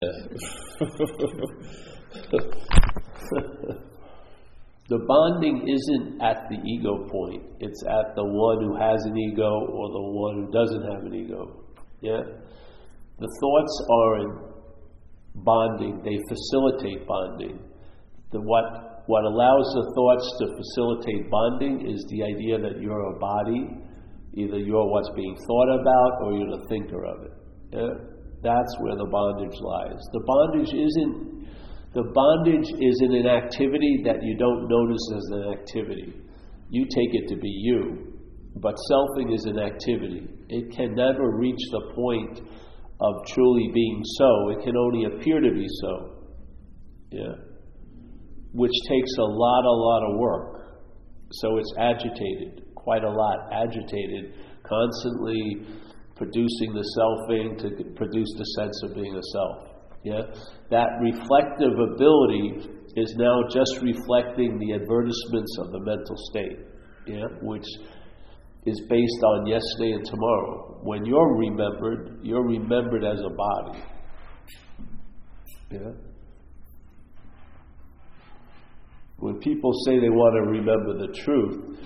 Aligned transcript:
the 0.02 0.08
bonding 4.88 5.68
isn't 5.68 6.22
at 6.22 6.48
the 6.48 6.56
ego 6.56 7.06
point, 7.12 7.42
it's 7.60 7.84
at 7.84 8.16
the 8.16 8.24
one 8.24 8.64
who 8.64 8.80
has 8.80 8.96
an 9.04 9.18
ego 9.18 9.44
or 9.44 9.92
the 9.92 10.00
one 10.00 10.34
who 10.40 10.50
doesn't 10.56 10.90
have 10.90 11.04
an 11.04 11.14
ego. 11.14 11.66
Yeah? 12.00 12.22
The 13.18 13.28
thoughts 13.28 13.86
are 13.92 14.20
in 14.20 14.38
bonding, 15.44 16.00
they 16.02 16.16
facilitate 16.32 17.06
bonding. 17.06 17.60
The, 18.32 18.40
what, 18.40 19.04
what 19.04 19.24
allows 19.24 19.68
the 19.68 19.84
thoughts 19.94 20.32
to 20.40 20.46
facilitate 20.56 21.30
bonding 21.30 21.84
is 21.92 22.02
the 22.08 22.24
idea 22.24 22.56
that 22.58 22.80
you're 22.80 23.04
a 23.04 23.18
body, 23.18 23.68
either 24.32 24.60
you're 24.60 24.88
what's 24.88 25.10
being 25.14 25.36
thought 25.46 25.78
about 25.78 26.22
or 26.24 26.32
you're 26.32 26.56
the 26.56 26.64
thinker 26.70 27.04
of 27.04 27.22
it. 27.24 27.32
Yeah? 27.74 28.19
That's 28.42 28.74
where 28.80 28.96
the 28.96 29.08
bondage 29.10 29.58
lies. 29.60 30.00
The 30.12 30.24
bondage 30.26 30.72
isn't 30.72 31.40
the 31.92 32.06
bondage 32.14 32.70
is 32.70 33.02
in 33.02 33.14
an 33.14 33.26
activity 33.26 34.02
that 34.04 34.22
you 34.22 34.36
don't 34.38 34.68
notice 34.68 35.02
as 35.16 35.26
an 35.32 35.58
activity. 35.58 36.14
You 36.70 36.84
take 36.84 37.14
it 37.14 37.28
to 37.34 37.36
be 37.36 37.48
you. 37.48 38.14
But 38.56 38.76
selfing 38.90 39.34
is 39.34 39.44
an 39.46 39.58
activity. 39.58 40.28
It 40.48 40.70
can 40.76 40.94
never 40.94 41.36
reach 41.36 41.60
the 41.72 41.92
point 41.94 42.46
of 43.00 43.26
truly 43.34 43.70
being 43.74 44.02
so. 44.18 44.50
It 44.50 44.64
can 44.64 44.76
only 44.76 45.04
appear 45.04 45.40
to 45.40 45.50
be 45.50 45.66
so. 45.80 46.26
Yeah. 47.10 47.34
Which 48.52 48.74
takes 48.88 49.10
a 49.18 49.22
lot, 49.22 49.64
a 49.64 49.76
lot 49.76 50.12
of 50.12 50.18
work. 50.18 50.80
So 51.32 51.58
it's 51.58 51.74
agitated, 51.76 52.74
quite 52.76 53.02
a 53.02 53.10
lot, 53.10 53.50
agitated, 53.52 54.34
constantly 54.62 55.66
producing 56.20 56.74
the 56.74 56.84
selfing 57.00 57.56
to 57.56 57.84
produce 57.96 58.28
the 58.36 58.44
sense 58.60 58.82
of 58.84 58.94
being 58.94 59.16
a 59.16 59.22
self. 59.32 59.56
Yeah? 60.04 60.20
That 60.70 60.88
reflective 61.00 61.72
ability 61.72 62.68
is 62.94 63.14
now 63.16 63.40
just 63.50 63.80
reflecting 63.80 64.58
the 64.58 64.74
advertisements 64.74 65.56
of 65.60 65.72
the 65.72 65.80
mental 65.80 66.16
state, 66.28 66.58
yeah? 67.06 67.24
which 67.40 67.64
is 68.66 68.78
based 68.90 69.22
on 69.24 69.46
yesterday 69.46 69.92
and 69.92 70.04
tomorrow. 70.04 70.80
When 70.82 71.06
you're 71.06 71.38
remembered, 71.38 72.20
you're 72.22 72.46
remembered 72.46 73.02
as 73.02 73.20
a 73.20 73.30
body. 73.30 73.82
Yeah? 75.72 75.92
When 79.16 79.38
people 79.38 79.72
say 79.86 79.98
they 79.98 80.10
want 80.10 80.34
to 80.36 80.50
remember 80.50 81.06
the 81.06 81.18
truth, 81.24 81.78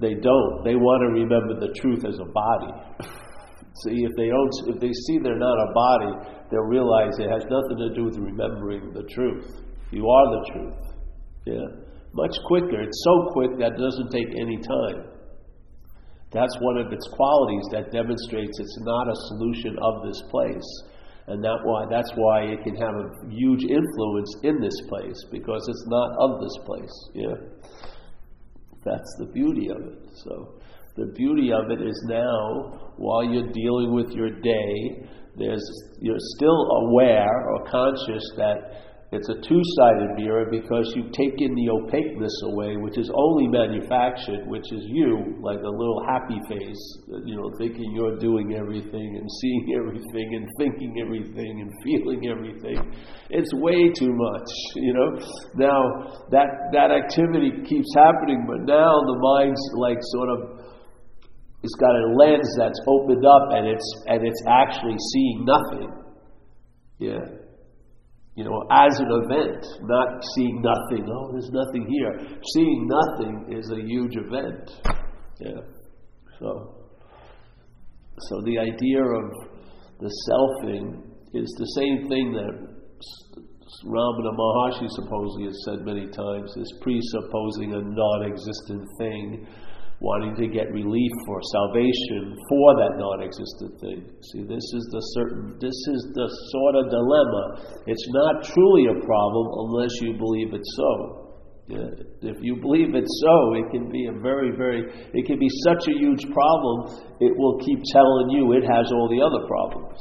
they 0.00 0.14
don't. 0.14 0.64
They 0.64 0.74
want 0.74 1.02
to 1.06 1.22
remember 1.22 1.60
the 1.60 1.72
truth 1.80 2.04
as 2.04 2.18
a 2.18 2.24
body. 2.24 3.18
See, 3.84 4.02
if 4.02 4.12
they 4.16 4.28
don't, 4.28 4.74
if 4.74 4.80
they 4.80 4.92
see 5.06 5.18
they're 5.22 5.38
not 5.38 5.58
a 5.70 5.72
body, 5.72 6.12
they'll 6.50 6.66
realize 6.66 7.12
it 7.18 7.30
has 7.30 7.44
nothing 7.46 7.78
to 7.78 7.94
do 7.94 8.04
with 8.04 8.16
remembering 8.18 8.92
the 8.92 9.04
truth. 9.14 9.62
You 9.90 10.08
are 10.08 10.26
the 10.34 10.42
truth. 10.52 10.98
Yeah, 11.46 11.68
much 12.12 12.34
quicker. 12.46 12.82
It's 12.82 13.02
so 13.04 13.30
quick 13.32 13.58
that 13.58 13.72
it 13.72 13.78
doesn't 13.78 14.10
take 14.10 14.28
any 14.40 14.58
time. 14.58 15.18
That's 16.30 16.54
one 16.60 16.76
of 16.76 16.92
its 16.92 17.08
qualities 17.12 17.66
that 17.72 17.90
demonstrates 17.90 18.58
it's 18.58 18.78
not 18.80 19.08
a 19.08 19.16
solution 19.28 19.78
of 19.80 20.02
this 20.04 20.20
place, 20.28 20.68
and 21.28 21.42
that 21.42 21.58
why 21.64 21.86
that's 21.88 22.10
why 22.16 22.42
it 22.52 22.62
can 22.64 22.74
have 22.76 22.94
a 22.94 23.08
huge 23.30 23.64
influence 23.64 24.36
in 24.42 24.60
this 24.60 24.76
place 24.88 25.16
because 25.30 25.64
it's 25.68 25.84
not 25.86 26.10
of 26.20 26.40
this 26.40 26.56
place. 26.66 26.96
Yeah, 27.14 27.36
that's 28.84 29.16
the 29.18 29.26
beauty 29.32 29.68
of 29.70 29.80
it. 29.92 30.08
So 30.24 30.57
the 30.98 31.12
beauty 31.14 31.52
of 31.52 31.70
it 31.70 31.80
is 31.80 32.02
now, 32.08 32.92
while 32.96 33.22
you're 33.22 33.52
dealing 33.52 33.94
with 33.94 34.10
your 34.10 34.30
day, 34.30 35.06
there's, 35.36 35.62
you're 36.00 36.20
still 36.36 36.66
aware 36.82 37.30
or 37.50 37.64
conscious 37.70 38.24
that 38.36 38.88
it's 39.10 39.28
a 39.30 39.40
two-sided 39.40 40.20
mirror 40.20 40.44
because 40.50 40.92
you've 40.94 41.12
taken 41.12 41.54
the 41.54 41.70
opaqueness 41.72 42.34
away, 42.44 42.76
which 42.76 42.98
is 42.98 43.10
only 43.14 43.48
manufactured, 43.48 44.44
which 44.44 44.68
is 44.70 44.84
you, 44.84 45.40
like 45.40 45.60
a 45.64 45.72
little 45.72 46.04
happy 46.04 46.36
face, 46.46 46.82
you 47.24 47.34
know, 47.36 47.50
thinking 47.56 47.88
you're 47.96 48.18
doing 48.18 48.52
everything 48.52 49.16
and 49.16 49.26
seeing 49.40 49.76
everything 49.80 50.34
and 50.36 50.46
thinking 50.58 50.92
everything 51.00 51.60
and 51.64 51.72
feeling 51.82 52.28
everything. 52.28 52.76
It's 53.30 53.48
way 53.54 53.88
too 53.96 54.12
much, 54.12 54.50
you 54.76 54.92
know. 54.92 55.24
Now 55.56 55.80
that 56.28 56.68
that 56.76 56.90
activity 56.92 57.64
keeps 57.64 57.88
happening, 57.96 58.44
but 58.46 58.68
now 58.68 58.92
the 58.92 59.18
mind's 59.24 59.62
like 59.80 59.98
sort 60.12 60.28
of 60.36 60.67
it's 61.62 61.74
got 61.74 61.90
a 61.90 62.14
lens 62.16 62.54
that's 62.56 62.80
opened 62.86 63.24
up 63.26 63.48
and 63.50 63.66
it's 63.66 64.02
and 64.06 64.26
it's 64.26 64.42
actually 64.46 64.96
seeing 65.12 65.44
nothing. 65.44 65.90
Yeah. 66.98 67.24
You 68.36 68.44
know, 68.44 68.62
as 68.70 69.00
an 69.00 69.08
event, 69.10 69.66
not 69.82 70.22
seeing 70.36 70.62
nothing. 70.62 71.08
Oh, 71.10 71.32
there's 71.32 71.50
nothing 71.50 71.86
here. 71.88 72.38
Seeing 72.54 72.88
nothing 72.88 73.58
is 73.58 73.70
a 73.72 73.82
huge 73.82 74.16
event. 74.16 74.70
Yeah. 75.40 75.60
So 76.38 76.78
so 78.20 78.40
the 78.44 78.58
idea 78.58 79.02
of 79.02 79.32
the 80.00 80.10
selfing 80.30 81.02
is 81.34 81.48
the 81.58 81.66
same 81.76 82.08
thing 82.08 82.32
that 82.32 82.78
Ramana 83.84 84.32
Maharshi 84.34 84.88
supposedly 84.90 85.46
has 85.46 85.62
said 85.64 85.84
many 85.84 86.06
times, 86.06 86.50
is 86.56 86.72
presupposing 86.80 87.74
a 87.74 87.82
non-existent 87.82 88.84
thing 88.98 89.46
wanting 90.00 90.36
to 90.38 90.46
get 90.46 90.70
relief 90.70 91.10
for 91.26 91.38
salvation 91.50 92.38
for 92.48 92.68
that 92.78 92.94
non-existent 93.02 93.72
thing. 93.82 94.00
See, 94.30 94.46
this 94.46 94.62
is 94.62 94.84
the 94.94 95.02
certain, 95.18 95.58
this 95.58 95.74
is 95.74 96.00
the 96.14 96.28
sort 96.54 96.74
of 96.78 96.84
dilemma. 96.86 97.44
It's 97.86 98.06
not 98.14 98.46
truly 98.46 98.86
a 98.94 98.96
problem 99.02 99.46
unless 99.66 99.90
you 100.02 100.14
believe 100.14 100.54
it's 100.54 100.72
so. 100.78 101.24
If 102.22 102.38
you 102.40 102.56
believe 102.56 102.94
it's 102.94 103.20
so, 103.26 103.36
it 103.58 103.70
can 103.70 103.90
be 103.90 104.06
a 104.06 104.16
very, 104.22 104.56
very, 104.56 104.86
it 105.12 105.26
can 105.26 105.38
be 105.38 105.50
such 105.66 105.88
a 105.88 105.98
huge 105.98 106.24
problem, 106.32 106.96
it 107.20 107.34
will 107.36 107.58
keep 107.60 107.82
telling 107.92 108.30
you 108.30 108.52
it 108.54 108.64
has 108.64 108.88
all 108.94 109.08
the 109.10 109.20
other 109.20 109.44
problems. 109.46 109.98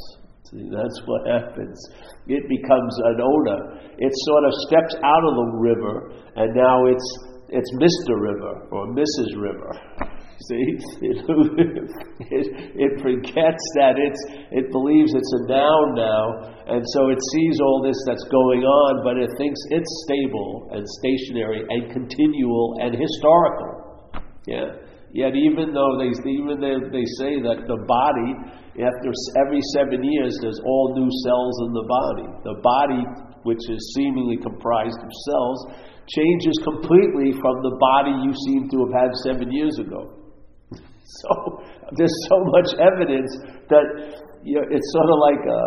See, 0.48 0.64
that's 0.72 1.02
what 1.04 1.28
happens. 1.28 1.76
It 2.28 2.48
becomes 2.48 2.94
an 3.04 3.20
owner. 3.20 3.84
It 4.00 4.14
sort 4.16 4.44
of 4.46 4.54
steps 4.70 4.96
out 5.04 5.24
of 5.28 5.34
the 5.36 5.50
river, 5.60 6.14
and 6.38 6.56
now 6.56 6.86
it's 6.86 7.27
it's 7.50 7.72
Mr. 7.80 8.20
River 8.20 8.68
or 8.72 8.88
Mrs. 8.94 9.40
River. 9.40 9.72
See, 10.38 10.54
it, 11.02 11.18
it, 12.30 12.46
it, 12.78 12.94
forgets 13.02 13.66
that 13.82 13.98
it's, 13.98 14.22
it 14.52 14.70
believes 14.72 15.16
it's 15.16 15.34
a 15.34 15.50
noun 15.50 15.98
now, 15.98 16.26
and 16.70 16.84
so 16.94 17.10
it 17.10 17.18
sees 17.34 17.58
all 17.60 17.82
this 17.82 17.98
that's 18.06 18.24
going 18.30 18.62
on, 18.62 19.02
but 19.04 19.18
it 19.18 19.32
thinks 19.38 19.60
it's 19.72 19.90
stable 20.06 20.70
and 20.78 20.86
stationary 21.02 21.66
and 21.70 21.92
continual 21.92 22.78
and 22.82 22.94
historical. 22.94 24.22
Yeah. 24.46 24.88
Yet, 25.18 25.34
even 25.34 25.74
though 25.74 25.98
they 25.98 26.14
even 26.30 26.62
they, 26.62 26.78
they 26.94 27.08
say 27.18 27.42
that 27.42 27.66
the 27.66 27.80
body, 27.90 28.30
after 28.78 29.10
every 29.42 29.64
seven 29.74 30.04
years, 30.04 30.38
there's 30.44 30.60
all 30.62 30.94
new 30.94 31.10
cells 31.26 31.56
in 31.66 31.72
the 31.74 31.88
body. 31.90 32.28
The 32.46 32.58
body, 32.62 33.02
which 33.42 33.64
is 33.72 33.82
seemingly 33.96 34.38
comprised 34.38 35.00
of 35.02 35.12
cells, 35.26 35.60
changes 36.08 36.56
completely 36.64 37.36
from 37.36 37.56
the 37.64 37.76
body 37.80 38.14
you 38.24 38.34
seem 38.48 38.70
to 38.72 38.88
have 38.88 38.94
had 38.96 39.12
seven 39.24 39.52
years 39.52 39.78
ago. 39.80 40.14
So 41.08 41.64
there's 41.96 42.18
so 42.28 42.44
much 42.52 42.68
evidence 42.84 43.32
that 43.72 43.86
you 44.44 44.60
know, 44.60 44.66
it's 44.70 44.90
sort 44.92 45.08
of 45.08 45.18
like 45.24 45.44
a, 45.48 45.64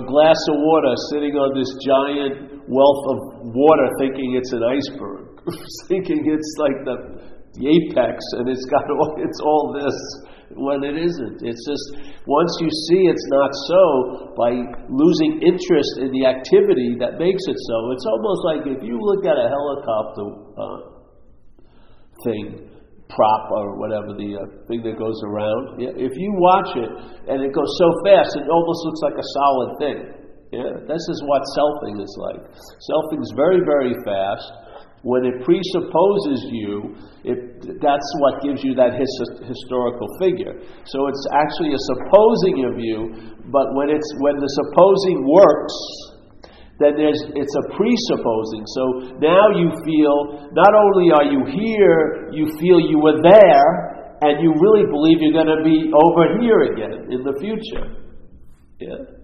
a 0.00 0.02
glass 0.08 0.40
of 0.48 0.56
water 0.56 0.94
sitting 1.12 1.36
on 1.36 1.52
this 1.52 1.68
giant 1.84 2.64
wealth 2.64 3.04
of 3.12 3.18
water, 3.52 3.88
thinking 4.00 4.40
it's 4.40 4.52
an 4.56 4.64
iceberg, 4.64 5.36
thinking 5.88 6.24
it's 6.32 6.52
like 6.64 6.80
the, 6.88 6.96
the 7.60 7.64
apex, 7.68 8.16
and 8.40 8.48
it's 8.48 8.64
got 8.72 8.88
all, 8.88 9.20
it's 9.20 9.40
all 9.44 9.76
this 9.76 9.96
when 10.56 10.82
it 10.82 10.98
isn't. 10.98 11.36
It's 11.42 11.62
just 11.62 11.86
once 12.26 12.52
you 12.58 12.70
see 12.90 13.02
it's 13.06 13.28
not 13.30 13.50
so, 13.70 13.82
by 14.34 14.50
losing 14.90 15.42
interest 15.42 15.92
in 16.02 16.10
the 16.10 16.26
activity 16.26 16.98
that 16.98 17.18
makes 17.18 17.42
it 17.46 17.58
so, 17.70 17.76
it's 17.94 18.06
almost 18.06 18.40
like 18.46 18.62
if 18.66 18.80
you 18.82 18.98
look 18.98 19.22
at 19.26 19.38
a 19.38 19.46
helicopter 19.46 20.26
uh, 20.58 20.78
thing, 22.26 22.70
prop 23.10 23.44
or 23.50 23.78
whatever 23.78 24.14
the 24.14 24.38
uh, 24.38 24.46
thing 24.66 24.82
that 24.82 24.98
goes 24.98 25.18
around, 25.26 25.82
yeah, 25.82 25.94
if 25.94 26.14
you 26.14 26.30
watch 26.38 26.70
it 26.74 26.90
and 27.30 27.42
it 27.42 27.52
goes 27.54 27.70
so 27.78 27.88
fast, 28.06 28.34
it 28.38 28.46
almost 28.46 28.80
looks 28.86 29.02
like 29.06 29.18
a 29.18 29.28
solid 29.38 29.70
thing. 29.78 29.98
Yeah, 30.50 30.82
this 30.82 31.04
is 31.06 31.18
what 31.30 31.42
selfing 31.54 32.02
is 32.02 32.14
like. 32.18 32.42
Selfing 32.90 33.22
is 33.22 33.32
very, 33.38 33.62
very 33.62 33.94
fast 34.02 34.50
when 35.02 35.24
it 35.24 35.40
presupposes 35.44 36.44
you, 36.52 36.92
it, 37.24 37.80
that's 37.80 38.08
what 38.20 38.42
gives 38.44 38.60
you 38.64 38.74
that 38.76 38.92
his, 38.92 39.08
historical 39.48 40.08
figure. 40.20 40.60
So 40.84 41.08
it's 41.08 41.24
actually 41.32 41.72
a 41.72 41.82
supposing 41.96 42.68
of 42.68 42.76
you, 42.76 42.98
but 43.48 43.66
when, 43.76 43.88
it's, 43.88 44.10
when 44.20 44.36
the 44.36 44.50
supposing 44.60 45.24
works, 45.24 45.76
then 46.80 46.96
there's, 46.96 47.20
it's 47.32 47.56
a 47.56 47.64
presupposing. 47.76 48.64
So 48.76 48.84
now 49.20 49.52
you 49.56 49.72
feel, 49.84 50.48
not 50.52 50.72
only 50.72 51.12
are 51.12 51.28
you 51.28 51.44
here, 51.48 52.32
you 52.32 52.48
feel 52.60 52.80
you 52.80 53.00
were 53.00 53.20
there, 53.20 54.16
and 54.20 54.42
you 54.44 54.52
really 54.52 54.84
believe 54.84 55.16
you're 55.20 55.36
going 55.36 55.52
to 55.52 55.64
be 55.64 55.92
over 55.92 56.40
here 56.40 56.72
again 56.72 57.12
in 57.12 57.24
the 57.24 57.36
future. 57.40 58.04
Yeah? 58.80 59.19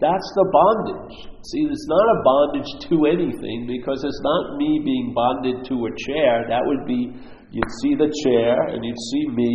That's 0.00 0.28
the 0.32 0.46
bondage. 0.48 1.28
See, 1.44 1.62
it's 1.68 1.88
not 1.92 2.06
a 2.08 2.18
bondage 2.24 2.72
to 2.88 2.94
anything 3.04 3.68
because 3.68 4.00
it's 4.00 4.22
not 4.24 4.56
me 4.56 4.80
being 4.80 5.12
bonded 5.12 5.68
to 5.68 5.76
a 5.76 5.92
chair. 6.08 6.48
That 6.48 6.64
would 6.64 6.88
be, 6.88 7.12
you'd 7.52 7.74
see 7.84 7.92
the 8.00 8.08
chair 8.24 8.56
and 8.72 8.80
you'd 8.80 9.04
see 9.12 9.24
me, 9.36 9.52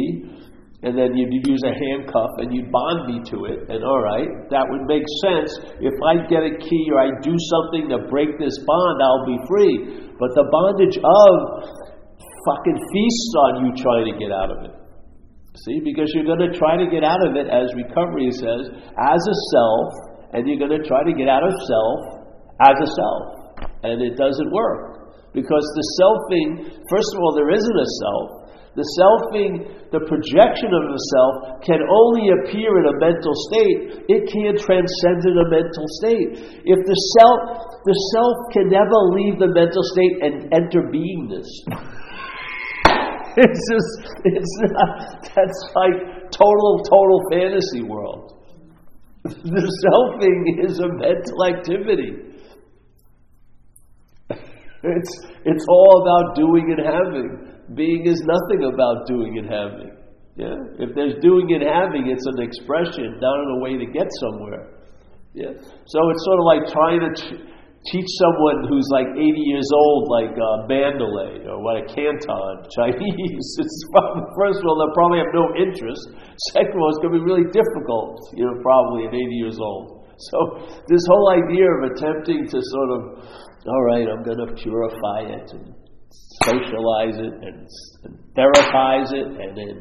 and 0.86 0.94
then 0.94 1.18
you'd 1.18 1.34
use 1.50 1.66
a 1.66 1.74
handcuff 1.74 2.30
and 2.38 2.54
you'd 2.54 2.70
bond 2.70 3.10
me 3.10 3.18
to 3.26 3.50
it. 3.50 3.74
And 3.74 3.82
all 3.82 4.06
right, 4.06 4.30
that 4.54 4.70
would 4.70 4.86
make 4.86 5.02
sense. 5.26 5.50
If 5.82 5.98
I 6.14 6.22
get 6.30 6.46
a 6.46 6.54
key 6.62 6.84
or 6.94 7.02
I 7.02 7.10
do 7.26 7.34
something 7.34 7.90
to 7.90 8.06
break 8.06 8.38
this 8.38 8.54
bond, 8.70 9.02
I'll 9.02 9.26
be 9.26 9.40
free. 9.50 9.76
But 10.14 10.30
the 10.38 10.46
bondage 10.46 11.02
of 11.02 11.34
fucking 12.46 12.80
feasts 12.94 13.34
on 13.50 13.52
you 13.66 13.70
trying 13.82 14.14
to 14.14 14.16
get 14.22 14.30
out 14.30 14.54
of 14.54 14.62
it. 14.70 14.78
See, 15.66 15.82
because 15.82 16.14
you're 16.14 16.30
going 16.30 16.46
to 16.46 16.54
try 16.54 16.78
to 16.78 16.86
get 16.86 17.02
out 17.02 17.26
of 17.26 17.34
it, 17.34 17.50
as 17.50 17.74
recovery 17.74 18.30
says, 18.30 18.70
as 18.94 19.22
a 19.26 19.38
self, 19.50 20.15
and 20.36 20.44
you're 20.44 20.60
going 20.60 20.76
to 20.76 20.84
try 20.84 21.00
to 21.08 21.16
get 21.16 21.32
out 21.32 21.48
of 21.48 21.56
self 21.64 22.00
as 22.60 22.76
a 22.76 22.90
self. 22.92 23.24
And 23.88 24.04
it 24.04 24.20
doesn't 24.20 24.52
work. 24.52 25.16
Because 25.32 25.64
the 25.64 25.88
selfing, 25.96 26.76
first 26.92 27.10
of 27.16 27.24
all, 27.24 27.32
there 27.36 27.56
isn't 27.56 27.80
a 27.80 27.90
self. 28.04 28.46
The 28.76 28.84
selfing, 29.00 29.52
the 29.96 30.04
projection 30.04 30.68
of 30.76 30.84
the 30.92 31.02
self, 31.16 31.64
can 31.64 31.80
only 31.80 32.28
appear 32.36 32.68
in 32.84 32.92
a 32.92 32.96
mental 33.00 33.32
state. 33.48 34.04
It 34.12 34.28
can't 34.28 34.60
transcend 34.60 35.24
in 35.24 35.40
a 35.40 35.48
mental 35.48 35.88
state. 36.04 36.60
If 36.68 36.80
the 36.84 37.00
self, 37.16 37.40
the 37.88 37.96
self 38.12 38.36
can 38.52 38.68
never 38.68 39.00
leave 39.16 39.40
the 39.40 39.48
mental 39.56 39.84
state 39.96 40.16
and 40.20 40.52
enter 40.52 40.92
beingness. 40.92 41.48
it's 43.40 43.64
just, 43.72 43.92
it's 44.28 44.56
not, 44.76 45.24
that's 45.24 45.60
like 45.80 46.32
total, 46.36 46.84
total 46.84 47.24
fantasy 47.32 47.88
world. 47.88 48.35
The 49.26 49.66
selfing 49.82 50.70
is 50.70 50.78
a 50.80 50.88
mental 50.88 51.46
activity. 51.50 52.14
It's, 54.86 55.14
it's 55.46 55.66
all 55.68 56.04
about 56.06 56.36
doing 56.36 56.76
and 56.78 56.86
having. 56.86 57.74
Being 57.74 58.06
is 58.06 58.22
nothing 58.22 58.70
about 58.72 59.08
doing 59.08 59.40
and 59.40 59.50
having. 59.50 59.98
Yeah? 60.36 60.54
If 60.78 60.94
there's 60.94 61.16
doing 61.24 61.58
and 61.58 61.64
having, 61.66 62.06
it's 62.06 62.26
an 62.38 62.44
expression, 62.44 63.18
not 63.18 63.38
in 63.42 63.50
a 63.58 63.60
way 63.64 63.78
to 63.82 63.88
get 63.92 64.06
somewhere. 64.22 64.78
Yeah? 65.34 65.58
So 65.58 66.00
it's 66.14 66.24
sort 66.30 66.38
of 66.38 66.46
like 66.46 66.64
trying 66.70 67.02
to 67.02 67.55
teach 67.92 68.10
someone 68.18 68.66
who's 68.66 68.90
like 68.90 69.06
80 69.14 69.22
years 69.22 69.70
old, 69.74 70.10
like 70.10 70.34
uh, 70.34 70.66
Mandarin 70.66 71.46
or 71.46 71.62
what 71.62 71.78
a 71.78 71.86
Canton 71.86 72.56
Chinese. 72.78 73.48
It's 73.62 73.78
first 74.38 74.60
of 74.60 74.66
all, 74.66 74.78
they'll 74.82 74.98
probably 74.98 75.22
have 75.22 75.34
no 75.34 75.46
interest. 75.54 76.02
Second 76.54 76.74
of 76.74 76.82
all, 76.82 76.90
it's 76.90 77.02
going 77.06 77.14
to 77.14 77.20
be 77.22 77.26
really 77.26 77.48
difficult, 77.54 78.18
you 78.34 78.46
know, 78.46 78.58
probably 78.62 79.06
at 79.06 79.14
80 79.14 79.22
years 79.38 79.58
old. 79.62 80.06
So 80.32 80.38
this 80.88 81.04
whole 81.08 81.30
idea 81.36 81.68
of 81.68 81.92
attempting 81.92 82.48
to 82.48 82.58
sort 82.58 82.90
of, 82.90 83.02
all 83.68 83.84
right, 83.92 84.08
I'm 84.08 84.24
going 84.24 84.42
to 84.42 84.50
purify 84.56 85.30
it 85.30 85.52
and 85.54 85.76
socialize 86.44 87.18
it 87.18 87.34
and, 87.34 87.68
and 88.04 88.14
therapize 88.34 89.12
it 89.14 89.28
and 89.28 89.58
then 89.58 89.76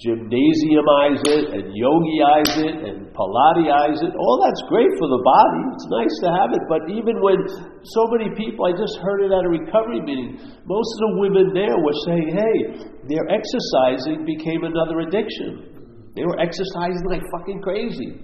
gymnasiumize 0.00 1.20
it 1.28 1.52
and 1.52 1.68
yogiize 1.76 2.56
it 2.64 2.76
and 2.80 3.12
pilateize 3.12 4.00
it. 4.00 4.12
All 4.16 4.40
that's 4.40 4.62
great 4.72 4.88
for 4.96 5.04
the 5.04 5.20
body. 5.20 5.62
It's 5.76 5.88
nice 5.92 6.16
to 6.24 6.28
have 6.32 6.50
it. 6.56 6.64
But 6.64 6.88
even 6.88 7.20
when 7.20 7.36
so 7.84 8.08
many 8.08 8.32
people, 8.32 8.64
I 8.64 8.72
just 8.72 8.96
heard 9.04 9.20
it 9.20 9.30
at 9.36 9.44
a 9.44 9.52
recovery 9.52 10.00
meeting, 10.00 10.40
most 10.64 10.90
of 10.96 11.00
the 11.04 11.12
women 11.20 11.52
there 11.52 11.76
were 11.76 11.98
saying, 12.08 12.28
hey, 12.32 12.56
their 13.04 13.28
exercising 13.28 14.24
became 14.24 14.64
another 14.64 15.04
addiction. 15.04 15.68
They 16.16 16.24
were 16.24 16.40
exercising 16.40 17.04
like 17.04 17.22
fucking 17.36 17.60
crazy. 17.60 18.16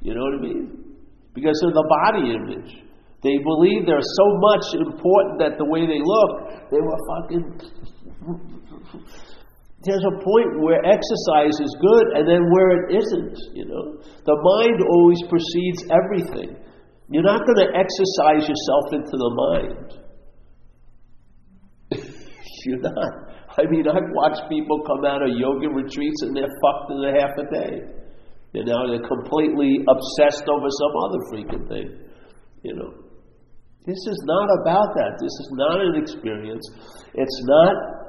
You 0.00 0.16
know 0.16 0.24
what 0.24 0.40
I 0.40 0.40
mean? 0.40 0.96
Because 1.36 1.60
of 1.68 1.76
the 1.76 1.84
body 2.00 2.32
image. 2.32 2.80
They 3.22 3.36
believe 3.44 3.84
they're 3.84 4.00
so 4.00 4.26
much 4.40 4.64
important 4.88 5.38
that 5.44 5.60
the 5.60 5.68
way 5.68 5.84
they 5.84 6.00
look, 6.00 6.48
they 6.72 6.80
were 6.80 6.96
fucking 7.12 7.60
there's 9.82 10.04
a 10.04 10.16
point 10.20 10.60
where 10.60 10.84
exercise 10.84 11.56
is 11.56 11.72
good 11.80 12.06
and 12.20 12.28
then 12.28 12.44
where 12.52 12.70
it 12.76 13.00
isn't, 13.00 13.36
you 13.56 13.64
know. 13.64 13.96
The 14.28 14.36
mind 14.36 14.78
always 14.84 15.22
precedes 15.24 15.88
everything. 15.88 16.56
You're 17.08 17.24
not 17.24 17.40
going 17.48 17.64
to 17.64 17.72
exercise 17.72 18.44
yourself 18.44 18.92
into 18.92 19.16
the 19.16 19.32
mind. 19.40 19.88
You're 22.66 22.84
not. 22.84 23.12
I 23.56 23.64
mean, 23.70 23.88
I've 23.88 24.12
watched 24.12 24.48
people 24.48 24.84
come 24.86 25.04
out 25.04 25.22
of 25.22 25.32
yoga 25.34 25.68
retreats 25.72 26.22
and 26.22 26.36
they're 26.36 26.54
fucked 26.60 26.92
in 26.92 27.00
a 27.08 27.12
half 27.16 27.34
a 27.40 27.46
day. 27.48 27.80
You 28.52 28.64
know, 28.64 28.84
they're 28.86 29.08
completely 29.08 29.80
obsessed 29.88 30.44
over 30.44 30.68
some 30.68 30.94
other 31.08 31.20
freaking 31.32 31.68
thing. 31.68 31.88
You 32.62 32.74
know. 32.76 32.94
This 33.86 33.96
is 33.96 34.20
not 34.28 34.48
about 34.60 34.92
that. 34.92 35.16
This 35.18 35.32
is 35.32 35.50
not 35.52 35.80
an 35.80 35.96
experience. 35.96 36.68
It's 37.14 37.40
not 37.48 37.99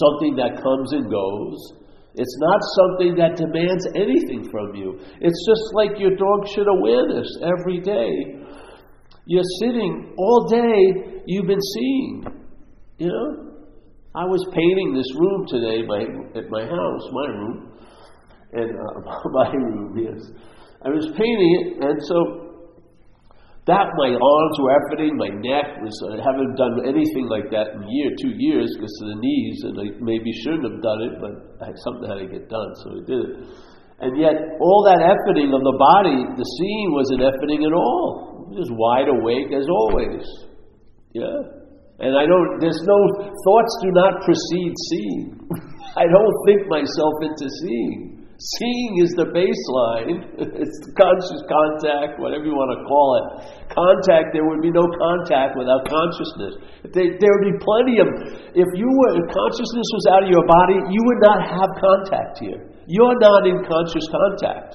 something 0.00 0.36
that 0.36 0.62
comes 0.62 0.92
and 0.92 1.10
goes. 1.10 1.58
It's 2.14 2.36
not 2.40 2.60
something 2.76 3.16
that 3.16 3.36
demands 3.36 3.86
anything 3.96 4.48
from 4.50 4.74
you. 4.74 5.00
It's 5.20 5.40
just 5.48 5.64
like 5.72 5.98
your 5.98 6.14
dog 6.16 6.46
should 6.52 6.68
awareness 6.68 7.26
every 7.40 7.80
day. 7.80 8.42
You're 9.24 9.50
sitting 9.60 10.14
all 10.18 10.48
day, 10.48 11.22
you've 11.26 11.46
been 11.46 11.66
seeing. 11.74 12.24
You 12.98 13.08
know? 13.08 13.52
I 14.14 14.24
was 14.24 14.44
painting 14.52 14.92
this 14.92 15.08
room 15.16 15.46
today 15.48 15.86
my, 15.88 16.04
at 16.36 16.50
my 16.50 16.62
house, 16.68 17.04
my 17.12 17.26
room. 17.32 17.72
And 18.52 18.70
uh, 18.76 19.28
my 19.32 19.50
room, 19.50 19.96
yes. 19.96 20.20
I 20.84 20.90
was 20.90 21.06
painting 21.06 21.52
it, 21.62 21.84
and 21.84 21.96
so 22.04 22.41
that 23.70 23.94
my 23.94 24.10
arms 24.10 24.54
were 24.58 24.74
efforting, 24.74 25.14
my 25.14 25.30
neck 25.30 25.78
was. 25.78 25.94
I 26.10 26.18
haven't 26.18 26.58
done 26.58 26.82
anything 26.82 27.30
like 27.30 27.46
that 27.54 27.78
in 27.78 27.86
a 27.86 27.90
year, 27.90 28.10
two 28.18 28.34
years, 28.34 28.66
because 28.74 28.90
of 29.06 29.14
the 29.14 29.20
knees, 29.22 29.58
and 29.70 29.74
I 29.78 29.86
maybe 30.02 30.34
shouldn't 30.42 30.66
have 30.66 30.82
done 30.82 31.00
it, 31.06 31.14
but 31.22 31.62
I 31.62 31.70
had 31.70 31.78
something 31.86 32.10
had 32.10 32.26
to 32.26 32.30
get 32.30 32.50
done, 32.50 32.70
so 32.82 32.86
I 32.90 33.02
did 33.06 33.20
it. 33.22 33.32
And 34.02 34.12
yet, 34.18 34.34
all 34.58 34.82
that 34.90 34.98
efforting 34.98 35.54
of 35.54 35.62
the 35.62 35.76
body, 35.78 36.18
the 36.34 36.48
seeing 36.58 36.88
wasn't 36.90 37.22
efforting 37.22 37.62
at 37.62 37.70
all. 37.70 38.50
Just 38.50 38.74
wide 38.74 39.06
awake 39.06 39.54
as 39.54 39.70
always. 39.70 40.26
Yeah. 41.14 41.62
And 42.02 42.18
I 42.18 42.26
don't. 42.26 42.58
There's 42.58 42.82
no 42.82 42.98
thoughts 43.30 43.72
do 43.78 43.94
not 43.94 44.26
precede 44.26 44.74
seeing. 44.90 45.38
I 46.02 46.10
don't 46.10 46.36
think 46.50 46.66
myself 46.66 47.14
into 47.22 47.46
seeing. 47.62 48.11
Seeing 48.42 48.98
is 48.98 49.14
the 49.14 49.30
baseline. 49.30 50.26
It's 50.62 50.78
conscious 50.98 51.42
contact, 51.46 52.18
whatever 52.18 52.42
you 52.42 52.58
want 52.58 52.74
to 52.74 52.80
call 52.90 53.08
it. 53.14 53.26
Contact, 53.70 54.34
there 54.34 54.42
would 54.42 54.58
be 54.58 54.74
no 54.74 54.82
contact 54.98 55.54
without 55.54 55.86
consciousness. 55.86 56.58
There, 56.90 57.14
there 57.22 57.32
would 57.38 57.48
be 57.54 57.58
plenty 57.62 58.02
of, 58.02 58.08
if 58.58 58.68
you 58.74 58.90
were, 58.90 59.12
if 59.22 59.26
consciousness 59.30 59.88
was 59.94 60.04
out 60.10 60.22
of 60.26 60.30
your 60.34 60.42
body, 60.42 60.74
you 60.90 61.02
would 61.06 61.22
not 61.22 61.38
have 61.46 61.70
contact 61.78 62.42
here. 62.42 62.58
You're 62.90 63.18
not 63.22 63.46
in 63.46 63.62
conscious 63.62 64.06
contact. 64.10 64.74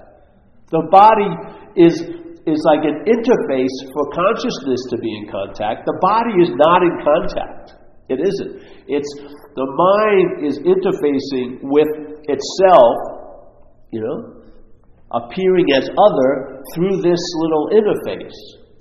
The 0.72 0.88
body 0.88 1.32
is, 1.76 2.00
is 2.48 2.60
like 2.72 2.88
an 2.88 3.04
interface 3.04 3.76
for 3.92 4.04
consciousness 4.16 4.80
to 4.92 4.98
be 5.00 5.12
in 5.12 5.28
contact. 5.28 5.84
The 5.84 6.00
body 6.00 6.40
is 6.40 6.56
not 6.56 6.88
in 6.88 6.96
contact. 7.04 7.76
It 8.08 8.24
isn't. 8.24 8.64
It's 8.88 9.12
the 9.60 9.68
mind 9.68 10.48
is 10.48 10.56
interfacing 10.64 11.60
with 11.68 11.92
itself 12.32 13.17
you 13.91 14.01
know, 14.01 14.44
appearing 15.12 15.67
as 15.75 15.88
other 15.88 16.62
through 16.75 17.01
this 17.01 17.22
little 17.39 17.70
interface. 17.72 18.38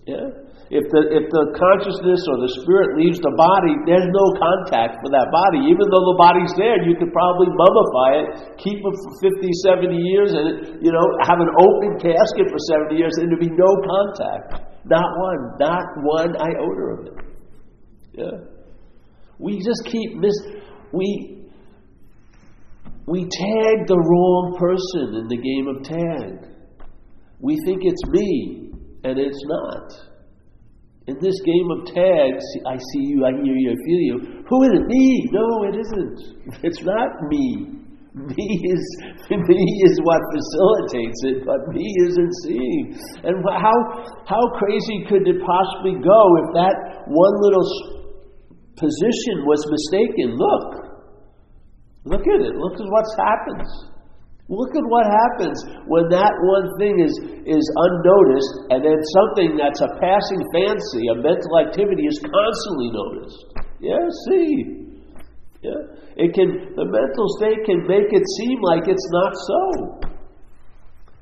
Yeah? 0.07 0.47
If 0.67 0.83
the, 0.91 1.03
if 1.15 1.31
the 1.31 1.45
consciousness 1.55 2.27
or 2.27 2.43
the 2.43 2.51
spirit 2.59 2.99
leaves 2.99 3.23
the 3.23 3.31
body, 3.39 3.71
there's 3.87 4.11
no 4.11 4.27
contact 4.35 4.99
for 4.99 5.15
that 5.15 5.31
body. 5.31 5.63
Even 5.71 5.87
though 5.95 6.03
the 6.11 6.19
body's 6.19 6.51
there, 6.59 6.83
you 6.83 6.99
could 6.99 7.15
probably 7.15 7.55
mummify 7.55 8.11
it, 8.19 8.59
keep 8.59 8.83
it 8.83 8.95
for 8.99 9.13
50, 9.31 9.47
70 9.63 9.95
years, 9.95 10.35
and, 10.35 10.83
you 10.83 10.91
know, 10.91 11.07
have 11.23 11.39
an 11.39 11.55
open 11.55 12.03
casket 12.03 12.51
for 12.51 12.59
70 12.91 12.99
years, 12.99 13.15
and 13.23 13.31
there'd 13.31 13.47
be 13.47 13.55
no 13.55 13.71
contact. 13.87 14.67
Not 14.91 15.07
one. 15.07 15.43
Not 15.63 15.87
one 16.03 16.31
iota 16.35 16.85
of 16.91 17.01
it. 17.07 17.17
Yeah? 18.19 18.37
We 19.39 19.63
just 19.63 19.87
keep 19.87 20.19
this, 20.19 20.35
We, 20.91 21.36
we 23.07 23.23
tag 23.23 23.87
the 23.87 23.99
wrong 23.99 24.57
person 24.59 25.23
in 25.23 25.27
the 25.31 25.39
game 25.39 25.67
of 25.71 25.83
tag. 25.87 26.51
We 27.39 27.57
think 27.65 27.83
it's 27.85 28.03
me, 28.11 28.73
and 29.05 29.19
it's 29.19 29.43
not. 29.47 29.87
In 31.07 31.15
this 31.23 31.39
game 31.47 31.71
of 31.71 31.87
tags, 31.87 32.43
I 32.67 32.75
see 32.75 33.05
you, 33.15 33.23
I 33.23 33.31
hear 33.31 33.55
you, 33.55 33.71
I 33.71 33.79
feel 33.87 34.03
you. 34.11 34.17
Who 34.43 34.57
is 34.67 34.71
it? 34.75 34.85
Me. 34.91 35.31
No, 35.31 35.47
it 35.71 35.77
isn't. 35.79 36.19
It's 36.67 36.83
not 36.83 37.11
me. 37.31 37.79
Me 38.17 38.47
is 38.73 38.85
me 39.31 39.61
is 39.85 40.01
what 40.03 40.19
facilitates 40.33 41.21
it, 41.31 41.39
but 41.45 41.61
me 41.69 41.87
isn't 42.09 42.35
seeing. 42.43 42.99
And 43.23 43.45
how 43.45 43.79
how 44.25 44.43
crazy 44.59 45.05
could 45.07 45.29
it 45.29 45.37
possibly 45.45 46.01
go 46.01 46.21
if 46.43 46.49
that 46.59 46.77
one 47.07 47.35
little 47.45 47.69
position 48.75 49.45
was 49.45 49.61
mistaken? 49.69 50.35
Look, 50.35 50.86
Look 52.07 52.23
at 52.23 52.39
it. 52.39 52.55
Look 52.55 52.79
at 52.79 52.87
what 52.87 53.07
happens. 53.19 53.69
Look 54.47 54.71
at 54.79 54.87
what 54.87 55.07
happens 55.11 55.59
when 55.91 56.07
that 56.15 56.31
one 56.31 56.71
thing 56.79 57.03
is, 57.03 57.11
is 57.51 57.67
unnoticed 57.67 58.55
and 58.71 58.79
then 58.79 58.99
something 59.11 59.59
that's 59.59 59.83
a 59.83 59.91
passing 59.99 60.43
fancy, 60.55 61.03
a 61.11 61.19
mental 61.19 61.59
activity, 61.67 62.07
is 62.07 62.23
constantly 62.23 62.95
noticed. 62.95 63.43
Yeah, 63.83 64.07
see. 64.31 64.87
Yeah. 65.67 65.83
It 66.15 66.31
can 66.33 66.79
the 66.79 66.87
mental 66.87 67.27
state 67.43 67.67
can 67.67 67.91
make 67.91 68.07
it 68.15 68.23
seem 68.39 68.59
like 68.63 68.87
it's 68.87 69.09
not 69.11 69.33
so. 69.35 69.63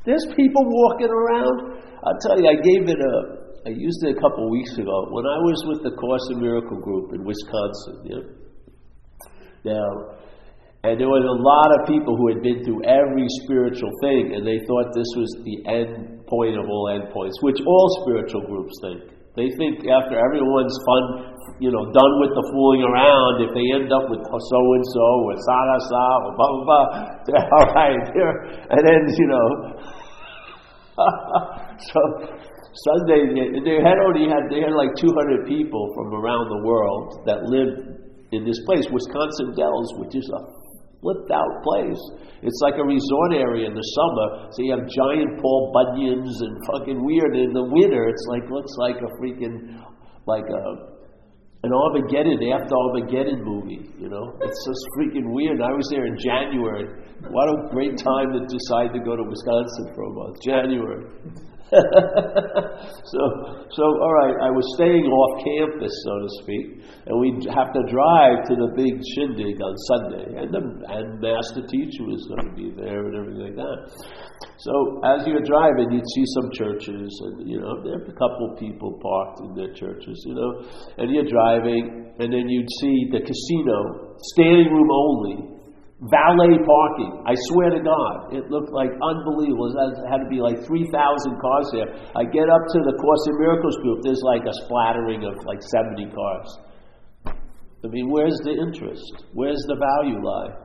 There's 0.04 0.28
people 0.36 0.62
walking 0.68 1.08
around. 1.08 1.80
I'll 2.04 2.20
tell 2.28 2.36
you, 2.36 2.46
I 2.46 2.60
gave 2.60 2.92
it 2.92 3.00
a 3.00 3.14
I 3.64 3.72
used 3.72 4.04
it 4.04 4.12
a 4.12 4.20
couple 4.20 4.52
weeks 4.52 4.76
ago 4.76 5.08
when 5.08 5.24
I 5.24 5.40
was 5.40 5.64
with 5.72 5.80
the 5.82 5.96
Course 5.96 6.28
in 6.30 6.44
Miracle 6.44 6.76
group 6.76 7.16
in 7.16 7.24
Wisconsin. 7.24 8.04
Yeah. 8.04 9.72
Now 9.72 10.13
and 10.84 11.00
there 11.00 11.08
was 11.08 11.24
a 11.24 11.38
lot 11.40 11.68
of 11.80 11.88
people 11.88 12.12
who 12.12 12.28
had 12.28 12.44
been 12.44 12.60
through 12.60 12.84
every 12.84 13.24
spiritual 13.40 13.88
thing, 14.04 14.36
and 14.36 14.44
they 14.44 14.60
thought 14.68 14.92
this 14.92 15.08
was 15.16 15.32
the 15.40 15.64
end 15.64 16.20
point 16.28 16.60
of 16.60 16.68
all 16.68 16.92
end 16.92 17.08
points, 17.08 17.40
which 17.40 17.56
all 17.64 17.88
spiritual 18.04 18.44
groups 18.44 18.76
think. 18.84 19.00
They 19.32 19.48
think 19.56 19.80
after 19.88 20.20
everyone's 20.20 20.76
fun, 20.84 21.04
you 21.56 21.72
know, 21.72 21.88
done 21.88 22.14
with 22.20 22.36
the 22.36 22.44
fooling 22.52 22.84
around, 22.84 23.48
if 23.48 23.56
they 23.56 23.64
end 23.72 23.88
up 23.96 24.12
with 24.12 24.28
so 24.28 24.60
and 24.76 24.84
so 24.92 25.08
or 25.24 25.34
sa 25.40 25.56
da 25.72 25.78
sa 25.88 26.04
or 26.20 26.30
blah 26.36 26.48
blah 26.52 26.64
blah, 26.68 26.86
they're 27.32 27.48
all 27.48 27.68
right. 27.72 28.02
They're, 28.12 28.36
and 28.68 28.82
then 28.84 29.00
you 29.08 29.28
know, 29.32 29.48
so 31.80 32.00
Sunday 32.92 33.32
they 33.64 33.80
had 33.80 33.96
only 34.04 34.28
had 34.28 34.52
they 34.52 34.60
had 34.60 34.76
like 34.76 34.92
200 35.00 35.48
people 35.48 35.82
from 35.96 36.12
around 36.12 36.52
the 36.52 36.60
world 36.60 37.24
that 37.24 37.40
lived 37.48 38.04
in 38.36 38.44
this 38.44 38.60
place, 38.68 38.84
Wisconsin 38.92 39.56
Dells, 39.56 39.88
which 39.98 40.14
is 40.14 40.28
a 40.28 40.63
flipped 41.04 41.28
out 41.28 41.52
place. 41.61 42.00
It's 42.40 42.61
like 42.64 42.80
a 42.80 42.87
resort 42.88 43.37
area 43.37 43.68
in 43.68 43.76
the 43.76 43.88
summer, 43.92 44.49
so 44.49 44.64
you 44.64 44.73
have 44.73 44.88
giant 44.88 45.37
Paul 45.38 45.68
Bunyans 45.76 46.32
and 46.40 46.54
fucking 46.73 46.99
weird. 47.04 47.37
In 47.37 47.52
the 47.52 47.68
winter, 47.68 48.08
it's 48.08 48.25
like 48.32 48.49
looks 48.49 48.73
like 48.80 48.96
a 48.96 49.11
freaking 49.20 49.76
like 50.25 50.49
a 50.49 50.64
an 51.64 51.73
Armageddon 51.73 52.37
after 52.52 52.76
Armageddon 52.76 53.40
movie. 53.44 53.88
You 53.96 54.08
know, 54.08 54.25
it's 54.40 54.61
just 54.68 54.82
freaking 54.96 55.32
weird. 55.32 55.61
I 55.61 55.73
was 55.73 55.88
there 55.88 56.04
in 56.04 56.16
January. 56.20 56.88
What 57.32 57.49
a 57.49 57.56
great 57.73 57.96
time 57.96 58.37
to 58.37 58.40
decide 58.44 58.92
to 58.92 59.00
go 59.00 59.16
to 59.16 59.25
Wisconsin 59.25 59.92
for 59.96 60.04
a 60.04 60.12
month. 60.12 60.37
January. 60.44 61.04
so, 61.73 63.21
so 63.73 63.83
all 64.04 64.12
right, 64.12 64.37
I 64.44 64.50
was 64.52 64.68
staying 64.76 65.09
off 65.09 65.33
campus, 65.40 65.92
so 66.04 66.12
to 66.21 66.28
speak, 66.44 66.66
and 67.09 67.16
we'd 67.16 67.40
have 67.49 67.73
to 67.73 67.83
drive 67.88 68.44
to 68.49 68.54
the 68.54 68.68
big 68.76 69.00
shindig 69.16 69.56
on 69.64 69.73
Sunday, 69.88 70.44
and 70.44 70.52
the 70.52 70.61
and 70.92 71.25
master 71.25 71.64
teacher 71.64 72.04
was 72.04 72.21
going 72.28 72.44
to 72.44 72.54
be 72.54 72.68
there 72.76 73.09
and 73.09 73.16
everything 73.16 73.49
like 73.49 73.56
that. 73.56 73.78
So 74.61 74.73
as 75.09 75.25
you're 75.25 75.40
driving, 75.40 75.88
you'd 75.88 76.11
see 76.12 76.26
some 76.37 76.52
churches, 76.52 77.09
and 77.09 77.49
you 77.49 77.56
know, 77.56 77.80
there 77.80 77.97
a 77.97 78.12
couple 78.12 78.56
people 78.61 79.00
parked 79.00 79.40
in 79.49 79.56
their 79.56 79.73
churches, 79.73 80.21
you 80.28 80.37
know, 80.37 80.68
and 81.00 81.09
you're 81.09 81.28
driving, 81.28 82.12
and 82.21 82.28
then 82.28 82.44
you'd 82.44 82.73
see 82.85 83.09
the 83.09 83.25
casino, 83.25 84.14
standing 84.37 84.68
room 84.68 84.90
only, 84.92 85.53
valet 86.11 86.61
parking. 86.61 87.12
I 87.25 87.34
swear 87.49 87.70
to 87.70 87.80
God, 87.80 88.37
it 88.37 88.50
looked 88.50 88.73
like 88.73 88.92
unbelievable. 88.92 89.73
It 89.73 90.08
had 90.11 90.20
to 90.20 90.28
be 90.28 90.40
like 90.40 90.61
3,000 90.64 90.90
cars 90.92 91.66
there. 91.73 91.88
I 92.12 92.25
get 92.28 92.49
up 92.49 92.64
to 92.64 92.78
the 92.84 92.94
Course 93.00 93.25
in 93.30 93.34
Miracles 93.40 93.76
group, 93.80 94.04
there's 94.04 94.23
like 94.25 94.44
a 94.44 94.54
splattering 94.64 95.25
of 95.25 95.40
like 95.44 95.62
70 95.62 96.12
cars. 96.12 96.49
I 97.84 97.88
mean, 97.88 98.08
where's 98.08 98.37
the 98.44 98.52
interest? 98.52 99.28
Where's 99.32 99.61
the 99.68 99.76
value 99.76 100.20
lie? 100.20 100.64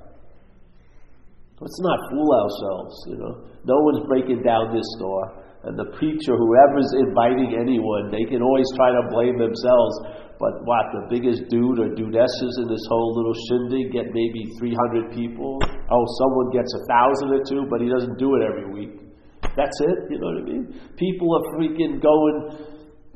Let's 1.60 1.80
not 1.82 2.00
fool 2.10 2.32
ourselves, 2.32 2.96
you 3.08 3.18
know. 3.18 3.34
No 3.66 3.76
one's 3.84 4.08
breaking 4.08 4.44
down 4.44 4.74
this 4.74 4.88
door. 4.98 5.39
And 5.68 5.76
the 5.76 5.92
preacher, 6.00 6.40
whoever's 6.40 6.88
inviting 7.04 7.60
anyone, 7.60 8.08
they 8.08 8.24
can 8.24 8.40
always 8.40 8.68
try 8.80 8.96
to 8.96 9.04
blame 9.12 9.36
themselves. 9.36 9.94
But 10.40 10.64
what, 10.64 10.88
the 10.96 11.04
biggest 11.12 11.52
dude 11.52 11.84
or 11.84 11.92
dudesses 11.92 12.54
in 12.64 12.68
this 12.72 12.86
whole 12.88 13.12
little 13.12 13.36
shindig 13.52 13.92
get 13.92 14.08
maybe 14.16 14.48
300 14.56 15.12
people? 15.12 15.60
Oh, 15.92 16.06
someone 16.16 16.56
gets 16.56 16.72
a 16.80 16.82
thousand 16.88 17.36
or 17.36 17.44
two, 17.44 17.68
but 17.68 17.84
he 17.84 17.92
doesn't 17.92 18.16
do 18.16 18.40
it 18.40 18.42
every 18.48 18.72
week. 18.72 19.04
That's 19.44 19.76
it, 19.84 20.08
you 20.08 20.20
know 20.24 20.32
what 20.32 20.40
I 20.40 20.46
mean? 20.48 20.80
People 20.96 21.28
are 21.36 21.44
freaking 21.60 22.00
going 22.00 22.38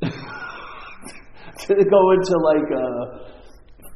to 1.64 1.76
go 1.80 2.02
into 2.12 2.36
like 2.44 2.68
uh, 2.76 3.33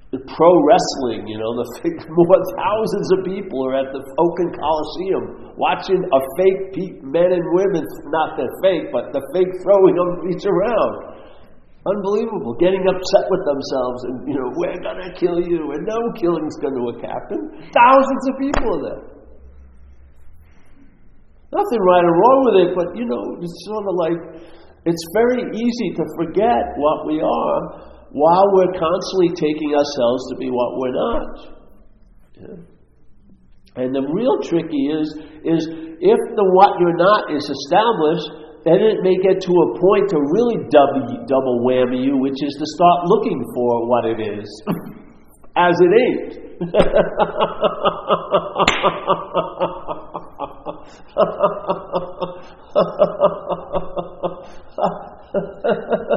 uh, 0.07 0.23
pro 0.23 0.51
wrestling, 0.63 1.27
you 1.27 1.35
know, 1.35 1.51
the 1.51 1.67
more 2.15 2.39
thousands 2.55 3.07
of 3.11 3.19
people 3.27 3.59
are 3.67 3.75
at 3.75 3.91
the 3.91 3.99
Oakland 4.15 4.55
Coliseum 4.55 5.51
watching 5.59 5.99
a 5.99 6.19
fake 6.39 7.03
men 7.03 7.35
and 7.35 7.43
women, 7.51 7.83
not 8.07 8.39
the 8.39 8.47
fake, 8.63 8.87
but 8.95 9.11
the 9.11 9.19
fake 9.35 9.51
throwing 9.59 9.99
of 9.99 10.07
each 10.31 10.47
around. 10.47 11.27
Unbelievable. 11.83 12.55
Getting 12.55 12.87
upset 12.87 13.25
with 13.27 13.43
themselves 13.51 13.99
and, 14.07 14.15
you 14.31 14.35
know, 14.39 14.47
we're 14.55 14.79
to 14.79 15.11
kill 15.19 15.43
you 15.43 15.75
and 15.75 15.83
no 15.83 15.99
killing's 16.15 16.55
going 16.63 16.75
to 16.75 16.87
happen. 17.03 17.67
Thousands 17.75 18.23
of 18.31 18.33
people 18.39 18.67
are 18.79 18.83
there. 18.87 19.03
Nothing 21.51 21.81
right 21.83 22.05
or 22.07 22.15
wrong 22.15 22.39
with 22.47 22.57
it, 22.63 22.71
but, 22.75 22.87
you 22.95 23.07
know, 23.07 23.23
it's 23.39 23.55
sort 23.67 23.83
of 23.87 23.95
like, 23.99 24.19
it's 24.87 25.03
very 25.15 25.43
easy 25.51 25.89
to 25.99 26.03
forget 26.19 26.63
what 26.79 27.07
we 27.07 27.19
are 27.19 27.96
while 28.11 28.47
we're 28.53 28.73
constantly 28.73 29.29
taking 29.35 29.75
ourselves 29.75 30.21
to 30.31 30.35
be 30.39 30.49
what 30.49 30.77
we're 30.79 30.95
not. 30.95 31.57
Yeah. 32.39 32.77
And 33.77 33.93
the 33.93 34.01
real 34.01 34.41
tricky 34.41 34.89
is, 34.89 35.13
is 35.45 35.67
if 36.01 36.19
the 36.35 36.45
what 36.57 36.79
you're 36.79 36.97
not 36.97 37.29
is 37.29 37.45
established, 37.45 38.29
then 38.65 38.81
it 38.81 39.03
may 39.03 39.15
get 39.21 39.39
to 39.39 39.53
a 39.53 39.67
point 39.79 40.09
to 40.09 40.17
really 40.33 40.57
double, 40.69 41.05
double 41.29 41.61
whammy 41.61 42.03
you, 42.03 42.17
which 42.17 42.41
is 42.41 42.53
to 42.57 42.65
start 42.65 43.05
looking 43.05 43.43
for 43.53 43.87
what 43.87 44.05
it 44.05 44.19
is 44.19 44.49
as 45.55 45.75
it 45.79 45.93
ain't. 45.93 46.47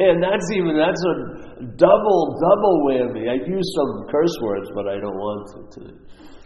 and 0.00 0.22
that's 0.22 0.48
even 0.54 0.78
that's 0.78 1.02
a 1.02 1.14
double 1.74 2.20
double 2.38 2.74
whammy. 2.86 3.26
I 3.26 3.42
use 3.42 3.68
some 3.74 4.06
curse 4.10 4.36
words, 4.42 4.70
but 4.74 4.86
I 4.88 5.00
don't 5.00 5.18
want 5.18 5.72
to. 5.74 5.82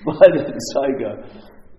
But 0.02 0.34
it's 0.34 0.72
like 0.74 0.98
a 0.98 1.14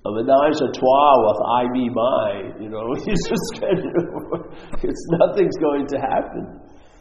a 0.03 0.09
menage 0.11 0.59
a 0.59 0.67
trois 0.75 1.15
with 1.23 1.41
I, 1.47 1.63
me, 1.71 1.87
my, 1.87 2.31
you 2.59 2.69
know, 2.69 2.91
he's 3.07 3.23
just 3.23 3.47
kind 3.55 3.79
of, 3.79 4.83
it's 4.83 5.03
nothing's 5.19 5.55
going 5.63 5.87
to 5.87 5.97
happen. 5.97 6.59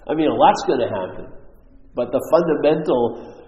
I 0.09 0.14
mean, 0.14 0.31
a 0.31 0.35
lot's 0.35 0.62
going 0.67 0.81
to 0.81 0.91
happen. 0.91 1.26
But 1.95 2.11
the 2.14 2.23
fundamental 2.31 3.43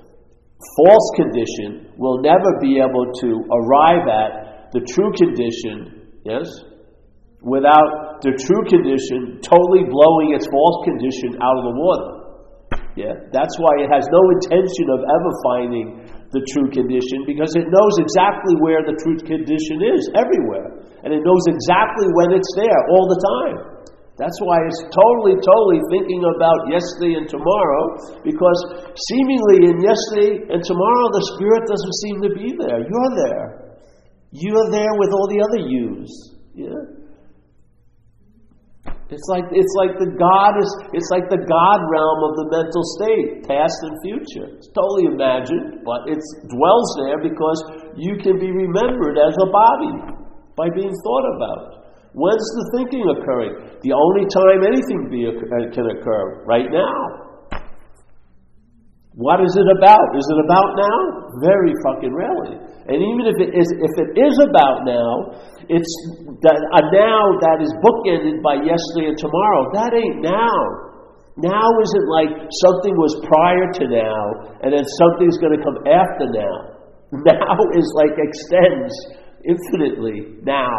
false 0.76 1.08
condition 1.16 1.94
will 1.96 2.20
never 2.20 2.58
be 2.60 2.78
able 2.78 3.06
to 3.22 3.28
arrive 3.50 4.06
at 4.10 4.70
the 4.72 4.82
true 4.90 5.10
condition, 5.14 6.10
yes, 6.26 6.50
without 7.40 8.13
the 8.24 8.32
true 8.40 8.64
condition 8.66 9.44
totally 9.44 9.84
blowing 9.84 10.32
its 10.32 10.48
false 10.48 10.78
condition 10.88 11.36
out 11.44 11.56
of 11.60 11.64
the 11.68 11.76
water. 11.76 12.12
Yeah, 12.96 13.12
that's 13.34 13.52
why 13.58 13.84
it 13.84 13.90
has 13.90 14.06
no 14.06 14.22
intention 14.38 14.86
of 14.88 15.00
ever 15.02 15.32
finding 15.44 15.86
the 16.32 16.42
true 16.54 16.70
condition 16.70 17.26
because 17.28 17.52
it 17.58 17.66
knows 17.68 17.94
exactly 18.00 18.54
where 18.64 18.80
the 18.86 18.96
true 19.02 19.18
condition 19.18 19.82
is 19.82 20.08
everywhere. 20.14 20.78
And 21.04 21.12
it 21.12 21.20
knows 21.20 21.44
exactly 21.50 22.08
when 22.16 22.38
it's 22.38 22.52
there 22.56 22.80
all 22.94 23.06
the 23.10 23.20
time. 23.20 23.58
That's 24.14 24.38
why 24.46 24.62
it's 24.62 24.82
totally, 24.94 25.34
totally 25.42 25.82
thinking 25.90 26.22
about 26.22 26.70
yesterday 26.70 27.18
and 27.18 27.26
tomorrow 27.26 27.98
because 28.22 28.60
seemingly 29.10 29.74
in 29.74 29.76
yesterday 29.82 30.54
and 30.54 30.62
tomorrow 30.62 31.06
the 31.10 31.24
Spirit 31.34 31.62
doesn't 31.66 31.96
seem 31.98 32.16
to 32.22 32.30
be 32.30 32.48
there. 32.56 32.78
You're 32.78 33.14
there. 33.26 33.46
You're 34.30 34.70
there 34.70 34.94
with 35.02 35.10
all 35.10 35.26
the 35.28 35.40
other 35.42 35.60
yous. 35.66 36.10
Yeah? 36.54 37.03
It's 39.12 39.28
like 39.28 39.44
it's 39.52 39.74
like 39.76 40.00
the 40.00 40.16
God 40.16 40.56
is 40.56 40.70
it's 40.96 41.12
like 41.12 41.28
the 41.28 41.44
God 41.44 41.80
realm 41.92 42.20
of 42.24 42.32
the 42.40 42.46
mental 42.48 42.84
state, 42.96 43.44
past 43.44 43.76
and 43.84 43.94
future. 44.00 44.48
It's 44.56 44.72
totally 44.72 45.12
imagined, 45.12 45.84
but 45.84 46.08
it 46.08 46.16
dwells 46.48 46.88
there 47.04 47.20
because 47.20 47.58
you 48.00 48.16
can 48.24 48.40
be 48.40 48.48
remembered 48.48 49.20
as 49.20 49.36
a 49.36 49.48
body 49.52 49.92
by 50.56 50.72
being 50.72 50.92
thought 51.04 51.26
about. 51.36 51.84
When's 52.16 52.48
the 52.56 52.66
thinking 52.78 53.04
occurring? 53.10 53.54
The 53.82 53.92
only 53.92 54.24
time 54.30 54.62
anything 54.62 55.10
be, 55.10 55.26
uh, 55.26 55.34
can 55.74 55.86
occur, 55.98 56.46
right 56.46 56.70
now. 56.70 57.24
What 59.18 59.42
is 59.42 59.50
it 59.54 59.66
about? 59.66 60.06
Is 60.14 60.26
it 60.26 60.40
about 60.46 60.78
now? 60.78 60.98
Very 61.42 61.74
fucking 61.86 62.14
rarely. 62.14 62.58
And 62.86 62.98
even 62.98 63.24
if 63.30 63.36
it 63.42 63.50
is, 63.54 63.66
if 63.66 63.94
it 63.98 64.10
is 64.14 64.34
about 64.46 64.86
now, 64.86 65.10
it's 65.68 65.92
that, 66.44 66.56
a 66.56 66.82
now 66.92 67.22
that 67.44 67.58
is 67.64 67.72
bookended 67.80 68.42
by 68.42 68.60
yesterday 68.62 69.12
and 69.12 69.18
tomorrow. 69.18 69.70
That 69.72 69.92
ain't 69.94 70.20
now. 70.22 70.94
Now 71.36 71.66
isn't 71.66 72.08
like 72.14 72.30
something 72.62 72.94
was 72.94 73.18
prior 73.26 73.66
to 73.80 73.84
now, 73.90 74.54
and 74.62 74.70
then 74.70 74.86
something's 75.02 75.36
going 75.38 75.58
to 75.58 75.62
come 75.62 75.78
after 75.86 76.30
now. 76.30 76.56
Now 77.14 77.54
is 77.78 77.86
like 77.94 78.10
extends 78.18 78.90
infinitely 79.46 80.42
now. 80.42 80.74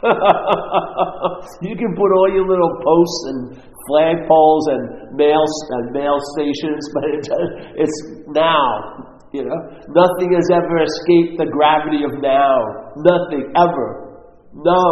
you 1.62 1.76
can 1.76 1.96
put 1.96 2.12
all 2.12 2.28
your 2.32 2.44
little 2.48 2.76
posts 2.84 3.24
and 3.28 3.56
flagpoles 3.88 4.64
and 4.68 5.16
mail 5.16 5.44
and 5.44 5.92
mail 5.92 6.16
stations, 6.36 6.88
but 6.94 7.04
it, 7.04 7.28
it's 7.76 7.98
now. 8.28 9.09
You 9.32 9.46
know, 9.46 9.60
nothing 9.94 10.34
has 10.34 10.50
ever 10.50 10.82
escaped 10.82 11.38
the 11.38 11.46
gravity 11.46 12.02
of 12.02 12.18
now. 12.18 12.90
Nothing 12.98 13.46
ever. 13.54 14.10
No, 14.50 14.82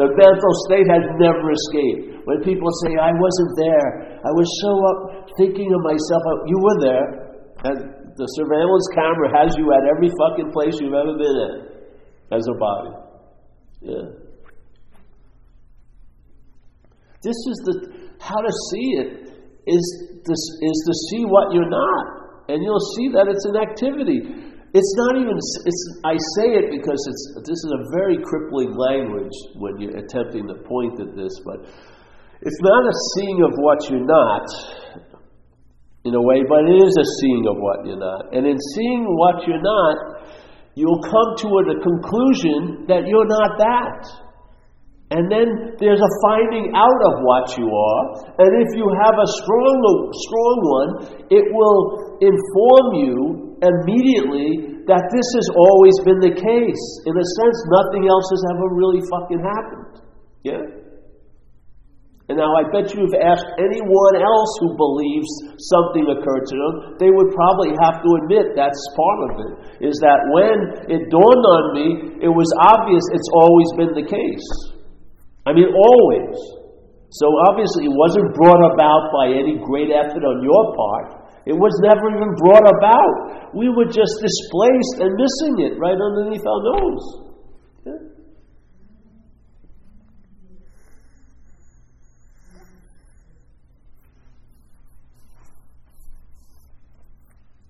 the 0.00 0.08
mental 0.08 0.52
state 0.64 0.88
has 0.88 1.04
never 1.20 1.52
escaped. 1.52 2.24
When 2.24 2.40
people 2.40 2.72
say, 2.80 2.96
I 2.96 3.12
wasn't 3.12 3.52
there, 3.60 3.88
I 4.24 4.32
was 4.32 4.48
so 4.64 4.72
up 4.88 5.28
thinking 5.36 5.68
of 5.68 5.80
myself, 5.84 6.22
oh, 6.24 6.38
you 6.48 6.56
were 6.56 6.78
there. 6.80 7.06
And 7.68 7.76
the 8.16 8.26
surveillance 8.40 8.88
camera 8.96 9.28
has 9.44 9.52
you 9.60 9.68
at 9.68 9.84
every 9.92 10.08
fucking 10.16 10.50
place 10.52 10.80
you've 10.80 10.96
ever 10.96 11.12
been 11.20 11.36
in 11.36 11.52
as 12.32 12.48
a 12.48 12.56
body. 12.56 12.92
Yeah. 13.84 14.08
This 17.20 17.36
is 17.36 17.58
the 17.68 17.74
how 18.20 18.40
to 18.40 18.52
see 18.72 18.88
it 19.04 19.08
is 19.66 19.84
this 20.24 20.42
is 20.60 20.78
to 20.88 20.94
see 21.10 21.24
what 21.24 21.52
you're 21.52 21.68
not. 21.68 22.23
And 22.48 22.62
you'll 22.62 22.88
see 22.96 23.08
that 23.16 23.26
it's 23.28 23.44
an 23.48 23.56
activity. 23.56 24.20
It's 24.74 24.94
not 25.06 25.16
even, 25.22 25.38
it's, 25.38 25.82
I 26.04 26.18
say 26.36 26.58
it 26.58 26.66
because 26.74 26.98
it's, 26.98 27.24
this 27.46 27.60
is 27.62 27.72
a 27.78 27.82
very 27.94 28.18
crippling 28.18 28.74
language 28.74 29.32
when 29.54 29.80
you're 29.80 29.96
attempting 29.96 30.48
to 30.48 30.58
point 30.66 30.98
at 30.98 31.14
this, 31.14 31.30
but 31.46 31.62
it's 32.42 32.60
not 32.60 32.82
a 32.82 32.94
seeing 33.14 33.38
of 33.46 33.52
what 33.56 33.78
you're 33.88 34.04
not, 34.04 34.46
in 36.04 36.12
a 36.12 36.20
way, 36.20 36.44
but 36.44 36.68
it 36.68 36.76
is 36.84 36.92
a 37.00 37.06
seeing 37.22 37.48
of 37.48 37.56
what 37.56 37.86
you're 37.86 38.02
not. 38.02 38.34
And 38.36 38.44
in 38.44 38.58
seeing 38.76 39.08
what 39.08 39.46
you're 39.48 39.62
not, 39.62 40.28
you'll 40.74 41.00
come 41.00 41.30
to 41.40 41.48
a 41.48 41.64
conclusion 41.80 42.84
that 42.92 43.08
you're 43.08 43.30
not 43.30 43.56
that. 43.56 44.02
And 45.14 45.30
then 45.30 45.78
there's 45.80 46.02
a 46.02 46.12
finding 46.26 46.74
out 46.76 47.00
of 47.08 47.14
what 47.22 47.56
you 47.56 47.70
are. 47.70 48.04
And 48.36 48.50
if 48.58 48.70
you 48.76 48.84
have 49.00 49.16
a 49.16 49.28
strong, 49.40 49.76
strong 50.12 50.56
one, 50.66 50.90
it 51.30 51.44
will 51.54 52.03
inform 52.20 52.86
you 53.00 53.58
immediately 53.62 54.74
that 54.84 55.04
this 55.08 55.28
has 55.40 55.48
always 55.56 55.96
been 56.04 56.20
the 56.20 56.34
case. 56.36 56.84
In 57.08 57.14
a 57.16 57.26
sense, 57.40 57.58
nothing 57.72 58.04
else 58.06 58.28
has 58.28 58.42
ever 58.52 58.66
really 58.76 59.00
fucking 59.08 59.40
happened. 59.40 60.04
Yeah? 60.44 60.84
And 62.28 62.40
now 62.40 62.48
I 62.56 62.64
bet 62.72 62.88
you 62.96 63.04
if 63.04 63.12
asked 63.20 63.52
anyone 63.60 64.14
else 64.16 64.52
who 64.64 64.72
believes 64.80 65.28
something 65.60 66.08
occurred 66.08 66.44
to 66.48 66.56
them, 66.56 66.74
they 66.96 67.12
would 67.12 67.28
probably 67.36 67.76
have 67.84 68.00
to 68.00 68.10
admit 68.24 68.56
that's 68.56 68.80
part 68.96 69.20
of 69.28 69.32
it. 69.44 69.52
Is 69.84 69.96
that 70.00 70.20
when 70.32 70.88
it 70.88 71.12
dawned 71.12 71.44
on 71.44 71.64
me, 71.76 71.88
it 72.24 72.32
was 72.32 72.48
obvious 72.64 73.04
it's 73.12 73.28
always 73.36 73.68
been 73.76 73.92
the 73.92 74.08
case. 74.08 74.48
I 75.44 75.52
mean, 75.52 75.68
always. 75.68 76.36
So 77.12 77.28
obviously 77.52 77.92
it 77.92 77.94
wasn't 77.94 78.32
brought 78.32 78.72
about 78.72 79.12
by 79.12 79.28
any 79.28 79.60
great 79.60 79.92
effort 79.92 80.24
on 80.24 80.40
your 80.40 80.64
part. 80.72 81.23
It 81.46 81.52
was 81.52 81.76
never 81.84 82.08
even 82.08 82.32
brought 82.40 82.64
about. 82.64 83.54
We 83.54 83.68
were 83.68 83.84
just 83.84 84.16
displaced 84.20 84.96
and 85.04 85.12
missing 85.12 85.60
it 85.60 85.78
right 85.78 85.96
underneath 85.96 86.44
our 86.46 86.62
nose. 86.72 87.24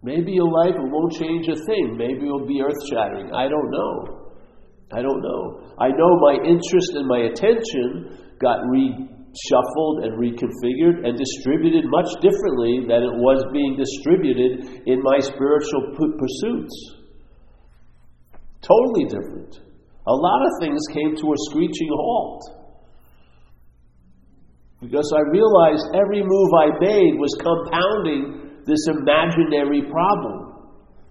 Maybe 0.05 0.33
your 0.33 0.53
life 0.53 0.75
won't 0.77 1.15
change 1.15 1.49
a 1.49 1.57
thing. 1.57 1.97
Maybe 1.97 2.27
it'll 2.27 2.47
be 2.47 2.61
earth 2.61 2.77
shattering. 2.91 3.33
I 3.33 3.49
don't 3.49 3.71
know. 3.71 4.31
I 4.93 5.01
don't 5.01 5.23
know. 5.23 5.73
I 5.81 5.89
know 5.89 6.19
my 6.21 6.35
interest 6.45 6.93
and 6.95 7.09
my 7.09 7.21
attention 7.21 8.37
got 8.39 8.59
re 8.69 9.09
shuffled 9.51 10.05
and 10.05 10.15
reconfigured 10.15 11.03
and 11.03 11.19
distributed 11.19 11.85
much 11.91 12.09
differently 12.23 12.87
than 12.87 13.03
it 13.03 13.15
was 13.19 13.43
being 13.53 13.75
distributed 13.75 14.87
in 14.87 15.03
my 15.03 15.19
spiritual 15.19 15.95
pursuits. 15.97 16.75
Totally 18.63 19.05
different. 19.11 19.61
A 20.07 20.15
lot 20.15 20.41
of 20.47 20.53
things 20.61 20.81
came 20.93 21.17
to 21.17 21.27
a 21.33 21.39
screeching 21.51 21.91
halt. 21.93 22.43
Because 24.81 25.09
I 25.17 25.23
realized 25.33 25.85
every 25.97 26.21
move 26.21 26.51
I 26.61 26.69
made 26.81 27.17
was 27.17 27.33
compounding 27.41 28.61
this 28.67 28.81
imaginary 28.89 29.89
problem. 29.89 30.53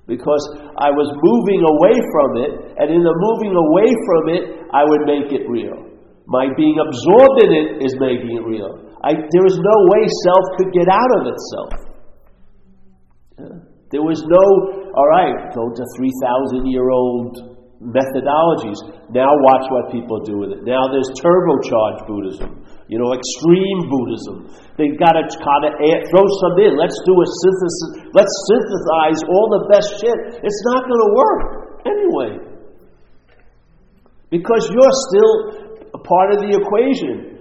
Because 0.05 0.43
I 0.77 0.91
was 0.91 1.09
moving 1.09 1.61
away 1.63 1.95
from 2.11 2.29
it, 2.43 2.51
and 2.77 2.87
in 2.91 3.01
the 3.01 3.15
moving 3.15 3.55
away 3.55 3.89
from 4.05 4.23
it, 4.29 4.43
I 4.73 4.83
would 4.83 5.03
make 5.07 5.31
it 5.31 5.47
real. 5.49 5.92
My 6.25 6.47
being 6.55 6.79
absorbed 6.79 7.43
in 7.43 7.51
it 7.51 7.67
is 7.83 7.93
making 7.99 8.31
it 8.37 8.43
real. 8.47 8.95
I, 9.03 9.11
there 9.13 9.45
is 9.45 9.59
no 9.59 9.77
way 9.91 10.07
self 10.23 10.45
could 10.57 10.71
get 10.71 10.87
out 10.87 11.11
of 11.19 11.23
itself. 11.27 11.71
Yeah. 13.39 13.73
There 13.93 14.01
was 14.01 14.25
no, 14.25 14.45
all 14.97 15.09
right, 15.13 15.53
go 15.53 15.69
to 15.69 15.83
3,000 15.93 16.65
year 16.65 16.89
old 16.89 17.53
methodologies. 17.77 18.79
Now 19.13 19.29
watch 19.29 19.69
what 19.69 19.91
people 19.91 20.23
do 20.23 20.39
with 20.39 20.55
it. 20.55 20.61
Now 20.63 20.87
there's 20.89 21.11
turbocharged 21.19 22.07
Buddhism, 22.07 22.65
you 22.87 22.97
know, 22.97 23.13
extreme 23.13 23.79
Buddhism. 23.85 24.49
They've 24.79 24.97
got 24.97 25.19
to 25.19 25.23
kind 25.27 25.63
of 25.69 25.77
throw 26.09 26.25
some 26.25 26.55
in. 26.63 26.73
Let's 26.79 26.97
do 27.05 27.13
a 27.13 27.27
synthesis. 27.43 28.09
Let's 28.15 28.33
synthesize 28.49 29.19
all 29.29 29.47
the 29.51 29.63
best 29.69 29.89
shit. 30.01 30.17
It's 30.41 30.61
not 30.73 30.87
going 30.87 31.03
to 31.03 31.11
work 31.13 31.41
anyway. 31.85 32.31
Because 34.33 34.65
you're 34.73 34.97
still 35.13 35.33
a 35.93 35.99
part 36.01 36.33
of 36.33 36.41
the 36.41 36.51
equation. 36.57 37.33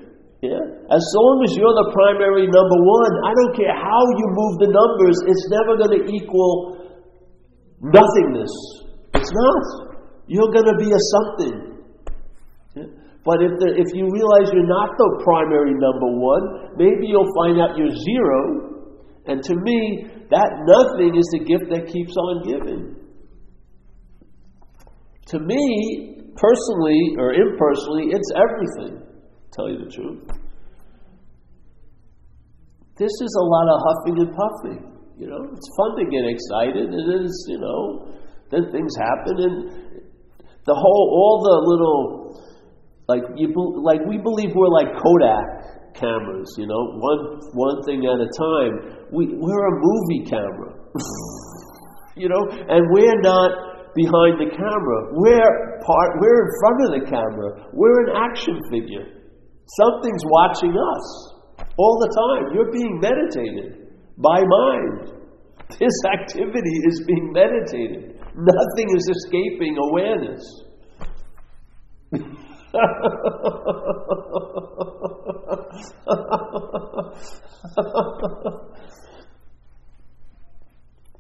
Yeah? 0.43 0.61
As 0.91 1.05
long 1.17 1.37
as 1.47 1.57
you're 1.57 1.77
the 1.87 1.89
primary 1.95 2.51
number 2.51 2.79
one, 2.83 3.13
I 3.25 3.33
don't 3.33 3.55
care 3.57 3.73
how 3.73 4.03
you 4.19 4.27
move 4.35 4.55
the 4.61 4.71
numbers, 4.75 5.17
it's 5.31 5.47
never 5.49 5.73
going 5.79 5.95
to 5.97 6.03
equal 6.11 6.83
nothingness. 7.81 8.53
It's 9.15 9.33
not. 9.33 9.65
You're 10.27 10.53
going 10.53 10.67
to 10.67 10.79
be 10.83 10.91
a 10.91 11.01
something. 11.15 11.57
Yeah? 12.75 12.91
But 13.25 13.39
if, 13.39 13.53
the, 13.63 13.69
if 13.79 13.89
you 13.95 14.11
realize 14.11 14.51
you're 14.51 14.67
not 14.67 14.91
the 14.99 15.23
primary 15.23 15.79
number 15.79 16.11
one, 16.19 16.75
maybe 16.75 17.07
you'll 17.07 17.31
find 17.39 17.63
out 17.63 17.79
you're 17.79 17.95
zero. 17.95 18.83
And 19.27 19.43
to 19.45 19.55
me, 19.55 20.11
that 20.31 20.51
nothing 20.67 21.15
is 21.15 21.27
the 21.31 21.45
gift 21.47 21.71
that 21.71 21.87
keeps 21.87 22.17
on 22.17 22.43
giving. 22.43 22.97
To 25.27 25.39
me, 25.39 26.22
personally 26.37 27.17
or 27.19 27.35
impersonally, 27.35 28.13
it's 28.13 28.31
everything. 28.37 29.03
Tell 29.53 29.69
you 29.69 29.85
the 29.85 29.91
truth. 29.91 30.25
This 32.97 33.13
is 33.13 33.33
a 33.41 33.45
lot 33.45 33.67
of 33.73 33.77
huffing 33.83 34.17
and 34.21 34.31
puffing. 34.33 34.81
You 35.19 35.29
know, 35.29 35.41
it's 35.53 35.69
fun 35.77 35.91
to 35.99 36.05
get 36.09 36.25
excited, 36.25 36.89
and 36.89 37.25
it's 37.25 37.47
you 37.49 37.59
know, 37.59 38.15
then 38.51 38.73
things 38.73 38.93
happen, 38.97 39.35
and 39.39 39.57
the 40.65 40.75
whole, 40.75 41.07
all 41.11 41.37
the 41.43 41.57
little, 41.69 41.99
like 43.09 43.23
you, 43.37 43.53
like 43.83 44.01
we 44.09 44.19
believe 44.19 44.55
we're 44.55 44.73
like 44.73 44.95
Kodak 44.97 45.95
cameras. 45.95 46.55
You 46.59 46.67
know, 46.67 46.83
one 46.97 47.23
one 47.53 47.83
thing 47.85 48.05
at 48.05 48.21
a 48.21 48.31
time. 48.31 49.07
We 49.13 49.35
we're 49.37 49.67
a 49.69 49.77
movie 49.77 50.25
camera. 50.29 50.73
you 52.17 52.29
know, 52.29 52.43
and 52.51 52.87
we're 52.93 53.21
not 53.21 53.72
behind 53.95 54.41
the 54.41 54.51
camera. 54.51 55.13
We're 55.13 55.79
part 55.85 56.21
we're 56.21 56.45
in 56.45 56.51
front 56.61 56.85
of 56.87 56.91
the 57.01 57.07
camera. 57.11 57.49
We're 57.73 58.01
an 58.09 58.17
action 58.17 58.61
figure. 58.71 59.07
Something's 59.79 60.25
watching 60.27 60.77
us 60.77 61.35
all 61.77 61.99
the 62.01 62.09
time. 62.13 62.53
You're 62.55 62.73
being 62.73 63.01
meditated 63.01 63.89
by 64.19 64.43
mind. 64.43 65.13
This 65.79 66.05
activity 66.13 66.77
is 66.89 67.05
being 67.07 67.33
meditated. 67.33 68.19
Nothing 68.35 68.91
is 68.97 69.09
escaping 69.09 69.79
awareness. 69.79 70.43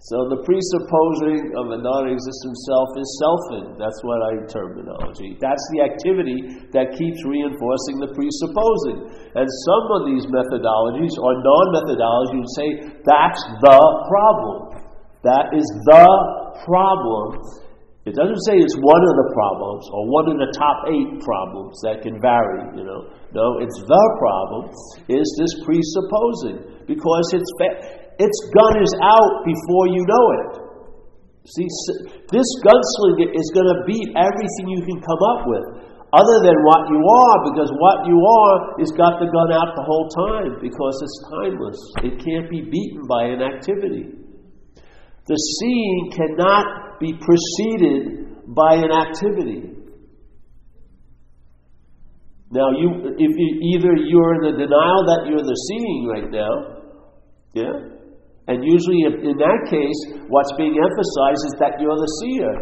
So 0.02 0.26
the 0.34 0.42
presupposing 0.42 1.54
of 1.54 1.70
a 1.70 1.78
non-existent 1.78 2.56
self 2.66 2.90
is 2.98 3.06
selfing. 3.22 3.78
That's 3.78 4.02
what 4.02 4.18
I 4.18 4.42
terminology. 4.50 5.38
That's 5.38 5.62
the 5.70 5.86
activity 5.86 6.66
that 6.74 6.98
keeps 6.98 7.22
reinforcing 7.22 8.02
the 8.02 8.10
presupposing. 8.10 8.98
And 9.38 9.46
some 9.46 9.86
of 9.94 10.10
these 10.10 10.26
methodologies 10.26 11.14
or 11.22 11.38
non-methodologies 11.38 12.34
would 12.34 12.54
say 12.58 12.68
that's 13.06 13.42
the 13.62 13.80
problem. 14.10 14.82
That 15.22 15.54
is 15.54 15.70
the 15.86 16.06
problem. 16.66 17.38
It 18.02 18.18
doesn't 18.18 18.42
say 18.50 18.58
it's 18.58 18.74
one 18.74 19.02
of 19.06 19.14
the 19.14 19.28
problems 19.30 19.86
or 19.86 20.02
one 20.10 20.26
of 20.34 20.36
the 20.42 20.50
top 20.58 20.90
eight 20.90 21.22
problems 21.22 21.78
that 21.86 22.02
can 22.02 22.18
vary, 22.18 22.74
you 22.74 22.82
know. 22.82 23.06
No, 23.30 23.62
it's 23.62 23.78
the 23.86 24.06
problem 24.18 24.74
is 25.06 25.22
this 25.38 25.62
presupposing 25.62 26.90
because 26.90 27.26
it's 27.38 27.46
its 28.22 28.38
gun 28.54 28.74
is 28.78 28.94
out 29.02 29.42
before 29.42 29.90
you 29.90 30.02
know 30.06 30.26
it. 30.38 30.52
See, 31.42 31.66
this 32.30 32.48
gunslinger 32.62 33.34
is 33.34 33.50
going 33.50 33.66
to 33.66 33.78
beat 33.82 34.14
everything 34.14 34.70
you 34.70 34.86
can 34.86 35.02
come 35.02 35.22
up 35.34 35.42
with, 35.50 35.66
other 36.14 36.38
than 36.46 36.54
what 36.62 36.86
you 36.86 37.02
are, 37.02 37.36
because 37.50 37.70
what 37.82 38.06
you 38.06 38.14
are 38.14 38.78
is 38.78 38.94
got 38.94 39.18
the 39.18 39.26
gun 39.26 39.50
out 39.50 39.74
the 39.74 39.82
whole 39.82 40.06
time, 40.12 40.60
because 40.62 40.94
it's 41.02 41.18
timeless. 41.34 41.80
It 42.06 42.14
can't 42.22 42.48
be 42.48 42.62
beaten 42.62 43.08
by 43.08 43.24
an 43.34 43.42
activity. 43.42 44.14
The 45.26 45.34
seeing 45.34 46.12
cannot 46.14 47.00
be 47.00 47.14
preceded 47.18 48.54
by 48.54 48.74
an 48.74 48.92
activity. 48.92 49.72
Now, 52.52 52.70
you, 52.70 53.16
if 53.18 53.32
you, 53.34 53.50
either 53.74 53.96
you're 53.96 54.34
in 54.36 54.52
the 54.52 54.58
denial 54.62 55.02
that 55.10 55.26
you're 55.26 55.42
the 55.42 55.58
seeing 55.72 56.06
right 56.06 56.30
now, 56.30 56.52
yeah, 57.54 57.91
and 58.50 58.58
usually, 58.66 59.06
in 59.06 59.38
that 59.38 59.60
case, 59.70 60.00
what's 60.26 60.50
being 60.58 60.74
emphasized 60.74 61.42
is 61.46 61.54
that 61.62 61.78
you're 61.78 61.94
the 61.94 62.12
seer. 62.18 62.52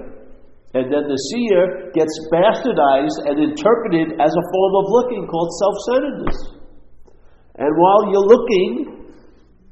And 0.76 0.92
then 0.92 1.08
the 1.08 1.20
seer 1.32 1.88
gets 1.96 2.12
bastardized 2.28 3.26
and 3.26 3.40
interpreted 3.40 4.20
as 4.20 4.28
a 4.30 4.44
form 4.52 4.72
of 4.76 4.84
looking 4.92 5.24
called 5.24 5.50
self 5.56 5.76
centeredness. 5.88 6.38
And 7.56 7.72
while 7.80 8.12
you're 8.12 8.28
looking 8.28 9.08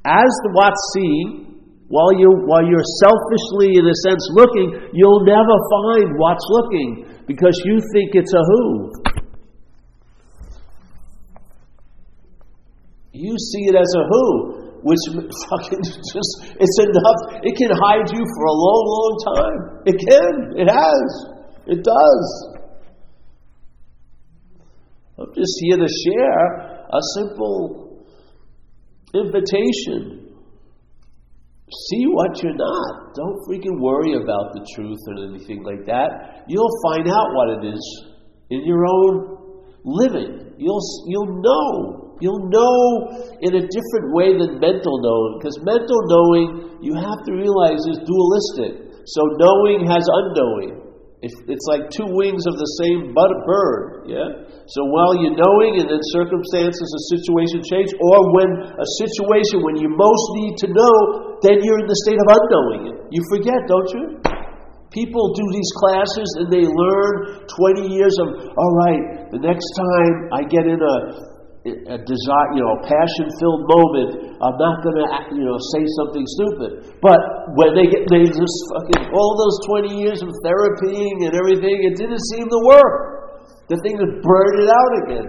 as 0.03 0.31
the 0.43 0.51
what's 0.57 0.81
seeing, 0.97 1.61
while 1.93 2.11
you're, 2.17 2.41
while 2.45 2.65
you're 2.65 2.89
selfishly, 3.05 3.77
in 3.77 3.85
a 3.85 3.97
sense, 4.01 4.25
looking, 4.33 4.89
you'll 4.93 5.25
never 5.25 5.55
find 5.69 6.17
what's 6.17 6.45
looking 6.49 7.05
because 7.29 7.53
you 7.65 7.79
think 7.93 8.17
it's 8.17 8.33
a 8.33 8.43
who. 8.49 8.91
You 13.13 13.37
see 13.37 13.69
it 13.69 13.75
as 13.75 13.93
a 13.95 14.03
who 14.09 14.58
which 14.83 15.03
fucking 15.49 15.83
just, 15.83 16.33
it's 16.55 16.77
enough. 16.79 17.43
It 17.43 17.55
can 17.55 17.71
hide 17.71 18.09
you 18.11 18.23
for 18.23 18.43
a 18.45 18.55
long, 18.55 18.83
long 18.87 19.13
time. 19.35 19.59
It 19.85 19.97
can. 19.99 20.33
It 20.57 20.69
has. 20.69 21.09
It 21.67 21.83
does. 21.83 22.59
I'm 25.19 25.33
just 25.35 25.55
here 25.61 25.77
to 25.77 25.87
share 25.87 26.45
a 26.87 27.01
simple 27.15 28.05
invitation. 29.13 30.33
See 31.89 32.05
what 32.07 32.41
you're 32.41 32.55
not. 32.55 33.13
Don't 33.15 33.37
freaking 33.47 33.79
worry 33.79 34.13
about 34.13 34.53
the 34.53 34.65
truth 34.75 34.97
or 35.07 35.29
anything 35.29 35.63
like 35.63 35.85
that. 35.85 36.45
You'll 36.47 36.79
find 36.83 37.07
out 37.07 37.27
what 37.33 37.49
it 37.59 37.73
is 37.73 38.05
in 38.49 38.65
your 38.65 38.85
own 38.85 39.63
living. 39.83 40.53
You'll, 40.57 40.81
you'll 41.05 41.41
know 41.41 42.08
You'll 42.19 42.51
know 42.51 42.83
in 43.39 43.55
a 43.55 43.63
different 43.63 44.07
way 44.11 44.35
than 44.35 44.59
mental 44.59 44.95
knowing, 44.99 45.39
because 45.39 45.55
mental 45.63 45.99
knowing, 46.11 46.47
you 46.83 46.95
have 46.95 47.19
to 47.27 47.31
realize, 47.31 47.79
is 47.87 48.03
dualistic. 48.03 48.91
So 49.07 49.21
knowing 49.39 49.87
has 49.87 50.03
unknowing. 50.03 50.89
It's, 51.19 51.35
like 51.67 51.91
two 51.91 52.07
wings 52.15 52.47
of 52.47 52.55
the 52.55 52.71
same 52.79 53.11
bird, 53.11 54.07
yeah? 54.07 54.29
So 54.71 54.87
while 54.87 55.19
you're 55.19 55.35
knowing 55.35 55.83
and 55.83 55.91
then 55.91 55.99
circumstances 56.15 56.79
or 56.79 57.01
situation 57.19 57.59
change, 57.67 57.91
or 57.91 58.17
when 58.39 58.49
a 58.71 58.87
situation 59.03 59.59
when 59.59 59.75
you 59.75 59.91
most 59.91 60.25
need 60.39 60.55
to 60.63 60.67
know, 60.71 60.95
then 61.43 61.59
you're 61.59 61.83
in 61.83 61.91
the 61.91 61.99
state 62.07 62.15
of 62.15 62.27
unknowing. 62.31 63.11
You 63.11 63.19
forget, 63.35 63.59
don't 63.67 63.91
you? 63.91 64.03
People 64.95 65.35
do 65.35 65.45
these 65.51 65.71
classes 65.75 66.29
and 66.39 66.47
they 66.47 66.63
learn 66.63 67.43
20 67.51 67.91
years 67.91 68.15
of, 68.23 68.39
all 68.55 68.73
right, 68.87 69.27
the 69.35 69.43
next 69.43 69.67
time 69.75 70.31
I 70.31 70.47
get 70.47 70.71
in 70.71 70.79
a, 70.79 70.95
a 71.67 71.99
desire, 71.99 72.49
you 72.55 72.63
know, 72.63 72.79
passion-filled 72.87 73.67
moment. 73.67 74.39
I'm 74.39 74.55
not 74.55 74.79
going 74.79 74.95
to, 74.95 75.07
you 75.35 75.43
know, 75.43 75.59
say 75.75 75.83
something 75.99 76.23
stupid. 76.23 76.95
But 77.03 77.19
when 77.59 77.75
they 77.75 77.91
get, 77.91 78.07
they 78.07 78.23
just 78.23 78.57
fucking 78.71 79.11
all 79.11 79.35
those 79.35 79.59
20 79.91 79.99
years 79.99 80.23
of 80.23 80.31
therapying 80.39 81.27
and 81.27 81.35
everything, 81.35 81.83
it 81.83 81.99
didn't 81.99 82.23
seem 82.31 82.47
to 82.47 82.59
work. 82.63 83.43
The 83.67 83.75
thing 83.83 83.99
just 83.99 84.23
burned 84.23 84.57
it 84.63 84.69
out 84.71 84.93
again. 85.03 85.27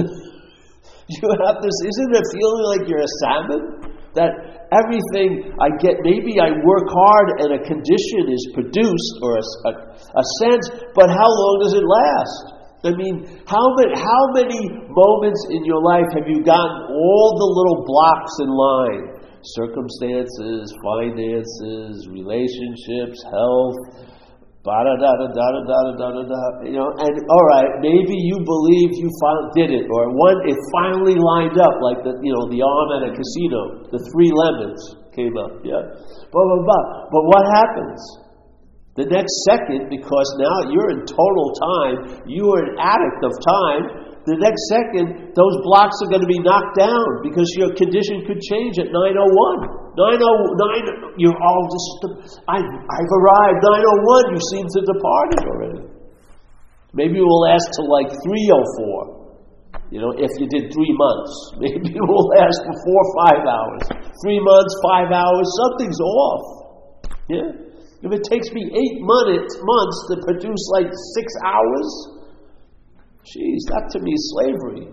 you 1.12 1.26
have 1.44 1.60
this. 1.60 1.76
Isn't 1.84 2.12
it 2.16 2.26
feeling 2.32 2.64
like 2.72 2.88
you're 2.88 3.04
a 3.04 3.14
salmon? 3.20 3.62
That 4.16 4.32
everything 4.72 5.54
I 5.60 5.76
get, 5.76 6.00
maybe 6.02 6.40
I 6.40 6.56
work 6.64 6.88
hard 6.88 7.28
and 7.44 7.50
a 7.52 7.62
condition 7.62 8.32
is 8.32 8.48
produced 8.56 9.12
or 9.22 9.38
a, 9.38 9.44
a, 9.44 9.72
a 9.92 10.24
sense, 10.40 10.66
but 10.96 11.12
how 11.12 11.28
long 11.28 11.54
does 11.62 11.74
it 11.76 11.84
last? 11.84 12.59
I 12.80 12.96
mean, 12.96 13.28
how 13.44 13.66
many, 13.76 13.92
how 13.92 14.22
many 14.32 14.60
moments 14.88 15.40
in 15.52 15.64
your 15.68 15.84
life 15.84 16.08
have 16.16 16.24
you 16.24 16.40
gotten 16.40 16.78
all 16.88 17.28
the 17.36 17.50
little 17.52 17.80
blocks 17.84 18.34
in 18.40 18.48
line? 18.48 19.04
Circumstances, 19.56 20.72
finances, 20.80 22.08
relationships, 22.08 23.20
health, 23.24 23.80
da 24.64 24.76
da 24.84 24.92
da 24.96 25.10
da 25.16 25.28
da 25.28 25.48
da 25.48 25.64
da 25.64 25.92
da 25.96 26.08
da 26.12 26.22
da. 26.24 26.42
You 26.64 26.76
know, 26.76 26.88
and 26.88 27.14
all 27.28 27.46
right, 27.52 27.68
maybe 27.80 28.16
you 28.16 28.36
believe 28.44 28.96
you 28.96 29.08
found, 29.20 29.52
did 29.56 29.72
it, 29.72 29.84
or 29.88 30.12
one 30.16 30.36
it 30.48 30.56
finally 30.72 31.16
lined 31.16 31.56
up, 31.60 31.72
like 31.80 32.04
the 32.04 32.16
you 32.20 32.32
know 32.32 32.44
the 32.52 32.60
arm 32.60 32.88
at 33.00 33.02
a 33.08 33.12
casino, 33.12 33.88
the 33.92 34.00
three 34.12 34.32
lemons 34.32 34.80
came 35.16 35.36
up, 35.36 35.64
yeah, 35.64 35.80
blah 36.32 36.44
blah 36.44 36.62
blah. 36.64 36.84
But 37.08 37.22
what 37.28 37.44
happens? 37.56 38.00
The 39.00 39.08
next 39.08 39.32
second, 39.48 39.88
because 39.88 40.28
now 40.36 40.68
you're 40.68 40.92
in 40.92 41.08
total 41.08 41.46
time, 41.56 41.96
you 42.28 42.52
are 42.52 42.60
an 42.68 42.76
addict 42.76 43.24
of 43.24 43.32
time, 43.40 43.84
the 44.28 44.36
next 44.36 44.60
second, 44.68 45.32
those 45.32 45.56
blocks 45.64 45.96
are 46.04 46.12
going 46.12 46.20
to 46.20 46.28
be 46.28 46.36
knocked 46.44 46.76
down 46.76 47.24
because 47.24 47.48
your 47.56 47.72
condition 47.72 48.20
could 48.28 48.44
change 48.44 48.76
at 48.76 48.92
901. 48.92 49.96
909, 49.96 51.16
you're 51.16 51.32
all 51.40 51.64
just, 51.72 51.88
I've, 52.44 52.68
I've 52.68 53.12
arrived. 53.16 53.58
901, 53.64 54.36
you 54.36 54.40
seem 54.52 54.64
to 54.68 54.80
departed 54.84 55.42
already. 55.48 55.82
Maybe 56.92 57.16
it 57.16 57.24
will 57.24 57.48
last 57.48 57.72
till 57.80 57.88
like 57.88 58.12
304. 58.12 59.88
You 59.88 60.04
know, 60.04 60.12
if 60.12 60.28
you 60.36 60.44
did 60.52 60.68
three 60.68 60.92
months, 60.92 61.32
maybe 61.64 61.88
it 61.88 62.04
will 62.04 62.28
last 62.36 62.60
for 62.68 62.76
four 62.84 63.00
or 63.00 63.10
five 63.24 63.42
hours. 63.48 63.82
Three 64.20 64.44
months, 64.44 64.72
five 64.84 65.08
hours, 65.08 65.48
something's 65.64 66.00
off. 66.04 66.44
Yeah? 67.32 67.69
If 68.02 68.12
it 68.12 68.24
takes 68.24 68.48
me 68.52 68.64
eight 68.64 68.98
months, 69.04 69.52
months 69.60 69.98
to 70.08 70.14
produce 70.24 70.64
like 70.72 70.88
six 70.88 71.28
hours, 71.44 71.88
geez, 73.28 73.60
that 73.68 73.92
to 73.92 74.00
me 74.00 74.12
is 74.12 74.24
slavery. 74.36 74.88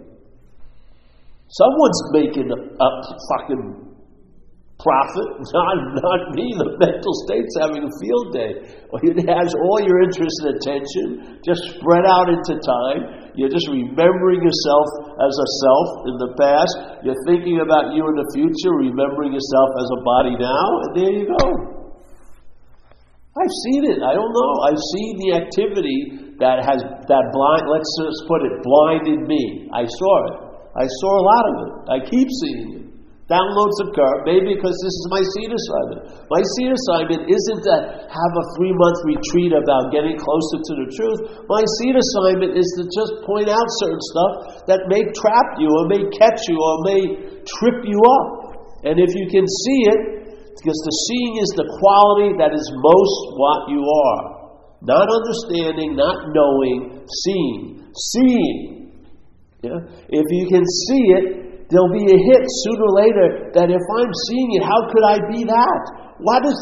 Someone's 1.47 2.01
making 2.11 2.51
a 2.51 2.89
fucking 3.31 3.87
profit, 4.83 5.29
not, 5.55 5.77
not 6.03 6.21
me. 6.35 6.51
The 6.51 6.67
mental 6.75 7.13
state's 7.23 7.55
having 7.63 7.87
a 7.87 7.93
field 7.95 8.27
day. 8.35 8.51
It 9.07 9.23
has 9.23 9.55
all 9.55 9.79
your 9.79 10.03
interest 10.03 10.35
and 10.43 10.59
attention 10.59 11.39
just 11.47 11.63
spread 11.79 12.03
out 12.03 12.27
into 12.27 12.59
time. 12.59 13.31
You're 13.39 13.53
just 13.53 13.71
remembering 13.71 14.43
yourself 14.43 14.87
as 15.23 15.31
a 15.31 15.47
self 15.63 15.87
in 16.11 16.15
the 16.27 16.31
past. 16.35 16.75
You're 17.07 17.23
thinking 17.23 17.63
about 17.63 17.95
you 17.95 18.03
in 18.03 18.15
the 18.19 18.27
future, 18.35 18.75
remembering 18.75 19.31
yourself 19.31 19.69
as 19.79 19.87
a 19.95 19.99
body 20.03 20.35
now, 20.35 20.67
and 20.83 20.89
there 20.99 21.13
you 21.15 21.25
go. 21.31 21.76
I've 23.37 23.55
seen 23.69 23.81
it. 23.85 23.99
I 24.01 24.17
don't 24.17 24.33
know. 24.33 24.51
I've 24.65 24.83
seen 24.97 25.11
the 25.21 25.31
activity 25.37 26.33
that 26.41 26.65
has 26.65 26.81
that 26.81 27.25
blind. 27.33 27.69
Let's 27.69 27.91
just 28.01 28.25
put 28.25 28.41
it 28.41 28.53
blinded 28.65 29.29
me. 29.29 29.69
I 29.69 29.85
saw 29.85 30.13
it. 30.25 30.35
I 30.73 30.85
saw 30.85 31.11
a 31.13 31.23
lot 31.25 31.43
of 31.45 31.55
it. 31.61 31.71
I 31.93 31.97
keep 32.01 32.29
seeing 32.41 32.65
it. 32.73 32.87
Downloads 33.27 33.75
occur, 33.83 34.23
maybe 34.23 34.55
because 34.55 34.71
this 34.71 34.95
is 35.03 35.05
my 35.11 35.19
seed 35.19 35.51
assignment. 35.51 36.31
My 36.31 36.39
seed 36.55 36.71
assignment 36.71 37.27
isn't 37.27 37.61
to 37.67 37.75
have 38.07 38.33
a 38.39 38.45
three 38.55 38.71
month 38.71 38.99
retreat 39.03 39.51
about 39.51 39.91
getting 39.91 40.15
closer 40.15 40.57
to 40.63 40.73
the 40.79 40.87
truth. 40.95 41.19
My 41.51 41.59
seed 41.75 41.99
assignment 41.99 42.55
is 42.55 42.63
to 42.79 42.87
just 42.87 43.27
point 43.27 43.51
out 43.51 43.67
certain 43.83 44.03
stuff 44.15 44.33
that 44.71 44.87
may 44.87 45.03
trap 45.11 45.59
you 45.59 45.67
or 45.67 45.91
may 45.91 46.07
catch 46.15 46.39
you 46.47 46.55
or 46.55 46.75
may 46.87 47.01
trip 47.43 47.83
you 47.83 47.99
up. 47.99 48.27
And 48.87 48.95
if 48.95 49.11
you 49.11 49.27
can 49.27 49.43
see 49.43 49.79
it, 49.91 50.16
because 50.59 50.79
the 50.81 50.95
seeing 51.09 51.33
is 51.41 51.49
the 51.53 51.67
quality 51.77 52.33
that 52.41 52.51
is 52.51 52.65
most 52.73 53.17
what 53.37 53.69
you 53.69 53.81
are. 53.81 54.23
Not 54.81 55.09
understanding, 55.09 55.97
not 55.97 56.33
knowing, 56.33 57.05
seeing. 57.25 57.85
Seeing. 57.93 58.93
Yeah? 59.65 59.81
If 60.09 60.25
you 60.29 60.45
can 60.49 60.61
see 60.61 61.03
it, 61.17 61.25
there'll 61.69 61.93
be 61.93 62.07
a 62.07 62.19
hit 62.19 62.43
sooner 62.63 62.85
or 62.85 62.95
later 63.01 63.27
that 63.57 63.67
if 63.73 63.85
I'm 63.97 64.13
seeing 64.29 64.49
it, 64.57 64.63
how 64.63 64.81
could 64.93 65.05
I 65.05 65.17
be 65.33 65.41
that? 65.45 65.81
What 66.21 66.45
is 66.45 66.57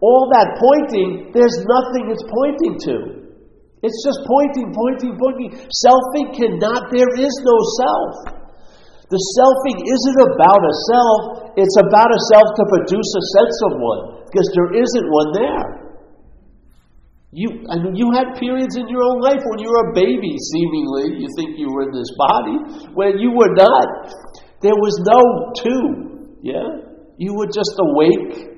all 0.00 0.30
that 0.30 0.58
pointing? 0.58 1.34
There's 1.34 1.58
nothing 1.66 2.14
it's 2.14 2.26
pointing 2.26 2.74
to. 2.90 2.96
It's 3.82 4.00
just 4.02 4.26
pointing, 4.26 4.74
pointing, 4.74 5.14
pointing. 5.18 5.50
Selfing 5.70 6.34
cannot, 6.34 6.90
there 6.90 7.12
is 7.14 7.34
no 7.42 7.56
self. 7.78 8.38
The 9.08 9.20
selfing 9.40 9.78
isn't 9.88 10.20
about 10.20 10.60
a 10.60 10.74
self, 10.92 11.20
it's 11.56 11.76
about 11.80 12.12
a 12.12 12.20
self 12.28 12.48
to 12.60 12.64
produce 12.68 13.10
a 13.16 13.24
sense 13.40 13.56
of 13.72 13.72
one, 13.80 14.02
because 14.28 14.48
there 14.52 14.70
isn't 14.76 15.06
one 15.08 15.30
there. 15.32 15.68
You, 17.32 17.64
I 17.72 17.76
mean, 17.80 17.96
you 17.96 18.12
had 18.12 18.36
periods 18.40 18.76
in 18.76 18.88
your 18.88 19.04
own 19.04 19.20
life 19.20 19.40
when 19.44 19.60
you 19.60 19.68
were 19.68 19.92
a 19.92 19.94
baby, 19.96 20.36
seemingly, 20.52 21.24
you 21.24 21.28
think 21.36 21.56
you 21.56 21.72
were 21.72 21.88
in 21.88 21.92
this 21.92 22.08
body, 22.16 22.88
when 22.92 23.18
you 23.18 23.32
were 23.32 23.52
not. 23.52 24.12
There 24.60 24.76
was 24.76 24.96
no 25.04 25.20
two, 25.56 26.36
yeah? 26.42 26.68
You 27.16 27.32
were 27.32 27.48
just 27.48 27.72
awake, 27.80 28.57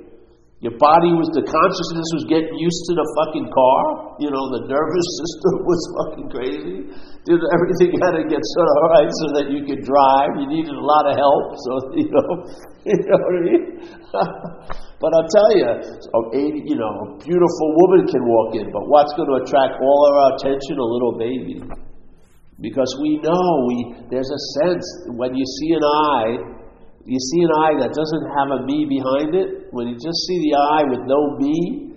Your 0.60 0.76
body 0.76 1.08
was, 1.16 1.32
the 1.32 1.40
consciousness 1.40 2.08
was 2.20 2.28
getting 2.28 2.52
used 2.60 2.84
to 2.84 2.92
the 2.92 3.06
fucking 3.16 3.48
car. 3.48 4.12
You 4.20 4.28
know, 4.28 4.44
the 4.60 4.68
nervous 4.68 5.08
system 5.24 5.54
was 5.64 5.80
fucking 5.96 6.28
crazy. 6.28 6.76
Did 7.24 7.40
everything 7.40 7.96
had 7.96 8.20
to 8.20 8.28
get 8.28 8.44
sort 8.44 8.68
of 8.68 8.76
right 8.92 9.08
so 9.08 9.26
that 9.40 9.46
you 9.48 9.64
could 9.64 9.80
drive. 9.88 10.36
You 10.36 10.52
needed 10.52 10.76
a 10.76 10.84
lot 10.84 11.08
of 11.08 11.16
help, 11.16 11.56
so, 11.64 11.72
you 11.96 12.12
know, 12.12 12.28
you 12.84 13.00
know 13.08 13.18
what 13.24 13.32
I 13.32 13.42
mean? 13.48 13.64
but 15.00 15.10
I'll 15.16 15.32
tell 15.32 15.50
you, 15.56 15.64
a, 15.64 16.20
you 16.36 16.76
know, 16.76 16.92
a 16.92 17.16
beautiful 17.24 17.68
woman 17.80 18.04
can 18.04 18.20
walk 18.28 18.52
in, 18.60 18.68
but 18.68 18.84
what's 18.84 19.16
going 19.16 19.32
to 19.32 19.40
attract 19.40 19.80
all 19.80 20.00
our 20.12 20.36
attention? 20.36 20.76
A 20.76 20.84
little 20.84 21.16
baby. 21.16 21.56
Because 22.60 22.92
we 23.00 23.16
know, 23.24 23.48
we, 23.64 24.04
there's 24.12 24.28
a 24.28 24.42
sense, 24.60 24.84
when 25.16 25.32
you 25.32 25.44
see 25.56 25.72
an 25.72 25.84
eye, 25.88 26.59
you 27.06 27.18
see 27.18 27.42
an 27.42 27.52
eye 27.56 27.76
that 27.80 27.92
doesn't 27.94 28.26
have 28.36 28.60
a 28.60 28.66
me 28.66 28.86
behind 28.88 29.34
it, 29.34 29.68
when 29.72 29.88
you 29.88 29.94
just 29.94 30.20
see 30.26 30.38
the 30.50 30.56
eye 30.56 30.84
with 30.88 31.00
no 31.06 31.36
me, 31.38 31.94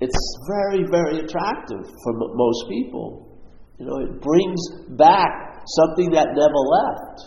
it's 0.00 0.38
very, 0.46 0.84
very 0.90 1.20
attractive 1.20 1.82
for 1.82 2.12
m- 2.14 2.32
most 2.34 2.68
people. 2.68 3.40
You 3.78 3.86
know, 3.86 3.96
it 3.98 4.20
brings 4.20 4.60
back 4.96 5.62
something 5.66 6.10
that 6.12 6.28
never 6.32 6.60
left. 6.78 7.18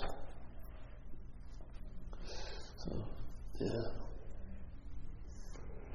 So, 2.77 2.91
yeah. 3.59 3.99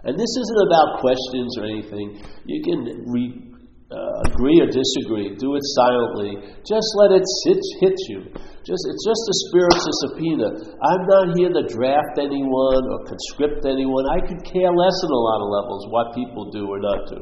And 0.05 0.19
this 0.19 0.29
isn't 0.29 0.67
about 0.69 1.01
questions 1.01 1.59
or 1.59 1.65
anything. 1.65 2.23
You 2.45 2.63
can 2.63 3.05
re- 3.09 3.54
uh, 3.95 4.27
agree 4.27 4.59
or 4.59 4.67
disagree. 4.67 5.39
Do 5.39 5.55
it 5.55 5.65
silently. 5.79 6.35
Just 6.67 6.89
let 6.99 7.15
it 7.15 7.23
sit, 7.47 7.63
hit 7.79 7.97
you. 8.11 8.21
Just 8.67 8.83
it's 8.91 9.05
just 9.07 9.25
a 9.31 9.37
spiritual 9.47 9.95
subpoena. 10.03 10.49
I'm 10.83 11.03
not 11.07 11.39
here 11.39 11.53
to 11.55 11.63
draft 11.71 12.19
anyone 12.19 12.83
or 12.91 13.07
conscript 13.07 13.63
anyone. 13.63 14.05
I 14.11 14.19
could 14.27 14.43
care 14.43 14.73
less 14.75 14.99
in 15.07 15.11
a 15.15 15.23
lot 15.23 15.39
of 15.39 15.49
levels 15.53 15.83
what 15.95 16.07
people 16.19 16.51
do 16.51 16.67
or 16.67 16.81
not 16.83 17.01
do. 17.07 17.21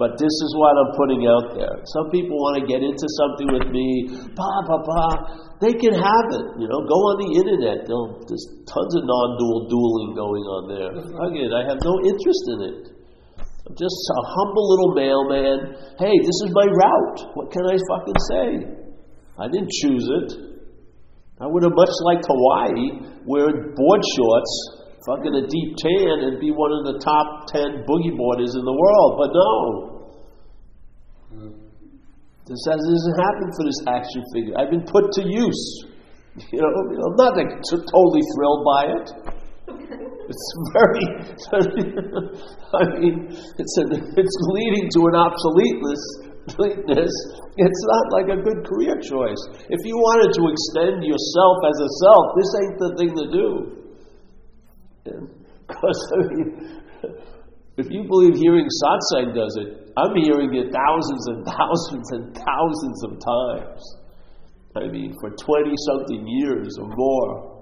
But 0.00 0.18
this 0.18 0.32
is 0.32 0.50
what 0.58 0.74
I'm 0.74 0.92
putting 0.98 1.22
out 1.28 1.46
there. 1.54 1.76
Some 1.94 2.10
people 2.10 2.34
want 2.34 2.58
to 2.58 2.64
get 2.66 2.80
into 2.82 3.06
something 3.22 3.48
with 3.54 3.68
me, 3.70 4.10
pa 4.34 4.50
pa 4.66 4.76
pa. 4.82 5.06
They 5.62 5.76
can 5.78 5.94
have 5.94 6.26
it. 6.32 6.46
You 6.58 6.66
know, 6.66 6.80
go 6.88 6.98
on 7.12 7.16
the 7.22 7.30
internet. 7.38 7.86
They'll, 7.86 8.18
there's 8.26 8.46
tons 8.66 8.92
of 8.98 9.04
non-dual 9.06 9.70
dueling 9.70 10.12
going 10.18 10.44
on 10.48 10.62
there. 10.74 10.90
Again, 10.96 11.50
I 11.54 11.62
have 11.70 11.78
no 11.78 11.94
interest 12.02 12.44
in 12.50 12.58
it. 12.66 12.80
I'm 13.66 13.76
just 13.78 13.94
a 13.94 14.22
humble 14.26 14.66
little 14.74 14.92
mailman. 14.98 15.58
Hey, 15.98 16.14
this 16.18 16.38
is 16.42 16.50
my 16.50 16.66
route. 16.66 17.30
What 17.34 17.52
can 17.52 17.62
I 17.62 17.78
fucking 17.78 18.20
say? 18.30 18.46
I 19.38 19.46
didn't 19.46 19.70
choose 19.70 20.06
it. 20.10 20.28
I 21.40 21.46
would 21.46 21.62
have 21.62 21.74
much 21.74 21.94
liked 22.04 22.26
Hawaii, 22.26 23.22
wearing 23.24 23.74
board 23.74 24.02
shorts, 24.18 24.52
fucking 25.06 25.34
a 25.34 25.46
deep 25.46 25.70
tan, 25.78 26.26
and 26.26 26.40
be 26.40 26.50
one 26.50 26.70
of 26.74 26.82
the 26.90 26.98
top 27.02 27.46
ten 27.50 27.86
boogie 27.86 28.16
boarders 28.16 28.54
in 28.54 28.64
the 28.66 28.74
world. 28.74 29.10
But 29.18 29.30
no. 29.30 29.92
This 32.46 32.58
doesn't 32.66 33.18
happen 33.22 33.48
for 33.54 33.64
this 33.64 33.80
action 33.86 34.22
figure. 34.34 34.54
I've 34.58 34.70
been 34.70 34.86
put 34.86 35.12
to 35.18 35.22
use. 35.22 35.86
You 36.50 36.60
know, 36.60 36.64
I'm 36.64 37.16
not 37.16 37.36
totally 37.36 38.24
thrilled 38.32 38.64
by 38.64 38.82
it. 38.88 39.41
It's 39.92 40.48
very, 40.72 41.06
I 42.72 42.82
mean, 42.98 43.28
it's, 43.30 43.74
a, 43.78 43.84
it's 44.16 44.36
leading 44.54 44.88
to 44.94 45.00
an 45.10 45.16
obsoleteness 45.18 46.02
it's 46.48 47.82
not 47.86 48.04
like 48.10 48.26
a 48.26 48.42
good 48.42 48.66
career 48.66 48.98
choice. 48.98 49.38
If 49.68 49.78
you 49.84 49.94
wanted 49.94 50.34
to 50.34 50.50
extend 50.50 51.04
yourself 51.04 51.56
as 51.70 51.78
a 51.78 51.88
self, 52.02 52.24
this 52.34 52.50
ain't 52.58 52.78
the 52.78 52.90
thing 52.98 53.12
to 53.14 53.26
do. 53.30 53.48
Because, 55.66 56.00
I 56.12 56.18
mean, 56.34 56.48
if 57.76 57.86
you 57.90 58.04
believe 58.08 58.34
hearing 58.34 58.66
satsang 58.66 59.34
does 59.34 59.56
it, 59.60 59.92
I'm 59.96 60.16
hearing 60.16 60.54
it 60.54 60.72
thousands 60.72 61.26
and 61.28 61.46
thousands 61.46 62.10
and 62.10 62.34
thousands 62.34 63.04
of 63.04 63.12
times. 63.22 63.82
I 64.74 64.88
mean, 64.90 65.14
for 65.20 65.30
20 65.30 65.74
something 65.86 66.26
years 66.26 66.76
or 66.80 66.88
more. 66.88 67.52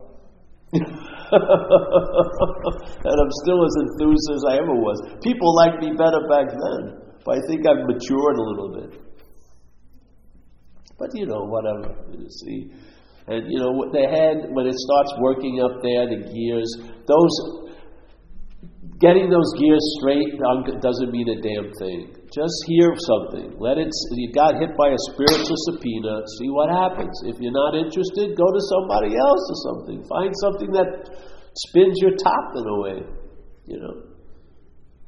and 3.07 3.17
I'm 3.17 3.33
still 3.43 3.61
as 3.63 3.75
enthused 3.87 4.29
as 4.35 4.43
I 4.51 4.55
ever 4.59 4.75
was. 4.75 4.99
People 5.23 5.55
liked 5.57 5.79
me 5.83 5.95
better 5.95 6.27
back 6.27 6.51
then. 6.51 7.01
But 7.25 7.39
I 7.39 7.41
think 7.47 7.67
I've 7.67 7.87
matured 7.87 8.37
a 8.37 8.43
little 8.43 8.71
bit. 8.75 9.01
But 10.99 11.11
you 11.15 11.27
know, 11.27 11.45
whatever. 11.45 11.95
You 12.13 12.29
see. 12.29 12.73
And 13.27 13.47
you 13.47 13.59
know, 13.59 13.71
the 13.93 14.07
head, 14.11 14.51
when 14.51 14.67
it 14.67 14.75
starts 14.75 15.13
working 15.21 15.63
up 15.63 15.79
there, 15.83 16.09
the 16.11 16.27
gears, 16.27 16.71
those, 17.07 17.35
getting 19.01 19.33
those 19.33 19.51
gears 19.57 19.85
straight 19.99 20.37
um, 20.45 20.63
doesn't 20.79 21.11
mean 21.11 21.29
a 21.33 21.41
damn 21.41 21.73
thing. 21.81 22.13
Just 22.29 22.55
hear 22.69 22.93
something. 23.09 23.57
Let 23.59 23.81
it, 23.81 23.89
you 24.13 24.31
got 24.33 24.61
hit 24.61 24.77
by 24.77 24.93
a 24.93 25.01
spiritual 25.11 25.57
subpoena, 25.73 26.21
see 26.39 26.53
what 26.53 26.69
happens. 26.69 27.11
If 27.25 27.41
you're 27.41 27.57
not 27.57 27.75
interested, 27.75 28.37
go 28.37 28.45
to 28.45 28.63
somebody 28.69 29.17
else 29.17 29.45
or 29.49 29.59
something. 29.73 29.99
Find 30.05 30.33
something 30.45 30.71
that 30.77 30.89
spins 31.57 31.97
your 32.05 32.13
top 32.15 32.47
in 32.55 32.65
a 32.69 32.77
way, 32.85 32.99
you 33.67 33.81
know. 33.81 33.97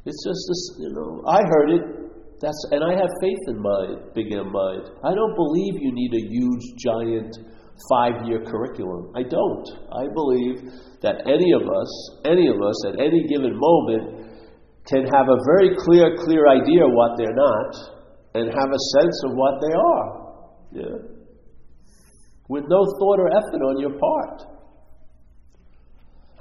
It's 0.04 0.18
just 0.26 0.42
this, 0.48 0.62
you 0.82 0.90
know, 0.96 1.22
I 1.28 1.40
heard 1.46 1.70
it 1.70 2.02
that's, 2.42 2.58
and 2.72 2.82
I 2.82 2.98
have 2.98 3.08
faith 3.22 3.38
in 3.46 3.62
mind, 3.62 4.14
big 4.14 4.32
in 4.32 4.50
mind. 4.50 4.90
I 5.04 5.14
don't 5.14 5.36
believe 5.36 5.78
you 5.78 5.92
need 5.94 6.12
a 6.12 6.26
huge, 6.26 6.64
giant 6.76 7.38
five 7.90 8.26
year 8.26 8.44
curriculum. 8.44 9.12
I 9.16 9.22
don't. 9.22 9.66
I 9.92 10.06
believe 10.12 10.70
that 11.02 11.26
any 11.26 11.50
of 11.52 11.62
us, 11.66 11.90
any 12.24 12.46
of 12.48 12.56
us 12.62 12.78
at 12.88 13.00
any 13.00 13.26
given 13.28 13.52
moment, 13.54 14.32
can 14.86 15.06
have 15.06 15.28
a 15.28 15.38
very 15.56 15.76
clear, 15.78 16.16
clear 16.24 16.48
idea 16.48 16.82
what 16.86 17.16
they're 17.16 17.34
not 17.34 17.72
and 18.34 18.48
have 18.48 18.70
a 18.72 18.82
sense 18.98 19.16
of 19.26 19.30
what 19.34 19.60
they 19.60 19.74
are. 19.74 20.08
Yeah. 20.72 20.98
With 22.48 22.64
no 22.68 22.80
thought 22.98 23.20
or 23.20 23.28
effort 23.28 23.62
on 23.62 23.80
your 23.80 23.94
part. 23.98 24.52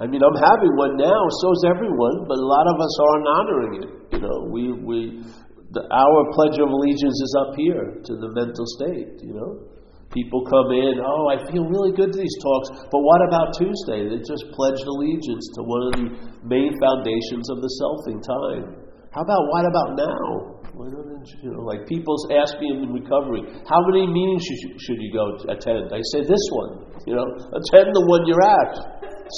I 0.00 0.06
mean, 0.06 0.22
I'm 0.24 0.34
having 0.34 0.74
one 0.74 0.96
now, 0.96 1.22
so's 1.42 1.62
everyone, 1.68 2.26
but 2.26 2.38
a 2.38 2.48
lot 2.48 2.66
of 2.66 2.76
us 2.80 2.94
aren't 2.98 3.28
honoring 3.28 3.74
it. 3.82 3.88
You 4.12 4.20
know, 4.20 4.48
we, 4.50 4.72
we, 4.72 5.22
the, 5.70 5.82
our 5.86 6.20
pledge 6.34 6.58
of 6.58 6.68
allegiance 6.68 7.18
is 7.22 7.36
up 7.38 7.54
here 7.56 8.02
to 8.02 8.12
the 8.16 8.28
mental 8.34 8.66
state, 8.66 9.22
you 9.22 9.34
know. 9.34 9.71
People 10.12 10.44
come 10.44 10.68
in, 10.76 11.00
oh, 11.00 11.32
I 11.32 11.40
feel 11.48 11.64
really 11.64 11.96
good 11.96 12.12
to 12.12 12.18
these 12.20 12.36
talks, 12.44 12.84
but 12.92 13.00
what 13.00 13.20
about 13.32 13.56
Tuesday? 13.56 14.12
They 14.12 14.20
just 14.20 14.44
pledged 14.52 14.84
allegiance 14.84 15.44
to 15.56 15.60
one 15.64 15.82
of 15.88 15.92
the 15.96 16.06
main 16.44 16.68
foundations 16.76 17.48
of 17.48 17.64
the 17.64 17.70
selfing 17.80 18.20
time. 18.20 18.92
How 19.16 19.24
about 19.24 19.44
what 19.48 19.64
about 19.64 19.88
now? 19.96 20.60
You 20.72 21.52
know, 21.52 21.64
like 21.64 21.86
people 21.86 22.16
ask 22.32 22.56
me 22.60 22.76
in 22.76 22.92
recovery, 22.92 23.44
how 23.68 23.80
many 23.88 24.08
meetings 24.08 24.44
should, 24.44 24.80
should 24.80 25.00
you 25.00 25.12
go 25.12 25.36
attend? 25.52 25.92
I 25.92 26.00
say 26.12 26.24
this 26.24 26.44
one. 26.52 26.92
You 27.06 27.16
know, 27.16 27.26
attend 27.52 27.92
the 27.92 28.04
one 28.08 28.24
you're 28.24 28.40
at. 28.40 28.72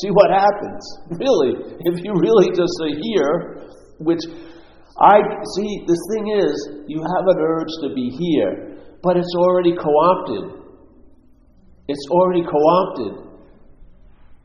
See 0.03 0.11
what 0.11 0.31
happens. 0.31 0.83
Really, 1.19 1.75
if 1.91 2.03
you 2.03 2.15
really 2.19 2.51
just 2.51 2.71
say 2.83 2.99
here, 2.99 3.67
which 3.99 4.23
I 4.99 5.19
see 5.59 5.71
the 5.87 5.99
thing 6.11 6.25
is, 6.39 6.55
you 6.87 7.03
have 7.03 7.27
an 7.27 7.39
urge 7.39 7.75
to 7.83 7.95
be 7.95 8.11
here, 8.15 8.79
but 9.03 9.17
it's 9.17 9.35
already 9.39 9.75
co-opted. 9.75 10.64
It's 11.89 12.07
already 12.11 12.43
co-opted. 12.43 13.35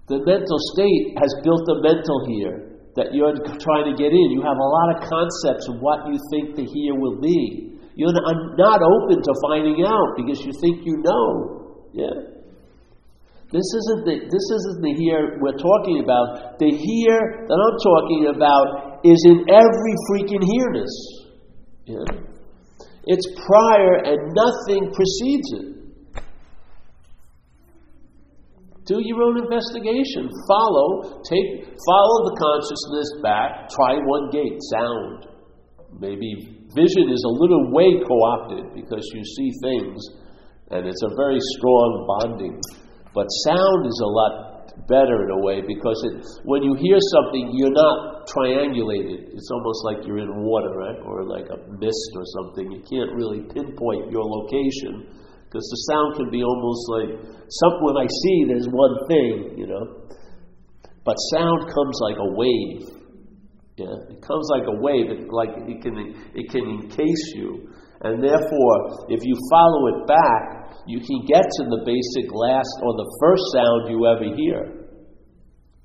The 0.07 0.19
mental 0.25 0.59
state 0.73 1.15
has 1.21 1.31
built 1.43 1.63
a 1.69 1.77
mental 1.85 2.25
here 2.27 2.69
that 2.97 3.13
you're 3.13 3.37
trying 3.61 3.87
to 3.87 3.95
get 3.95 4.11
in. 4.11 4.27
You 4.33 4.41
have 4.41 4.57
a 4.57 4.69
lot 4.75 4.87
of 4.97 5.07
concepts 5.07 5.69
of 5.69 5.79
what 5.79 6.09
you 6.09 6.17
think 6.33 6.57
the 6.57 6.65
here 6.65 6.97
will 6.97 7.21
be. 7.21 7.77
You're 7.95 8.11
not 8.11 8.79
open 8.81 9.21
to 9.21 9.33
finding 9.43 9.85
out 9.85 10.17
because 10.17 10.41
you 10.43 10.51
think 10.59 10.83
you 10.83 10.97
know. 11.03 11.87
Yeah. 11.93 12.39
This 13.51 13.65
isn't 13.65 14.05
the 14.05 14.15
this 14.29 14.45
isn't 14.61 14.81
the 14.81 14.93
here 14.93 15.39
we're 15.41 15.57
talking 15.57 16.03
about. 16.05 16.59
The 16.59 16.69
here 16.69 17.21
that 17.49 17.57
I'm 17.57 17.77
talking 17.81 18.23
about 18.29 19.01
is 19.03 19.19
in 19.25 19.45
every 19.49 19.95
freaking 20.09 20.45
hearness. 20.45 20.93
Yeah? 21.85 22.29
It's 23.05 23.25
prior 23.47 24.05
and 24.05 24.19
nothing 24.37 24.93
precedes 24.93 25.49
it. 25.53 25.78
Do 28.89 28.97
your 29.05 29.21
own 29.21 29.37
investigation. 29.37 30.33
Follow, 30.49 31.21
take, 31.21 31.61
follow 31.85 32.17
the 32.25 32.35
consciousness 32.41 33.09
back. 33.21 33.69
Try 33.69 34.01
one 34.01 34.33
gate, 34.33 34.57
sound. 34.73 35.29
Maybe 36.01 36.65
vision 36.73 37.05
is 37.05 37.21
a 37.21 37.33
little 37.37 37.69
way 37.69 38.01
co-opted 38.01 38.73
because 38.73 39.05
you 39.13 39.21
see 39.21 39.53
things, 39.61 40.01
and 40.73 40.89
it's 40.89 41.05
a 41.05 41.13
very 41.13 41.37
strong 41.53 41.89
bonding. 42.09 42.57
But 43.13 43.29
sound 43.45 43.85
is 43.85 44.01
a 44.01 44.09
lot 44.09 44.33
better 44.89 45.21
in 45.21 45.37
a 45.37 45.41
way 45.45 45.61
because 45.61 46.01
it, 46.09 46.25
when 46.49 46.65
you 46.65 46.73
hear 46.73 46.97
something, 47.13 47.53
you're 47.53 47.77
not 47.77 48.25
triangulated. 48.25 49.37
It's 49.37 49.49
almost 49.53 49.85
like 49.85 50.01
you're 50.01 50.25
in 50.25 50.33
water, 50.41 50.73
right? 50.73 50.97
Or 51.05 51.29
like 51.29 51.45
a 51.53 51.61
mist 51.77 52.09
or 52.17 52.25
something. 52.41 52.73
You 52.73 52.81
can't 52.89 53.13
really 53.13 53.45
pinpoint 53.53 54.09
your 54.09 54.25
location 54.25 55.18
because 55.49 55.65
the 55.65 55.81
sound 55.89 56.09
can 56.21 56.29
be 56.29 56.45
almost 56.45 56.85
like 56.93 57.09
something 57.25 57.81
when 57.81 57.97
I 57.97 58.05
see 58.05 58.37
there's 58.45 58.69
one 58.69 58.95
thing, 59.09 59.57
you 59.57 59.65
know. 59.65 60.05
But 61.01 61.17
sound 61.33 61.65
comes 61.73 61.97
like 62.05 62.21
a 62.21 62.29
wave. 62.37 62.85
Yeah, 63.81 64.13
it 64.13 64.21
comes 64.21 64.45
like 64.53 64.69
a 64.69 64.77
wave. 64.77 65.09
It, 65.09 65.25
like 65.33 65.49
it 65.65 65.81
can 65.81 65.97
it 66.37 66.45
can 66.53 66.69
encase 66.69 67.25
you, 67.33 67.65
and 68.05 68.21
therefore, 68.21 68.75
if 69.09 69.25
you 69.25 69.33
follow 69.49 69.81
it 69.89 70.05
back, 70.05 70.69
you 70.85 71.01
can 71.01 71.25
get 71.25 71.41
to 71.41 71.63
the 71.65 71.81
basic 71.81 72.29
last 72.29 72.69
or 72.85 72.93
the 72.93 73.09
first 73.17 73.43
sound 73.49 73.89
you 73.89 74.05
ever 74.05 74.29
hear, 74.37 74.85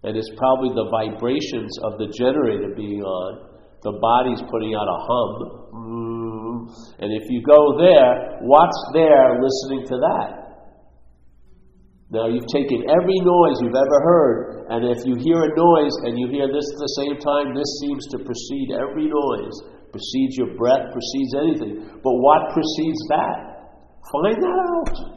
and 0.05 0.13
it's 0.13 0.29
probably 0.37 0.77
the 0.77 0.93
vibrations 0.93 1.73
of 1.89 1.97
the 1.97 2.13
generator 2.13 2.75
being 2.77 3.01
on. 3.01 3.57
The 3.81 3.97
body's 3.97 4.45
putting 4.51 4.75
out 4.75 4.89
a 4.89 4.99
hum, 5.09 5.33
mm. 5.73 6.14
And 6.99 7.13
if 7.13 7.31
you 7.31 7.43
go 7.43 7.79
there, 7.79 8.39
what's 8.43 8.81
there 8.93 9.41
listening 9.41 9.87
to 9.89 9.97
that? 9.97 10.45
Now 12.11 12.29
you've 12.29 12.47
taken 12.47 12.85
every 12.87 13.19
noise 13.21 13.59
you've 13.61 13.75
ever 13.75 13.99
heard, 14.05 14.67
and 14.71 14.85
if 14.87 15.05
you 15.05 15.17
hear 15.17 15.41
a 15.43 15.53
noise 15.57 15.97
and 16.05 16.19
you 16.19 16.29
hear 16.29 16.47
this 16.47 16.69
at 16.73 16.79
the 16.79 16.95
same 17.01 17.17
time, 17.19 17.55
this 17.55 17.71
seems 17.81 18.07
to 18.13 18.19
precede 18.23 18.71
every 18.77 19.09
noise, 19.11 19.57
precedes 19.91 20.37
your 20.37 20.55
breath, 20.55 20.93
precedes 20.93 21.33
anything. 21.35 22.01
But 22.03 22.15
what 22.23 22.53
precedes 22.53 23.03
that? 23.09 23.55
Find 24.13 24.37
that 24.43 24.59
out. 24.79 25.15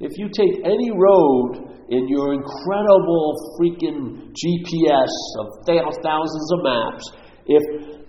If 0.00 0.18
you 0.18 0.28
take 0.28 0.60
any 0.64 0.90
road 0.90 1.74
in 1.88 2.08
your 2.08 2.34
incredible 2.34 3.34
freaking 3.56 4.34
GPS 4.34 5.14
of 5.38 5.64
thousands 5.64 6.52
of 6.52 6.62
maps, 6.62 7.12
if 7.46 7.62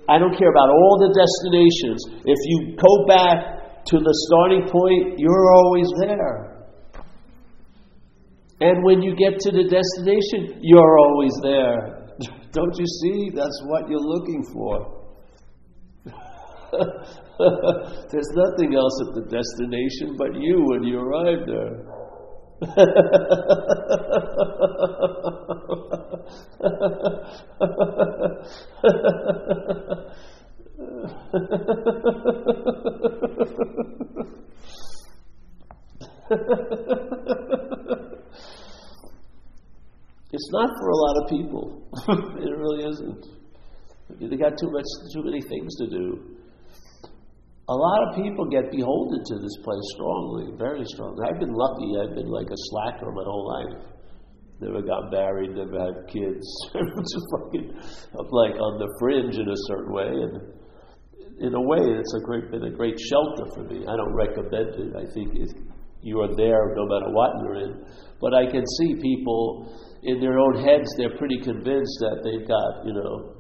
I 0.08 0.20
don't 0.20 0.38
care 0.38 0.50
about 0.50 0.70
all 0.70 1.00
the 1.02 1.10
destinations, 1.10 2.06
if 2.26 2.38
you 2.46 2.76
go 2.78 3.06
back 3.08 3.84
to 3.86 3.98
the 3.98 4.14
starting 4.30 4.70
point, 4.70 5.18
you're 5.20 5.54
always 5.54 5.88
there. 6.00 6.68
And 8.62 8.84
when 8.84 9.02
you 9.02 9.16
get 9.16 9.40
to 9.40 9.52
the 9.52 9.64
destination, 9.64 10.60
you're 10.62 10.98
always 10.98 11.34
there. 11.44 12.08
Don't 12.52 12.78
you 12.78 12.86
see? 13.02 13.32
That's 13.36 13.62
what 13.66 13.90
you're 13.90 14.00
looking 14.00 14.44
for. 14.54 15.04
There's 18.12 18.32
nothing 18.34 18.76
else 18.76 19.02
at 19.08 19.16
the 19.16 19.24
destination 19.30 20.16
but 20.18 20.36
you 20.36 20.64
when 20.66 20.84
you 20.84 21.00
arrive 21.00 21.46
there. 21.46 21.86
It's 40.32 40.52
not 40.52 40.70
for 40.80 40.90
a 40.90 40.96
lot 40.96 41.16
of 41.24 41.30
people. 41.30 41.88
it 42.44 42.52
really 42.58 42.90
isn't. 42.90 43.26
They 44.20 44.38
got 44.38 44.58
too 44.60 44.70
much, 44.70 44.86
too 45.14 45.24
many 45.24 45.42
things 45.42 45.76
to 45.78 45.88
do. 45.88 46.36
A 47.68 47.74
lot 47.74 48.10
of 48.10 48.16
people 48.22 48.46
get 48.50 48.70
beholden 48.70 49.24
to 49.26 49.36
this 49.42 49.58
place 49.64 49.86
strongly, 49.96 50.54
very 50.58 50.84
strongly. 50.86 51.26
I've 51.28 51.40
been 51.40 51.54
lucky. 51.54 51.90
I've 52.04 52.16
been 52.16 52.30
like 52.30 52.48
a 52.48 52.58
slacker 52.58 53.12
my 53.12 53.24
whole 53.26 53.48
life. 53.48 53.96
Never 54.62 54.82
got 54.82 55.12
married, 55.12 55.52
never 55.52 55.80
had 55.80 56.08
kids. 56.08 56.48
Just 56.74 57.28
fucking, 57.32 57.76
I'm 58.18 58.30
like 58.32 58.56
on 58.56 58.80
the 58.80 58.88
fringe 59.00 59.36
in 59.36 59.50
a 59.50 59.60
certain 59.68 59.92
way, 59.92 60.08
and 60.08 60.56
in 61.40 61.54
a 61.54 61.62
way, 61.62 61.84
it's 61.84 62.14
a 62.16 62.24
great, 62.24 62.50
been 62.52 62.64
a 62.64 62.72
great 62.72 62.96
shelter 63.00 63.52
for 63.54 63.64
me. 63.68 63.84
I 63.84 63.96
don't 63.98 64.16
recommend 64.16 64.80
it. 64.80 64.96
I 64.96 65.04
think 65.12 65.36
if 65.36 65.52
you 66.02 66.22
are 66.22 66.34
there 66.38 66.74
no 66.76 66.86
matter 66.86 67.12
what 67.12 67.32
you're 67.44 67.60
in. 67.66 67.84
But 68.22 68.34
I 68.34 68.46
can 68.46 68.64
see 68.80 68.96
people 69.02 69.74
in 70.04 70.22
their 70.22 70.40
own 70.40 70.64
heads, 70.64 70.88
they're 70.98 71.18
pretty 71.18 71.40
convinced 71.42 71.98
that 72.00 72.22
they've 72.24 72.48
got, 72.48 72.86
you 72.86 72.94
know, 72.94 73.36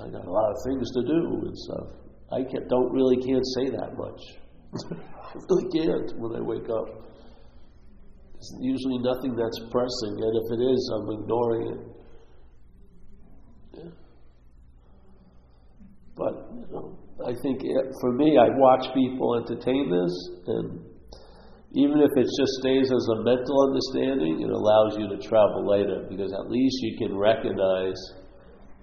I 0.00 0.10
got 0.10 0.26
a 0.26 0.32
lot 0.32 0.50
of 0.50 0.56
things 0.66 0.90
to 0.90 1.02
do 1.02 1.20
and 1.46 1.56
stuff. 1.56 1.86
I 2.32 2.42
can't, 2.42 2.66
don't 2.68 2.92
really 2.92 3.16
can't 3.22 3.44
say 3.54 3.70
that 3.70 3.92
much. 3.94 4.20
I 4.90 5.38
really 5.48 5.68
can't 5.70 6.18
when 6.18 6.34
I 6.34 6.40
wake 6.42 6.68
up. 6.68 7.05
It's 8.46 8.62
usually 8.62 8.98
nothing 8.98 9.34
that's 9.34 9.58
pressing, 9.70 10.22
and 10.22 10.32
if 10.38 10.46
it 10.54 10.62
is, 10.62 10.90
I'm 10.94 11.10
ignoring 11.20 11.66
it. 11.72 11.80
But 16.14 16.46
you 16.54 16.66
know, 16.70 16.98
I 17.26 17.34
think 17.42 17.62
it, 17.64 17.86
for 18.00 18.12
me, 18.12 18.38
I 18.38 18.48
watch 18.56 18.86
people 18.94 19.34
entertain 19.34 19.90
this, 19.90 20.14
and 20.46 20.80
even 21.74 21.98
if 22.00 22.10
it 22.16 22.28
just 22.38 22.52
stays 22.62 22.86
as 22.86 23.08
a 23.18 23.22
mental 23.24 23.66
understanding, 23.66 24.40
it 24.40 24.50
allows 24.50 24.96
you 24.96 25.08
to 25.08 25.18
travel 25.28 25.66
later 25.66 26.06
because 26.08 26.32
at 26.32 26.48
least 26.48 26.76
you 26.82 26.96
can 26.98 27.18
recognize, 27.18 27.98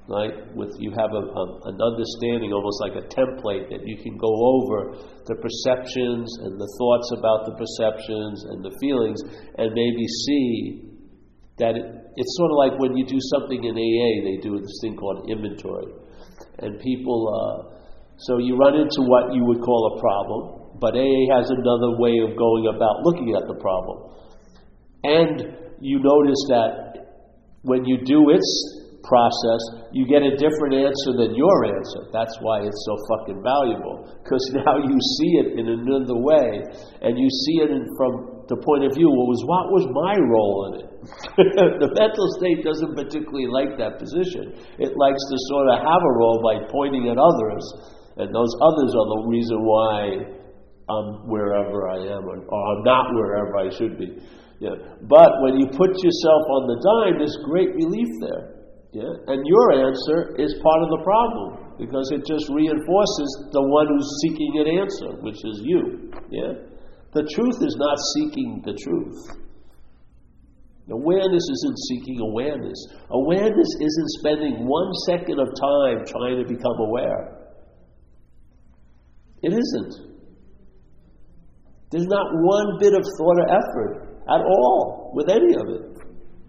right, 0.08 0.36
with 0.56 0.76
you 0.80 0.92
have 0.92 1.12
a, 1.12 1.24
a, 1.24 1.44
an 1.72 1.78
understanding, 1.80 2.52
almost 2.52 2.80
like 2.84 2.96
a 3.00 3.06
template 3.08 3.72
that 3.72 3.88
you 3.88 3.96
can 4.04 4.18
go 4.18 4.28
over 4.28 5.00
the 5.26 5.36
perceptions 5.40 6.28
and 6.44 6.60
the 6.60 6.70
thoughts 6.78 7.08
about 7.16 7.48
the 7.48 7.56
perceptions 7.56 8.44
and 8.52 8.64
the 8.64 8.74
feelings, 8.82 9.20
and 9.58 9.72
maybe 9.72 10.06
see 10.28 10.94
that 11.58 11.76
it, 11.76 11.86
it's 12.16 12.34
sort 12.36 12.52
of 12.52 12.58
like 12.58 12.76
when 12.80 12.98
you 12.98 13.06
do 13.06 13.20
something 13.40 13.64
in 13.64 13.74
AA, 13.74 14.12
they 14.28 14.38
do 14.44 14.60
this 14.60 14.78
thing 14.82 14.96
called 14.98 15.30
inventory, 15.30 15.94
and 16.60 16.80
people. 16.82 17.20
Uh, 17.32 17.74
so 18.18 18.38
you 18.38 18.58
run 18.58 18.76
into 18.76 19.02
what 19.08 19.34
you 19.34 19.44
would 19.46 19.62
call 19.62 19.96
a 19.96 20.00
problem, 20.00 20.80
but 20.80 20.96
AA 20.96 21.32
has 21.32 21.50
another 21.50 21.98
way 21.98 22.20
of 22.20 22.38
going 22.38 22.68
about 22.68 23.02
looking 23.04 23.36
at 23.36 23.48
the 23.48 23.56
problem. 23.56 24.12
And 25.04 25.58
you 25.80 26.00
notice 26.00 26.44
that 26.50 26.94
when 27.64 27.86
you 27.86 28.04
do 28.06 28.30
its 28.30 28.83
process, 29.04 29.62
you 29.92 30.08
get 30.08 30.24
a 30.24 30.34
different 30.40 30.80
answer 30.80 31.12
than 31.20 31.36
your 31.36 31.68
answer. 31.68 32.08
That's 32.16 32.34
why 32.40 32.64
it's 32.64 32.82
so 32.88 32.96
fucking 33.12 33.44
valuable. 33.44 34.08
Because 34.24 34.44
now 34.64 34.80
you 34.80 34.98
see 35.20 35.32
it 35.44 35.60
in 35.60 35.68
another 35.68 36.18
way, 36.18 36.64
and 37.04 37.20
you 37.20 37.28
see 37.28 37.68
it 37.68 37.70
in, 37.70 37.84
from 38.00 38.48
the 38.48 38.60
point 38.60 38.88
of 38.88 38.96
view, 38.96 39.08
well, 39.08 39.28
was 39.28 39.44
what 39.48 39.66
was 39.72 39.86
my 39.92 40.16
role 40.20 40.58
in 40.68 40.74
it? 40.84 40.88
the 41.84 41.92
mental 42.00 42.28
state 42.40 42.64
doesn't 42.64 42.96
particularly 42.96 43.48
like 43.52 43.76
that 43.80 44.00
position. 44.00 44.56
It 44.80 44.96
likes 44.96 45.20
to 45.20 45.36
sort 45.52 45.68
of 45.72 45.84
have 45.84 46.04
a 46.04 46.14
role 46.16 46.40
by 46.40 46.64
pointing 46.72 47.12
at 47.12 47.20
others, 47.20 47.64
and 48.20 48.32
those 48.32 48.54
others 48.64 48.92
are 48.96 49.08
the 49.20 49.22
reason 49.28 49.58
why 49.64 50.00
I'm 50.88 51.28
wherever 51.28 51.88
I 51.92 52.00
am, 52.12 52.24
or, 52.28 52.40
or 52.40 52.62
I'm 52.76 52.84
not 52.84 53.08
wherever 53.16 53.54
I 53.58 53.70
should 53.72 54.00
be. 54.00 54.20
Yeah. 54.60 54.76
But 55.08 55.32
when 55.44 55.60
you 55.60 55.68
put 55.68 55.92
yourself 55.92 56.44
on 56.48 56.62
the 56.72 56.78
dime, 56.80 57.20
there's 57.20 57.36
great 57.44 57.76
relief 57.76 58.08
there. 58.22 58.53
Yeah? 58.94 59.10
And 59.26 59.42
your 59.42 59.90
answer 59.90 60.38
is 60.38 60.54
part 60.62 60.82
of 60.86 60.90
the 60.94 61.02
problem 61.02 61.76
because 61.82 62.14
it 62.14 62.22
just 62.30 62.46
reinforces 62.54 63.30
the 63.50 63.66
one 63.66 63.90
who's 63.90 64.10
seeking 64.22 64.54
an 64.62 64.68
answer, 64.78 65.18
which 65.26 65.42
is 65.42 65.58
you. 65.66 66.14
Yeah? 66.30 66.54
The 67.18 67.26
truth 67.34 67.58
is 67.58 67.76
not 67.82 67.98
seeking 68.14 68.62
the 68.62 68.78
truth. 68.78 69.44
Awareness 70.92 71.42
isn't 71.42 71.78
seeking 71.90 72.20
awareness. 72.22 72.78
Awareness 73.10 73.72
isn't 73.82 74.10
spending 74.22 74.68
one 74.68 74.94
second 75.10 75.40
of 75.40 75.48
time 75.58 76.06
trying 76.06 76.38
to 76.38 76.46
become 76.46 76.78
aware. 76.78 77.50
It 79.42 79.54
isn't. 79.54 80.14
There's 81.90 82.06
not 82.06 82.28
one 82.32 82.78
bit 82.80 82.94
of 82.94 83.02
thought 83.18 83.38
or 83.42 83.50
effort 83.50 84.22
at 84.30 84.42
all 84.42 85.12
with 85.16 85.30
any 85.30 85.56
of 85.56 85.66
it. 85.82 85.93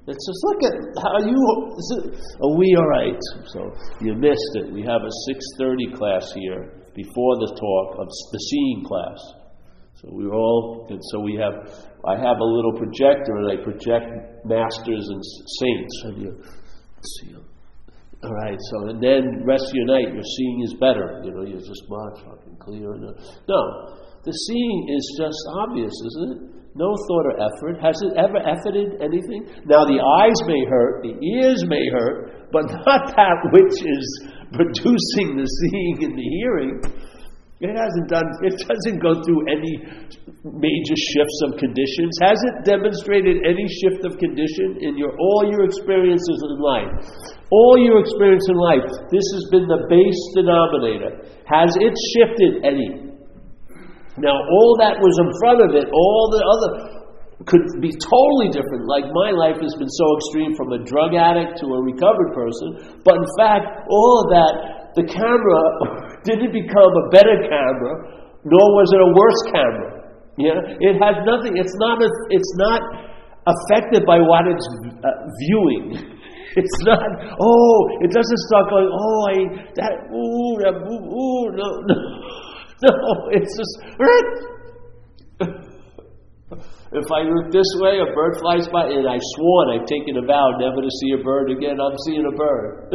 It's 0.07 0.27
just 0.27 0.41
look 0.45 0.61
at 0.69 0.77
how 1.01 1.17
you. 1.25 1.41
Are 2.43 2.57
we 2.59 2.75
all 2.77 2.89
right? 2.89 3.21
So 3.53 3.73
you 4.03 4.15
missed 4.15 4.53
it. 4.61 4.73
We 4.73 4.83
have 4.83 5.01
a 5.01 5.13
6:30 5.59 5.97
class 5.97 6.31
here 6.35 6.85
before 6.95 7.35
the 7.41 7.57
talk 7.57 7.99
of 8.01 8.09
the 8.33 8.39
seeing 8.39 8.85
class. 8.85 9.19
So 9.95 10.09
we 10.13 10.27
all, 10.27 10.87
and 10.91 11.01
so 11.11 11.21
we 11.21 11.35
have. 11.41 11.55
I 12.07 12.17
have 12.17 12.37
a 12.37 12.45
little 12.45 12.75
projector, 12.77 13.37
and 13.37 13.53
I 13.53 13.65
project 13.65 14.45
masters 14.45 15.09
and 15.09 15.23
saints, 15.61 16.03
and 16.05 16.23
you 16.23 16.43
see. 17.17 17.33
them. 17.33 17.45
All 18.25 18.35
right. 18.45 18.59
So 18.71 18.89
and 18.91 19.03
then 19.03 19.45
rest 19.45 19.69
of 19.69 19.75
your 19.75 19.87
night, 19.87 20.13
your 20.13 20.23
seeing 20.37 20.63
is 20.65 20.75
better. 20.75 21.23
You 21.25 21.33
know, 21.33 21.45
you're 21.45 21.61
just 21.61 21.85
much 21.89 22.21
fucking 22.25 22.57
clear. 22.61 22.93
No, 23.49 23.61
the 24.25 24.33
seeing 24.33 24.89
is 24.97 25.17
just 25.19 25.43
obvious, 25.65 25.93
isn't 25.93 26.33
it? 26.33 26.64
No 26.75 26.91
thought 27.07 27.27
or 27.31 27.37
effort. 27.39 27.79
Has 27.79 27.95
it 28.03 28.19
ever 28.19 28.43
efforted 28.43 28.99
anything? 28.99 29.47
Now, 29.63 29.87
the 29.87 30.03
eyes 30.03 30.39
may 30.43 30.59
hurt, 30.67 31.07
the 31.07 31.15
ears 31.23 31.63
may 31.71 31.87
hurt, 31.87 32.51
but 32.51 32.67
not 32.87 33.15
that 33.15 33.39
which 33.55 33.79
is 33.79 34.07
producing 34.51 35.39
the 35.39 35.47
seeing 35.47 36.11
and 36.11 36.19
the 36.19 36.29
hearing. 36.43 36.83
It 37.63 37.71
hasn't 37.71 38.11
done, 38.11 38.27
it 38.43 38.59
doesn't 38.59 38.99
go 38.99 39.23
through 39.23 39.47
any 39.47 39.79
major 40.43 40.99
shifts 40.99 41.39
of 41.47 41.63
conditions. 41.63 42.11
Has 42.19 42.37
it 42.43 42.67
demonstrated 42.67 43.47
any 43.47 43.65
shift 43.71 44.03
of 44.03 44.19
condition 44.19 44.83
in 44.83 44.99
your 44.99 45.15
all 45.15 45.47
your 45.47 45.63
experiences 45.63 46.39
in 46.51 46.59
life? 46.59 46.91
All 47.55 47.79
your 47.79 48.03
experience 48.03 48.43
in 48.51 48.59
life, 48.59 48.85
this 49.15 49.27
has 49.39 49.47
been 49.55 49.71
the 49.71 49.87
base 49.87 50.23
denominator. 50.35 51.23
Has 51.47 51.71
it 51.79 51.95
shifted 52.19 52.67
any? 52.67 53.14
Now, 54.19 54.35
all 54.35 54.79
that 54.79 55.03
was 55.03 55.15
in 55.19 55.31
front 55.43 55.61
of 55.63 55.71
it, 55.75 55.91
all 55.91 56.25
the 56.31 56.43
other, 56.43 56.71
could 57.51 57.67
be 57.83 57.91
totally 57.99 58.49
different. 58.55 58.87
Like 58.87 59.11
my 59.11 59.35
life 59.35 59.59
has 59.59 59.75
been 59.75 59.91
so 59.91 60.07
extreme 60.17 60.55
from 60.55 60.73
a 60.73 60.81
drug 60.87 61.19
addict 61.19 61.59
to 61.61 61.67
a 61.75 61.81
recovered 61.83 62.31
person, 62.33 63.03
but 63.03 63.19
in 63.19 63.29
fact, 63.37 63.67
all 63.91 64.15
of 64.23 64.27
that, 64.31 64.53
the 64.95 65.05
camera 65.05 65.63
didn't 66.29 66.55
become 66.55 66.93
a 66.95 67.05
better 67.11 67.35
camera, 67.43 67.95
nor 68.47 68.67
was 68.79 68.89
it 68.95 69.01
a 69.03 69.11
worse 69.11 69.41
camera. 69.51 69.91
Yeah, 70.39 70.59
it 70.79 70.99
has 70.99 71.23
nothing. 71.27 71.59
It's 71.59 71.75
not. 71.79 72.03
A, 72.03 72.09
it's 72.31 72.55
not 72.59 72.83
affected 73.47 74.07
by 74.07 74.19
what 74.19 74.47
it's 74.51 74.67
uh, 75.03 75.09
viewing. 75.47 76.11
It's 76.57 76.79
not. 76.87 77.03
Oh, 77.35 77.79
it 77.99 78.15
doesn't 78.15 78.41
start 78.47 78.71
going. 78.71 78.87
Oh, 78.87 79.21
I 79.27 79.35
that. 79.75 80.07
Ooh, 80.07 80.55
that. 80.63 80.75
Ooh, 80.87 81.03
ooh 81.03 81.51
no, 81.51 81.67
no, 81.83 81.95
no. 82.89 83.29
It's 83.33 83.57
just. 83.57 83.75
If 86.95 87.11
I 87.11 87.27
look 87.27 87.51
this 87.51 87.67
way, 87.83 87.99
a 87.99 88.07
bird 88.15 88.39
flies 88.39 88.71
by, 88.71 88.87
and 88.87 89.03
I 89.09 89.19
swore 89.35 89.75
I've 89.75 89.85
taken 89.91 90.15
a 90.17 90.23
vow 90.23 90.55
never 90.63 90.79
to 90.79 90.91
see 91.03 91.11
a 91.19 91.23
bird 91.25 91.51
again. 91.51 91.81
I'm 91.83 91.99
seeing 92.07 92.23
a 92.23 92.31
bird. 92.31 92.95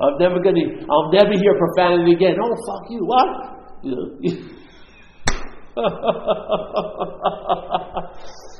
I'm 0.00 0.14
never 0.22 0.38
gonna. 0.38 0.86
I'll 0.86 1.10
never 1.10 1.34
hear 1.34 1.58
profanity 1.58 2.12
again. 2.14 2.38
Oh, 2.38 2.54
fuck 2.62 2.86
you! 2.90 3.02
What? 3.10 3.26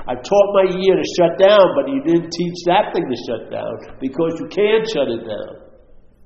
I 0.07 0.15
taught 0.19 0.51
my 0.59 0.67
ear 0.75 0.97
to 0.99 1.05
shut 1.17 1.39
down, 1.39 1.71
but 1.79 1.87
you 1.87 2.03
didn't 2.05 2.33
teach 2.33 2.59
that 2.67 2.93
thing 2.93 3.07
to 3.09 3.17
shut 3.31 3.49
down 3.53 3.79
because 4.01 4.33
you 4.41 4.49
can't 4.51 4.85
shut 4.91 5.07
it 5.07 5.23
down. 5.23 5.64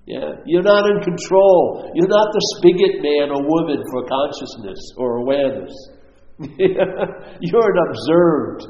Yeah, 0.09 0.41
you're 0.47 0.63
not 0.63 0.87
in 0.89 1.03
control. 1.05 1.91
You're 1.95 2.09
not 2.09 2.33
the 2.33 2.41
spigot 2.57 3.03
man 3.05 3.29
or 3.29 3.45
woman 3.45 3.85
for 3.93 4.09
consciousness 4.09 4.81
or 4.97 5.19
awareness. 5.19 5.77
you're 7.45 7.69
an 7.69 7.77
observed. 7.91 8.65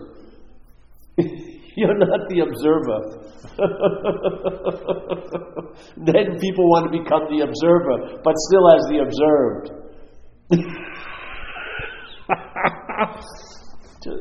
you're 1.76 1.97
not 1.97 2.28
the 2.28 2.41
observer. 2.43 3.22
then 6.11 6.41
people 6.41 6.68
want 6.70 6.91
to 6.91 6.99
become 6.99 7.28
the 7.30 7.43
observer, 7.47 8.18
but 8.24 8.34
still 8.51 8.68
as 8.74 8.82
the 8.91 8.99
observed. 8.99 9.70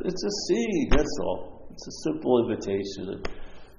it's 0.05 0.23
a 0.23 0.29
seeing, 0.47 0.87
that's 0.91 1.17
all. 1.23 1.65
It's 1.71 1.87
a 1.87 1.91
simple 2.11 2.47
invitation. 2.47 3.23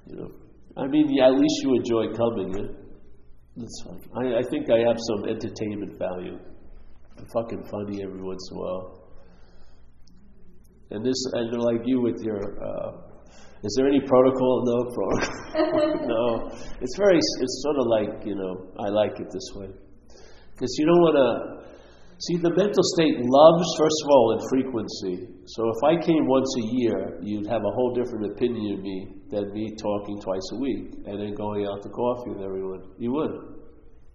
You 0.06 0.16
know, 0.16 0.30
I 0.76 0.88
mean, 0.88 1.08
yeah, 1.08 1.28
at 1.28 1.38
least 1.38 1.62
you 1.62 1.76
enjoy 1.76 2.08
coming. 2.16 2.52
Yeah? 2.52 2.87
That's 3.58 3.82
fine. 3.82 4.00
I, 4.14 4.38
I 4.38 4.42
think 4.50 4.70
I 4.70 4.86
have 4.86 4.96
some 5.10 5.28
entertainment 5.28 5.98
value. 5.98 6.38
I'm 7.18 7.26
fucking 7.34 7.64
funny 7.66 8.02
every 8.04 8.22
once 8.22 8.48
in 8.50 8.56
a 8.56 8.60
while. 8.60 8.86
And 10.90 11.04
this, 11.04 11.18
and 11.34 11.58
like 11.58 11.82
you 11.84 12.00
with 12.00 12.22
your, 12.22 12.38
uh, 12.38 12.92
is 13.64 13.74
there 13.76 13.88
any 13.88 14.00
protocol? 14.00 14.62
No 14.64 14.78
protocol. 14.94 16.06
no. 16.06 16.50
It's 16.80 16.96
very, 16.96 17.18
it's 17.18 17.62
sort 17.66 17.76
of 17.78 17.86
like, 17.86 18.24
you 18.24 18.36
know, 18.36 18.70
I 18.78 18.88
like 18.90 19.18
it 19.18 19.26
this 19.26 19.50
way. 19.56 19.68
Because 20.54 20.74
you 20.78 20.86
don't 20.86 21.02
want 21.02 21.16
to, 21.18 21.58
See, 22.20 22.34
the 22.36 22.50
mental 22.50 22.82
state 22.98 23.14
loves, 23.22 23.66
first 23.78 23.98
of 24.02 24.10
all, 24.10 24.34
in 24.34 24.40
frequency. 24.50 25.30
So 25.46 25.70
if 25.70 25.80
I 25.86 26.02
came 26.02 26.26
once 26.26 26.50
a 26.58 26.66
year, 26.74 27.18
you'd 27.22 27.46
have 27.46 27.62
a 27.62 27.70
whole 27.78 27.94
different 27.94 28.32
opinion 28.34 28.74
of 28.74 28.82
me 28.82 29.17
than 29.30 29.52
me 29.52 29.74
talking 29.76 30.20
twice 30.20 30.48
a 30.52 30.56
week 30.56 30.94
and 31.06 31.20
then 31.20 31.34
going 31.34 31.66
out 31.66 31.82
to 31.82 31.88
coffee 31.88 32.30
with 32.30 32.42
everyone. 32.42 32.82
You 32.98 33.12
would. 33.12 33.30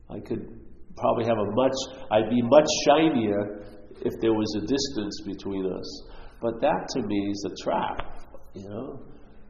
I 0.09 0.19
could 0.19 0.59
probably 0.97 1.25
have 1.25 1.37
a 1.37 1.51
much, 1.51 1.73
I'd 2.11 2.29
be 2.29 2.41
much 2.41 2.67
shinier 2.85 3.63
if 4.01 4.13
there 4.21 4.33
was 4.33 4.55
a 4.57 4.61
distance 4.61 5.21
between 5.25 5.65
us. 5.65 6.03
But 6.41 6.59
that 6.61 6.87
to 6.93 7.01
me 7.03 7.29
is 7.31 7.45
a 7.51 7.63
trap, 7.63 8.19
you 8.53 8.67
know? 8.67 8.99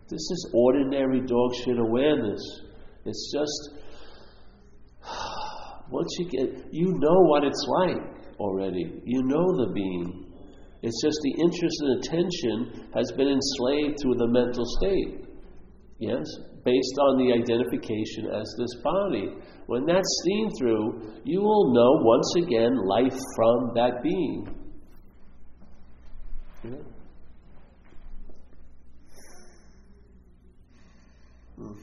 This 0.09 0.19
is 0.19 0.51
ordinary 0.53 1.21
dog 1.21 1.55
shit 1.63 1.79
awareness. 1.79 2.41
It's 3.05 3.33
just, 3.33 3.79
once 5.89 6.09
you 6.19 6.29
get, 6.29 6.73
you 6.73 6.91
know 6.91 7.19
what 7.29 7.43
it's 7.43 7.65
like 7.67 8.37
already. 8.39 9.01
You 9.05 9.23
know 9.23 9.65
the 9.65 9.71
being. 9.73 10.31
It's 10.81 11.01
just 11.01 11.17
the 11.23 11.41
interest 11.41 11.81
and 11.81 12.03
attention 12.03 12.89
has 12.93 13.11
been 13.15 13.29
enslaved 13.29 13.99
through 14.01 14.15
the 14.15 14.27
mental 14.27 14.65
state. 14.79 15.22
Yes? 16.03 16.25
Based 16.65 16.97
on 16.99 17.17
the 17.17 17.31
identification 17.31 18.27
as 18.27 18.53
this 18.57 18.75
body. 18.83 19.29
When 19.67 19.85
that's 19.85 20.21
seen 20.25 20.49
through, 20.59 21.21
you 21.23 21.39
will 21.41 21.73
know 21.73 22.03
once 22.03 22.33
again 22.37 22.75
life 22.85 23.17
from 23.37 23.71
that 23.75 24.03
being. 24.03 24.47
Yeah. 26.63 26.71
Hmm. 31.55 31.73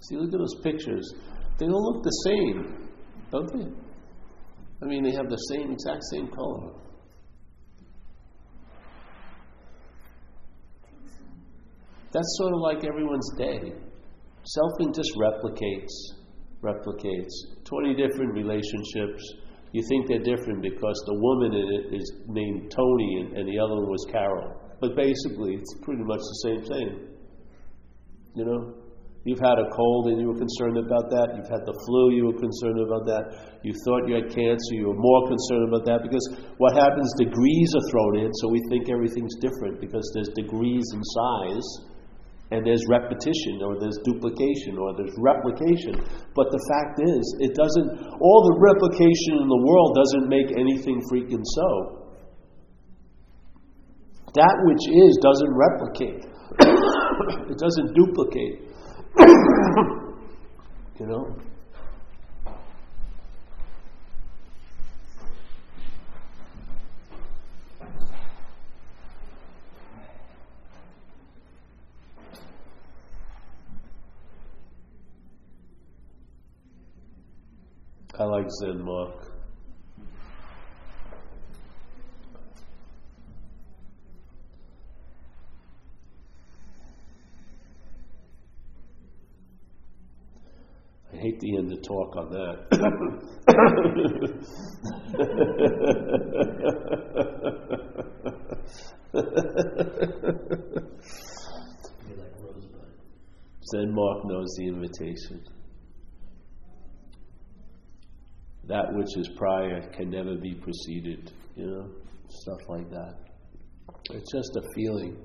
See, 0.00 0.16
look 0.16 0.32
at 0.32 0.38
those 0.38 0.54
pictures. 0.62 1.12
They 1.58 1.66
all 1.66 1.92
look 1.92 2.02
the 2.02 2.10
same, 2.24 2.88
don't 3.30 3.52
they? 3.52 3.70
I 4.80 4.86
mean, 4.86 5.02
they 5.02 5.12
have 5.12 5.28
the 5.28 5.36
same, 5.52 5.72
exact 5.72 6.02
same 6.12 6.28
color. 6.28 6.72
That's 12.12 12.38
sort 12.38 12.54
of 12.54 12.60
like 12.60 12.84
everyone's 12.84 13.30
day. 13.36 13.72
Selfing 14.48 14.94
just 14.94 15.12
replicates, 15.20 15.92
replicates. 16.62 17.32
20 17.64 17.94
different 17.94 18.32
relationships. 18.32 19.22
You 19.72 19.82
think 19.88 20.08
they're 20.08 20.24
different 20.24 20.62
because 20.62 20.96
the 21.04 21.18
woman 21.20 21.52
in 21.52 21.68
it 21.68 22.00
is 22.00 22.12
named 22.26 22.72
Tony 22.72 23.20
and, 23.20 23.36
and 23.36 23.44
the 23.48 23.58
other 23.60 23.74
one 23.76 23.90
was 23.90 24.06
Carol. 24.10 24.56
But 24.80 24.96
basically, 24.96 25.54
it's 25.60 25.74
pretty 25.82 26.02
much 26.02 26.20
the 26.20 26.40
same 26.48 26.62
thing. 26.64 26.88
You 28.36 28.44
know? 28.46 28.74
You've 29.28 29.44
had 29.44 29.60
a 29.60 29.68
cold 29.76 30.08
and 30.08 30.16
you 30.16 30.32
were 30.32 30.40
concerned 30.40 30.80
about 30.80 31.12
that. 31.12 31.36
You've 31.36 31.52
had 31.52 31.60
the 31.68 31.76
flu, 31.84 32.16
you 32.16 32.32
were 32.32 32.40
concerned 32.40 32.80
about 32.80 33.04
that. 33.04 33.60
You 33.60 33.76
thought 33.84 34.08
you 34.08 34.16
had 34.16 34.32
cancer, 34.32 34.72
you 34.72 34.88
were 34.88 34.96
more 34.96 35.28
concerned 35.28 35.68
about 35.68 35.84
that 35.84 36.00
because 36.00 36.24
what 36.56 36.72
happens, 36.72 37.12
degrees 37.20 37.68
are 37.76 37.86
thrown 37.92 38.24
in, 38.24 38.32
so 38.40 38.48
we 38.48 38.64
think 38.72 38.88
everything's 38.88 39.36
different 39.36 39.84
because 39.84 40.08
there's 40.16 40.32
degrees 40.32 40.86
in 40.96 41.04
size 41.04 41.68
and 42.50 42.64
there's 42.64 42.82
repetition 42.88 43.60
or 43.60 43.78
there's 43.78 43.98
duplication 44.04 44.78
or 44.80 44.96
there's 44.96 45.12
replication. 45.20 46.00
But 46.34 46.48
the 46.48 46.62
fact 46.68 47.00
is, 47.04 47.22
it 47.44 47.52
doesn't, 47.52 47.88
all 48.20 48.40
the 48.48 48.56
replication 48.56 49.44
in 49.44 49.48
the 49.48 49.62
world 49.68 49.92
doesn't 49.96 50.26
make 50.28 50.48
anything 50.56 51.02
freaking 51.12 51.44
so. 51.44 51.68
That 54.34 54.54
which 54.64 54.84
is 54.88 55.18
doesn't 55.20 55.52
replicate, 55.52 56.24
it 57.52 57.58
doesn't 57.58 57.94
duplicate 57.94 58.68
you 61.00 61.06
know? 61.06 61.36
I 78.20 78.24
like 78.24 78.50
Zen 78.50 78.82
Mark. 78.82 79.14
I 91.12 91.16
hate 91.16 91.38
the 91.38 91.58
end 91.58 91.72
of 91.72 91.80
talk 91.82 92.16
on 92.16 92.30
that. 92.32 92.66
Zen 103.70 103.92
Mark 103.94 104.24
knows 104.24 104.52
the 104.56 104.66
invitation. 104.66 105.44
That 108.68 108.92
which 108.92 109.16
is 109.16 109.30
prior 109.36 109.80
can 109.92 110.10
never 110.10 110.36
be 110.36 110.54
preceded, 110.54 111.32
you 111.56 111.66
know, 111.66 111.90
stuff 112.28 112.68
like 112.68 112.90
that. 112.90 113.14
It's 114.10 114.30
just 114.30 114.56
a 114.56 114.62
feeling. 114.74 115.16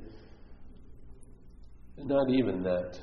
Not 1.97 2.29
even 2.29 2.63
that. 2.63 2.99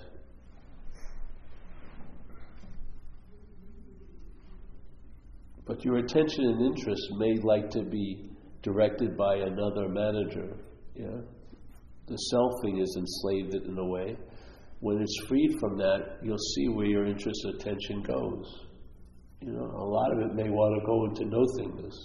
But 5.66 5.84
your 5.84 5.98
attention 5.98 6.44
and 6.44 6.74
interest 6.74 7.02
may 7.18 7.36
like 7.42 7.70
to 7.70 7.82
be 7.82 8.30
directed 8.62 9.16
by 9.16 9.36
another 9.36 9.88
manager. 9.88 10.56
Yeah? 10.96 11.20
The 12.08 12.18
selfing 12.32 12.82
is 12.82 12.96
enslaved 12.98 13.66
in 13.68 13.78
a 13.78 13.86
way. 13.86 14.16
When 14.80 15.00
it's 15.00 15.16
freed 15.28 15.58
from 15.60 15.76
that, 15.76 16.18
you'll 16.22 16.38
see 16.56 16.68
where 16.68 16.86
your 16.86 17.06
interest 17.06 17.44
and 17.44 17.54
attention 17.54 18.02
goes. 18.02 18.69
You 19.40 19.52
know, 19.52 19.64
a 19.64 19.88
lot 19.88 20.12
of 20.12 20.18
it 20.30 20.34
may 20.34 20.50
want 20.50 20.78
to 20.78 20.86
go 20.86 21.04
into 21.06 21.24
nothingness. 21.24 21.96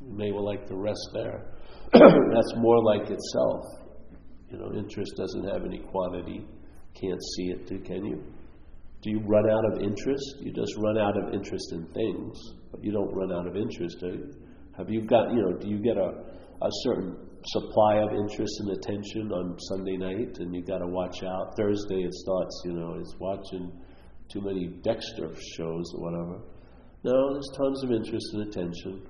You 0.00 0.12
may 0.16 0.32
well 0.32 0.44
like 0.44 0.66
to 0.66 0.76
rest 0.76 1.10
there. 1.14 1.54
That's 1.92 2.52
more 2.56 2.82
like 2.84 3.10
itself. 3.10 3.64
You 4.50 4.58
know, 4.58 4.72
interest 4.74 5.14
doesn't 5.16 5.48
have 5.48 5.64
any 5.64 5.78
quantity. 5.78 6.44
Can't 7.00 7.22
see 7.36 7.54
it, 7.54 7.84
can 7.86 8.04
you? 8.04 8.24
Do 9.02 9.10
you 9.10 9.20
run 9.24 9.48
out 9.48 9.64
of 9.72 9.82
interest? 9.82 10.36
You 10.40 10.52
just 10.52 10.74
run 10.78 10.98
out 10.98 11.16
of 11.16 11.32
interest 11.32 11.72
in 11.72 11.86
things, 11.94 12.36
but 12.72 12.84
you 12.84 12.92
don't 12.92 13.14
run 13.14 13.32
out 13.32 13.46
of 13.46 13.56
interest, 13.56 13.96
do 14.00 14.08
you? 14.08 14.34
Have 14.76 14.90
you 14.90 15.06
got, 15.06 15.30
you 15.30 15.40
know, 15.42 15.56
do 15.56 15.68
you 15.68 15.78
get 15.78 15.96
a, 15.96 16.10
a 16.10 16.70
certain 16.82 17.16
supply 17.46 17.98
of 17.98 18.10
interest 18.12 18.52
and 18.60 18.70
attention 18.76 19.30
on 19.32 19.56
Sunday 19.58 19.96
night 19.96 20.36
and 20.40 20.54
you 20.54 20.62
got 20.62 20.78
to 20.78 20.86
watch 20.86 21.22
out? 21.22 21.54
Thursday 21.56 22.02
it 22.02 22.12
starts, 22.14 22.62
you 22.64 22.72
know, 22.72 22.96
it's 22.98 23.14
watching 23.20 23.72
too 24.30 24.40
many 24.42 24.68
Dexter 24.82 25.30
shows 25.56 25.92
or 25.94 26.02
whatever. 26.02 26.40
No, 27.02 27.32
there's 27.32 27.50
tons 27.56 27.84
of 27.84 27.92
interest 27.92 28.26
and 28.34 28.48
attention. 28.48 29.02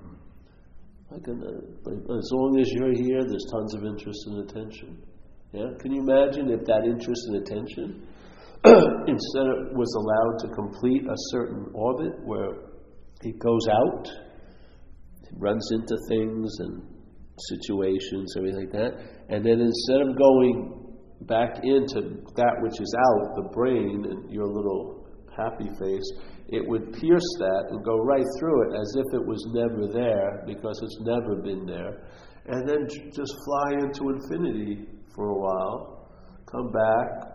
Uh, 1.12 1.16
like, 1.16 2.18
as 2.18 2.30
long 2.32 2.58
as 2.60 2.70
you're 2.70 2.94
here, 2.94 3.20
there's 3.26 3.46
tons 3.50 3.74
of 3.74 3.84
interest 3.84 4.20
and 4.28 4.48
attention. 4.48 5.02
Yeah? 5.52 5.66
Can 5.80 5.92
you 5.92 6.00
imagine 6.00 6.50
if 6.50 6.64
that 6.66 6.84
interest 6.84 7.22
and 7.28 7.36
attention 7.42 8.06
instead 9.08 9.46
of 9.46 9.74
was 9.74 9.90
allowed 9.98 10.38
to 10.46 10.54
complete 10.54 11.02
a 11.02 11.16
certain 11.32 11.66
orbit 11.74 12.12
where 12.24 12.70
it 13.22 13.38
goes 13.40 13.66
out, 13.68 14.06
it 14.06 15.34
runs 15.36 15.68
into 15.72 15.96
things 16.08 16.48
and 16.60 16.82
situations, 17.48 18.34
everything 18.36 18.60
like 18.60 18.72
that, 18.72 18.92
and 19.30 19.44
then 19.44 19.60
instead 19.60 20.02
of 20.02 20.16
going 20.16 20.86
back 21.22 21.58
into 21.64 22.22
that 22.36 22.54
which 22.62 22.80
is 22.80 22.94
out, 22.94 23.34
the 23.34 23.48
brain 23.52 24.06
and 24.08 24.30
your 24.30 24.46
little 24.46 24.99
happy 25.40 25.70
face, 25.78 26.08
it 26.48 26.66
would 26.68 26.92
pierce 26.92 27.30
that 27.38 27.64
and 27.70 27.84
go 27.84 27.96
right 27.98 28.26
through 28.38 28.70
it 28.70 28.80
as 28.80 28.94
if 28.96 29.14
it 29.14 29.26
was 29.26 29.40
never 29.54 29.86
there 29.92 30.44
because 30.46 30.78
it's 30.82 31.00
never 31.00 31.36
been 31.36 31.64
there, 31.66 32.04
and 32.46 32.68
then 32.68 32.86
just 33.14 33.34
fly 33.44 33.72
into 33.80 34.10
infinity 34.10 34.86
for 35.14 35.28
a 35.28 35.38
while, 35.38 36.10
come 36.50 36.72
back, 36.72 37.30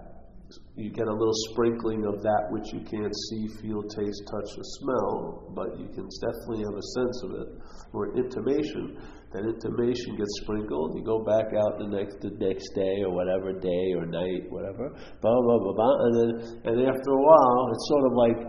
you 0.76 0.92
get 0.92 1.08
a 1.08 1.12
little 1.12 1.34
sprinkling 1.52 2.06
of 2.06 2.22
that 2.22 2.48
which 2.52 2.74
you 2.74 2.82
can't 2.82 3.14
see, 3.30 3.48
feel, 3.62 3.82
taste, 3.82 4.24
touch, 4.28 4.50
or 4.58 4.66
smell, 4.80 5.52
but 5.56 5.80
you 5.80 5.88
can 5.88 6.08
definitely 6.20 6.64
have 6.68 6.76
a 6.76 6.88
sense 7.00 7.24
of 7.24 7.32
it. 7.32 7.48
Or 7.94 8.16
intimation, 8.18 9.00
that 9.36 9.44
intimation 9.44 10.16
gets 10.16 10.32
sprinkled, 10.42 10.96
you 10.96 11.04
go 11.04 11.20
back 11.28 11.52
out 11.52 11.76
the 11.78 11.92
next 11.92 12.24
the 12.24 12.32
next 12.40 12.72
day 12.72 13.04
or 13.04 13.12
whatever 13.12 13.52
day 13.52 13.88
or 14.00 14.08
night, 14.08 14.48
whatever, 14.48 14.96
blah 15.20 15.40
blah 15.44 15.60
blah 15.60 15.76
blah, 15.76 15.96
and 16.08 16.14
then 16.16 16.30
and 16.72 16.76
after 16.88 17.12
a 17.12 17.22
while, 17.22 17.62
it's 17.76 17.88
sort 17.92 18.06
of 18.08 18.14
like 18.16 18.40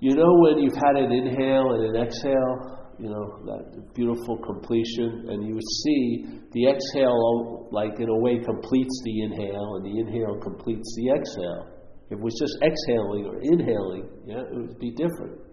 you 0.00 0.14
know 0.18 0.32
when 0.42 0.58
you've 0.58 0.78
had 0.82 0.98
an 0.98 1.14
inhale 1.14 1.78
and 1.78 1.94
an 1.94 2.02
exhale, 2.02 2.78
you 2.98 3.08
know, 3.08 3.38
that 3.46 3.94
beautiful 3.94 4.38
completion, 4.42 5.30
and 5.30 5.46
you 5.46 5.54
see 5.86 6.42
the 6.52 6.66
exhale, 6.66 7.68
like 7.70 7.94
in 8.00 8.08
a 8.08 8.18
way, 8.18 8.42
completes 8.42 9.00
the 9.04 9.22
inhale, 9.22 9.78
and 9.78 9.86
the 9.86 9.94
inhale 10.00 10.38
completes 10.42 10.88
the 10.96 11.14
exhale. 11.14 11.78
If 12.10 12.18
it 12.18 12.20
was 12.20 12.34
just 12.40 12.58
exhaling 12.62 13.26
or 13.26 13.38
inhaling, 13.38 14.08
yeah, 14.26 14.40
it 14.40 14.56
would 14.56 14.78
be 14.78 14.90
different. 14.90 15.47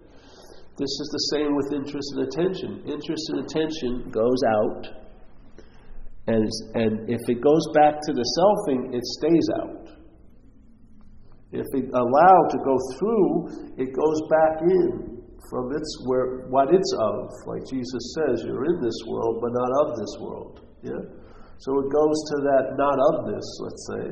This 0.78 0.92
is 0.92 1.10
the 1.12 1.26
same 1.32 1.56
with 1.56 1.72
interest 1.72 2.14
and 2.16 2.28
attention. 2.28 2.84
Interest 2.84 3.24
and 3.32 3.40
attention 3.48 4.12
goes 4.12 4.42
out, 4.44 4.84
and, 6.28 6.50
and 6.74 7.10
if 7.10 7.22
it 7.30 7.40
goes 7.40 7.66
back 7.74 8.02
to 8.02 8.12
the 8.12 8.26
selfing, 8.36 8.94
it 8.94 9.06
stays 9.06 9.48
out. 9.62 9.86
If 11.52 11.68
it 11.80 11.88
allowed 11.94 12.48
to 12.52 12.60
go 12.60 12.76
through, 13.00 13.76
it 13.78 13.96
goes 13.96 14.20
back 14.28 14.62
in 14.68 15.24
from 15.50 15.72
its 15.72 15.88
where 16.06 16.48
what 16.50 16.74
it's 16.74 16.94
of. 17.00 17.30
Like 17.46 17.64
Jesus 17.70 18.16
says, 18.18 18.44
you're 18.44 18.66
in 18.66 18.82
this 18.82 19.00
world, 19.08 19.40
but 19.40 19.52
not 19.54 19.72
of 19.86 19.96
this 19.96 20.14
world. 20.20 20.62
Yeah. 20.84 21.04
So 21.60 21.72
it 21.80 21.88
goes 21.88 22.18
to 22.32 22.36
that 22.52 22.64
not 22.76 22.98
of 23.14 23.32
this, 23.32 23.48
let's 23.62 23.88
say, 23.94 24.06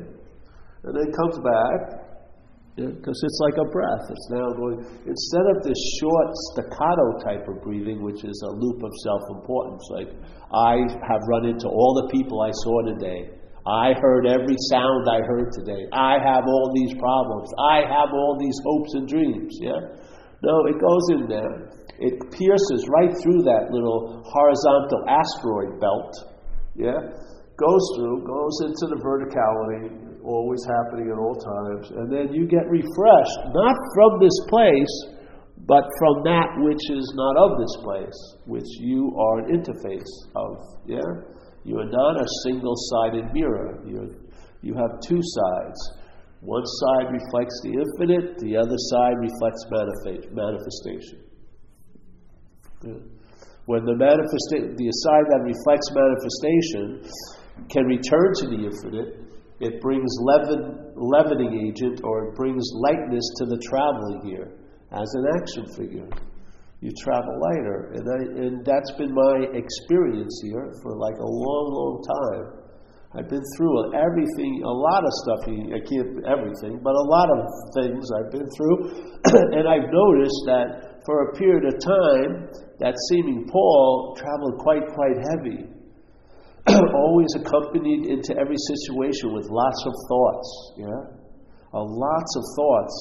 and 0.84 0.96
then 0.96 1.12
comes 1.12 1.38
back. 1.44 2.03
Because 2.74 3.18
yeah, 3.22 3.26
it's 3.30 3.40
like 3.40 3.58
a 3.62 3.70
breath. 3.70 4.04
It's 4.10 4.28
now 4.34 4.50
going, 4.50 4.82
instead 5.06 5.46
of 5.54 5.62
this 5.62 5.78
short 6.02 6.28
staccato 6.50 7.06
type 7.22 7.46
of 7.46 7.62
breathing, 7.62 8.02
which 8.02 8.24
is 8.26 8.34
a 8.42 8.50
loop 8.50 8.82
of 8.82 8.90
self 9.06 9.22
importance, 9.30 9.82
like, 9.94 10.10
I 10.50 10.82
have 11.06 11.22
run 11.30 11.46
into 11.46 11.68
all 11.70 12.02
the 12.02 12.10
people 12.10 12.42
I 12.42 12.50
saw 12.50 12.82
today. 12.90 13.30
I 13.66 13.94
heard 14.02 14.26
every 14.26 14.56
sound 14.68 15.08
I 15.08 15.22
heard 15.24 15.54
today. 15.54 15.86
I 15.92 16.18
have 16.18 16.44
all 16.44 16.72
these 16.74 16.98
problems. 16.98 17.48
I 17.70 17.80
have 17.86 18.12
all 18.12 18.36
these 18.38 18.58
hopes 18.66 18.92
and 18.94 19.08
dreams. 19.08 19.56
Yeah? 19.62 19.80
No, 20.42 20.66
it 20.66 20.76
goes 20.76 21.06
in 21.16 21.28
there. 21.28 21.72
It 21.98 22.18
pierces 22.34 22.84
right 22.90 23.14
through 23.22 23.46
that 23.46 23.70
little 23.70 24.20
horizontal 24.26 25.08
asteroid 25.08 25.80
belt. 25.80 26.12
Yeah? 26.74 26.98
Goes 27.56 27.84
through, 27.96 28.26
goes 28.26 28.56
into 28.66 28.84
the 28.92 29.00
verticality, 29.00 30.03
always 30.24 30.60
happening 30.66 31.12
at 31.12 31.18
all 31.18 31.36
times. 31.36 31.90
And 31.90 32.10
then 32.10 32.32
you 32.32 32.46
get 32.48 32.66
refreshed, 32.68 33.38
not 33.52 33.76
from 33.94 34.20
this 34.20 34.38
place, 34.48 34.94
but 35.66 35.84
from 35.98 36.24
that 36.24 36.48
which 36.58 36.82
is 36.90 37.06
not 37.16 37.36
of 37.36 37.58
this 37.58 37.76
place, 37.84 38.18
which 38.46 38.68
you 38.80 39.14
are 39.16 39.38
an 39.44 39.56
interface 39.56 40.12
of. 40.34 40.58
Yeah? 40.86 41.00
You 41.64 41.78
are 41.78 41.88
not 41.88 42.20
a 42.20 42.26
single 42.44 42.74
sided 42.76 43.32
mirror. 43.32 43.80
You're, 43.86 44.10
you 44.60 44.74
have 44.74 45.00
two 45.00 45.20
sides. 45.22 45.78
One 46.40 46.64
side 46.66 47.12
reflects 47.12 47.60
the 47.64 47.72
infinite, 47.72 48.38
the 48.38 48.56
other 48.56 48.76
side 48.92 49.16
reflects 49.16 49.64
manifestation. 50.32 51.24
When 53.64 53.84
the 53.86 53.96
manifestation, 53.96 54.76
the 54.76 54.90
side 54.92 55.24
that 55.32 55.40
reflects 55.40 55.88
manifestation 55.96 57.00
can 57.72 57.86
return 57.86 58.32
to 58.40 58.46
the 58.52 58.60
infinite, 58.68 59.23
it 59.60 59.80
brings 59.80 60.10
leaven, 60.20 60.92
leavening 60.96 61.68
agent 61.68 62.00
or 62.04 62.28
it 62.28 62.34
brings 62.36 62.64
lightness 62.74 63.24
to 63.38 63.46
the 63.46 63.58
traveling 63.58 64.22
here 64.24 64.58
as 64.92 65.14
an 65.14 65.24
action 65.40 65.66
figure. 65.76 66.08
You 66.80 66.92
travel 67.00 67.40
lighter, 67.40 67.92
and, 67.94 68.04
I, 68.04 68.46
and 68.46 68.64
that's 68.64 68.92
been 68.98 69.14
my 69.14 69.46
experience 69.54 70.40
here 70.44 70.72
for 70.82 70.96
like 70.96 71.16
a 71.16 71.26
long, 71.26 71.66
long 71.72 72.02
time 72.04 72.64
I've 73.16 73.28
been 73.28 73.44
through 73.56 73.94
everything, 73.94 74.62
a 74.66 74.74
lot 74.74 75.06
of 75.06 75.12
stuff. 75.22 75.46
I 75.46 75.78
can't 75.86 76.18
everything, 76.26 76.82
but 76.82 76.90
a 76.90 77.06
lot 77.06 77.28
of 77.30 77.40
things 77.78 78.02
I've 78.10 78.32
been 78.32 78.48
through, 78.58 78.76
and 79.54 79.70
I've 79.70 79.86
noticed 79.86 80.42
that 80.50 80.98
for 81.06 81.30
a 81.30 81.32
period 81.38 81.62
of 81.62 81.78
time, 81.78 82.50
that 82.82 82.94
seeming 83.08 83.46
Paul 83.46 84.18
traveled 84.18 84.58
quite 84.58 84.82
quite 84.90 85.14
heavy, 85.30 85.62
always 86.94 87.28
accompanied 87.36 88.06
into 88.06 88.32
every 88.38 88.56
situation 88.56 89.32
with 89.32 89.46
lots 89.50 89.80
of 89.86 89.94
thoughts. 90.08 90.48
Yeah, 90.78 91.02
uh, 91.74 91.84
lots 91.84 92.32
of 92.36 92.44
thoughts. 92.56 92.96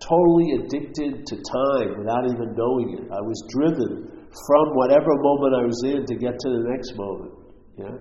Totally 0.00 0.64
addicted 0.64 1.26
to 1.26 1.34
time 1.36 1.98
without 1.98 2.24
even 2.24 2.56
knowing 2.56 2.96
it. 2.96 3.04
I 3.12 3.20
was 3.20 3.36
driven 3.52 4.08
from 4.46 4.64
whatever 4.74 5.10
moment 5.20 5.54
I 5.54 5.64
was 5.66 5.80
in 5.84 6.06
to 6.06 6.14
get 6.16 6.38
to 6.38 6.48
the 6.48 6.64
next 6.72 6.96
moment. 6.96 7.32
Yeah. 7.76 7.96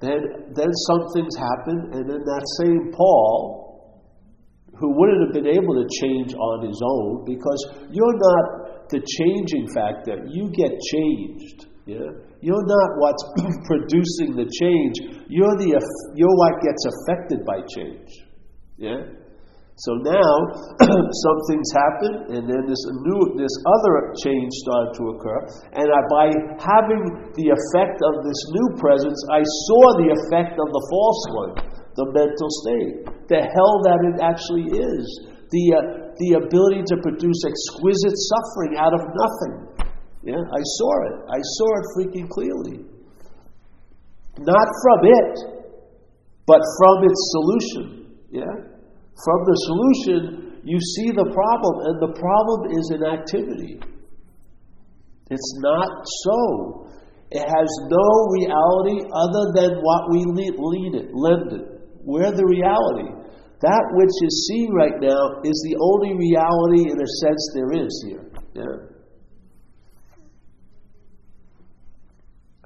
Then, 0.00 0.52
then 0.52 0.70
some 0.88 1.08
things 1.14 1.34
happen, 1.36 1.90
and 1.92 2.10
then 2.10 2.20
that 2.20 2.44
same 2.60 2.92
Paul, 2.92 4.02
who 4.78 4.92
wouldn't 4.98 5.24
have 5.24 5.32
been 5.32 5.52
able 5.52 5.74
to 5.74 5.86
change 6.02 6.34
on 6.34 6.66
his 6.66 6.80
own, 6.84 7.24
because 7.24 7.60
you're 7.90 8.18
not 8.18 8.88
the 8.90 9.00
changing 9.00 9.68
factor, 9.72 10.24
you 10.28 10.50
get 10.52 10.72
changed. 10.92 11.66
Yeah? 11.86 12.12
You're 12.40 12.66
not 12.66 12.88
what's 12.98 13.24
producing 13.70 14.36
the 14.36 14.46
change. 14.46 15.24
You're 15.28 15.56
the 15.56 15.76
you're 16.14 16.36
what 16.36 16.60
gets 16.62 16.82
affected 16.84 17.44
by 17.44 17.60
change. 17.64 18.10
Yeah? 18.76 19.00
So 19.76 19.92
now 20.00 20.32
some 20.88 21.38
things 21.52 21.68
happen, 21.76 22.12
and 22.32 22.48
then 22.48 22.64
this 22.64 22.80
new, 22.80 23.36
this 23.36 23.52
other 23.60 24.16
change 24.24 24.48
started 24.64 24.96
to 24.96 25.04
occur. 25.12 25.40
And 25.76 25.84
I, 25.84 26.00
by 26.08 26.26
having 26.56 27.04
the 27.36 27.52
effect 27.52 28.00
of 28.00 28.24
this 28.24 28.40
new 28.56 28.68
presence, 28.80 29.20
I 29.28 29.44
saw 29.44 29.82
the 30.00 30.08
effect 30.16 30.56
of 30.56 30.68
the 30.72 30.82
false 30.88 31.22
one, 31.28 31.52
the 31.92 32.08
mental 32.08 32.50
state, 32.64 32.94
the 33.28 33.44
hell 33.44 33.74
that 33.84 34.00
it 34.00 34.16
actually 34.24 34.80
is, 34.80 35.04
the 35.52 35.64
uh, 35.76 35.80
the 36.24 36.40
ability 36.40 36.80
to 36.80 36.96
produce 37.04 37.36
exquisite 37.44 38.16
suffering 38.16 38.80
out 38.80 38.96
of 38.96 39.04
nothing. 39.04 39.75
Yeah, 40.26 40.42
I 40.42 40.62
saw 40.74 40.92
it. 41.06 41.16
I 41.30 41.38
saw 41.38 41.68
it 41.78 41.86
freaking 41.94 42.28
clearly. 42.28 42.82
Not 44.42 44.68
from 44.82 45.00
it, 45.06 45.34
but 46.46 46.60
from 46.82 46.96
its 47.06 47.20
solution. 47.30 48.10
Yeah. 48.30 48.54
From 49.22 49.40
the 49.46 49.56
solution, 49.70 50.60
you 50.64 50.78
see 50.98 51.14
the 51.14 51.30
problem, 51.30 51.74
and 51.86 51.96
the 52.02 52.12
problem 52.18 52.74
is 52.74 52.90
in 52.90 53.06
activity. 53.06 53.78
It's 55.30 55.52
not 55.62 55.90
so. 56.26 56.90
It 57.30 57.46
has 57.46 57.70
no 57.86 58.08
reality 58.34 59.06
other 59.06 59.44
than 59.54 59.78
what 59.78 60.10
we 60.10 60.26
lead 60.26 60.94
it, 60.94 61.10
lend 61.14 61.52
it. 61.54 61.66
We're 62.02 62.34
the 62.34 62.46
reality. 62.46 63.14
That 63.62 63.84
which 63.94 64.14
is 64.26 64.50
seen 64.50 64.74
right 64.74 64.98
now 65.00 65.40
is 65.42 65.58
the 65.70 65.78
only 65.78 66.18
reality 66.18 66.90
in 66.90 66.98
a 66.98 67.08
sense 67.22 67.42
there 67.54 67.72
is 67.78 68.04
here. 68.06 68.30
Yeah. 68.54 68.95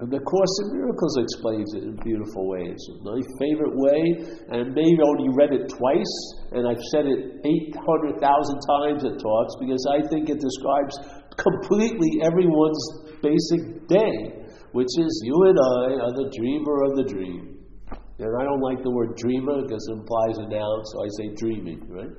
And 0.01 0.09
the 0.09 0.25
Course 0.25 0.55
in 0.65 0.81
Miracles 0.81 1.13
explains 1.21 1.75
it 1.77 1.85
in 1.85 2.01
beautiful 2.01 2.49
ways. 2.49 2.81
My 3.05 3.21
favorite 3.37 3.77
way, 3.77 4.01
and 4.49 4.73
maybe 4.73 4.97
only 5.05 5.29
read 5.37 5.53
it 5.53 5.69
twice, 5.69 6.15
and 6.57 6.65
I've 6.65 6.81
said 6.89 7.05
it 7.05 7.45
800,000 7.45 8.17
times 8.17 9.05
at 9.05 9.21
talks 9.21 9.55
because 9.61 9.85
I 9.93 10.01
think 10.09 10.33
it 10.33 10.41
describes 10.41 10.97
completely 11.37 12.25
everyone's 12.25 12.81
basic 13.21 13.89
day, 13.93 14.41
which 14.73 14.89
is 14.89 15.13
you 15.21 15.37
and 15.53 15.59
I 15.61 16.01
are 16.01 16.15
the 16.17 16.33
dreamer 16.33 16.77
of 16.89 16.97
the 16.97 17.05
dream. 17.05 17.61
And 18.17 18.33
I 18.41 18.45
don't 18.45 18.65
like 18.65 18.83
the 18.83 18.91
word 18.91 19.21
dreamer 19.21 19.61
because 19.69 19.85
it 19.85 20.01
implies 20.01 20.41
a 20.41 20.49
noun, 20.49 20.81
so 20.89 21.05
I 21.05 21.09
say 21.21 21.35
dreaming, 21.37 21.85
right? 21.93 22.13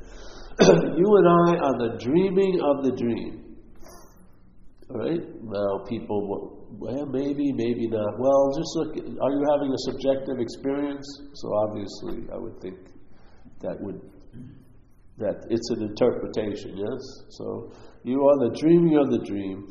you 1.01 1.09
and 1.17 1.27
I 1.49 1.57
are 1.57 1.77
the 1.81 1.97
dreaming 1.97 2.61
of 2.61 2.85
the 2.85 2.93
dream. 2.93 3.57
Right? 4.89 5.21
Now, 5.41 5.85
people 5.89 6.60
well, 6.79 7.05
maybe, 7.05 7.51
maybe 7.53 7.87
not. 7.87 8.19
Well, 8.19 8.51
just 8.55 8.71
look. 8.75 8.95
Are 8.97 9.31
you 9.31 9.43
having 9.51 9.71
a 9.71 9.81
subjective 9.91 10.39
experience? 10.39 11.05
So 11.33 11.53
obviously, 11.67 12.27
I 12.31 12.37
would 12.37 12.59
think 12.61 12.77
that 13.61 13.77
would 13.81 13.99
that 15.17 15.45
it's 15.49 15.69
an 15.71 15.83
interpretation. 15.83 16.77
Yes. 16.77 17.01
So 17.29 17.71
you 18.03 18.21
are 18.21 18.49
the 18.49 18.55
dreaming 18.59 18.97
of 18.97 19.11
the 19.11 19.19
dream. 19.25 19.67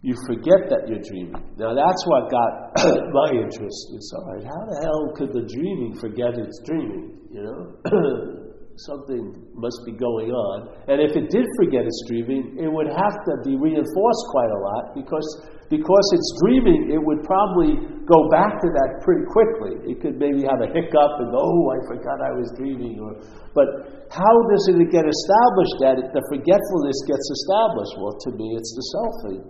You 0.00 0.14
forget 0.26 0.70
that 0.70 0.86
you're 0.86 1.02
dreaming. 1.02 1.42
Now 1.58 1.74
that's 1.74 2.02
what 2.06 2.30
got 2.30 2.78
my 3.12 3.30
interest. 3.32 3.80
Is 3.96 4.14
all 4.16 4.34
right. 4.34 4.44
How 4.44 4.62
the 4.70 4.78
hell 4.82 5.12
could 5.16 5.32
the 5.32 5.46
dreaming 5.48 5.98
forget 5.98 6.38
it's 6.38 6.60
dreaming? 6.64 7.18
You 7.32 7.42
know. 7.42 8.34
something 8.86 9.34
must 9.54 9.80
be 9.82 9.92
going 9.92 10.30
on. 10.30 10.70
And 10.86 11.02
if 11.02 11.18
it 11.18 11.30
did 11.30 11.46
forget 11.58 11.82
its 11.82 12.00
dreaming, 12.06 12.54
it 12.58 12.70
would 12.70 12.86
have 12.86 13.16
to 13.26 13.32
be 13.42 13.58
reinforced 13.58 14.24
quite 14.30 14.52
a 14.54 14.60
lot 14.60 14.84
because, 14.94 15.26
because 15.66 16.06
it's 16.14 16.30
dreaming, 16.44 16.94
it 16.94 17.02
would 17.02 17.26
probably 17.26 17.78
go 18.06 18.18
back 18.30 18.62
to 18.62 18.68
that 18.70 19.02
pretty 19.02 19.26
quickly. 19.28 19.90
It 19.90 19.98
could 19.98 20.16
maybe 20.16 20.46
have 20.46 20.62
a 20.62 20.70
hiccup 20.70 21.12
and 21.18 21.28
go, 21.34 21.40
oh, 21.42 21.64
I 21.74 21.78
forgot 21.90 22.18
I 22.22 22.32
was 22.38 22.48
dreaming. 22.54 23.02
Or, 23.02 23.18
but 23.52 23.68
how 24.14 24.34
does 24.54 24.64
it 24.70 24.78
get 24.94 25.04
established 25.04 25.76
that 25.82 25.98
the 26.14 26.22
forgetfulness 26.30 26.98
gets 27.10 27.26
established? 27.42 27.94
Well, 27.98 28.14
to 28.14 28.30
me, 28.38 28.54
it's 28.54 28.72
the 28.72 28.84
selfing. 28.94 29.42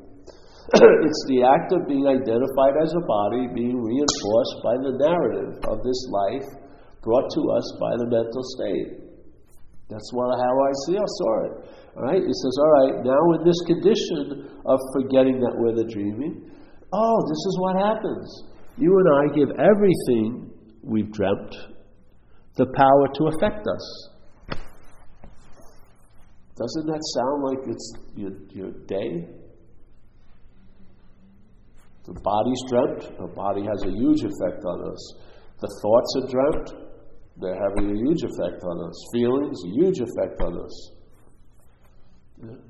it's 1.05 1.25
the 1.33 1.49
act 1.49 1.73
of 1.73 1.89
being 1.89 2.05
identified 2.05 2.77
as 2.77 2.93
a 2.93 3.05
body 3.09 3.49
being 3.57 3.81
reinforced 3.81 4.57
by 4.61 4.77
the 4.85 4.93
narrative 5.01 5.57
of 5.65 5.81
this 5.81 6.01
life 6.13 6.45
brought 7.01 7.25
to 7.33 7.43
us 7.57 7.67
by 7.81 7.93
the 7.97 8.09
mental 8.11 8.45
state. 8.53 9.08
That's 9.89 10.11
what, 10.13 10.37
how 10.37 10.55
I 10.61 10.73
see, 10.87 10.97
it. 10.97 11.01
All 11.97 12.03
right? 12.03 12.21
He 12.21 12.33
says, 12.33 12.55
all 12.61 12.73
right, 12.85 13.05
now 13.05 13.41
in 13.41 13.45
this 13.45 13.61
condition 13.67 14.53
of 14.67 14.79
forgetting 14.93 15.41
that 15.41 15.55
we're 15.57 15.75
the 15.75 15.89
dreaming, 15.91 16.51
oh, 16.93 17.19
this 17.29 17.43
is 17.49 17.59
what 17.61 17.77
happens. 17.77 18.45
You 18.77 18.93
and 18.99 19.09
I 19.09 19.35
give 19.35 19.51
everything 19.59 20.51
we've 20.83 21.11
dreamt 21.11 21.55
the 22.57 22.67
power 22.67 23.09
to 23.15 23.27
affect 23.37 23.67
us. 23.67 24.11
Doesn't 26.57 26.87
that 26.87 27.03
sound 27.15 27.45
like 27.45 27.69
it's 27.69 27.93
your, 28.17 28.33
your 28.51 28.73
day? 28.87 29.29
The 32.05 32.21
body's 32.21 32.63
dreamt, 32.69 33.19
the 33.19 33.29
body 33.29 33.63
has 33.63 33.83
a 33.85 33.91
huge 33.91 34.23
effect 34.25 34.65
on 34.65 34.91
us. 34.91 35.15
The 35.61 35.69
thoughts 35.83 36.17
are 36.17 36.27
dreamt, 36.31 36.88
they're 37.41 37.55
having 37.55 37.91
a 37.91 37.99
huge 37.99 38.23
effect 38.23 38.63
on 38.65 38.89
us. 38.89 38.97
Feelings, 39.13 39.59
a 39.65 39.71
huge 39.79 40.01
effect 40.01 40.41
on 40.43 40.59
us. 40.59 40.91
Yeah. 42.43 42.69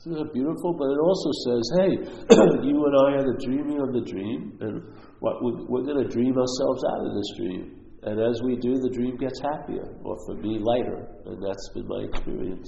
Isn't 0.00 0.16
that 0.16 0.32
beautiful? 0.32 0.72
But 0.72 0.88
it 0.88 1.00
also 1.04 1.30
says, 1.44 1.64
hey, 1.76 1.92
you 2.64 2.76
and 2.80 2.94
I 3.04 3.08
are 3.20 3.26
the 3.28 3.38
dreaming 3.44 3.80
of 3.84 3.92
the 3.92 4.00
dream, 4.00 4.56
and 4.60 4.80
what 5.20 5.44
we're, 5.44 5.60
we're 5.68 5.84
going 5.84 6.00
to 6.00 6.08
dream 6.08 6.32
ourselves 6.32 6.80
out 6.88 7.04
of 7.04 7.12
this 7.12 7.30
dream. 7.36 7.76
And 8.08 8.16
as 8.16 8.40
we 8.40 8.56
do, 8.56 8.80
the 8.80 8.88
dream 8.96 9.20
gets 9.20 9.36
happier, 9.44 9.84
or 10.00 10.16
for 10.24 10.40
me, 10.40 10.56
lighter. 10.56 11.04
And 11.28 11.36
that's 11.44 11.68
been 11.76 11.84
my 11.84 12.08
experience. 12.08 12.64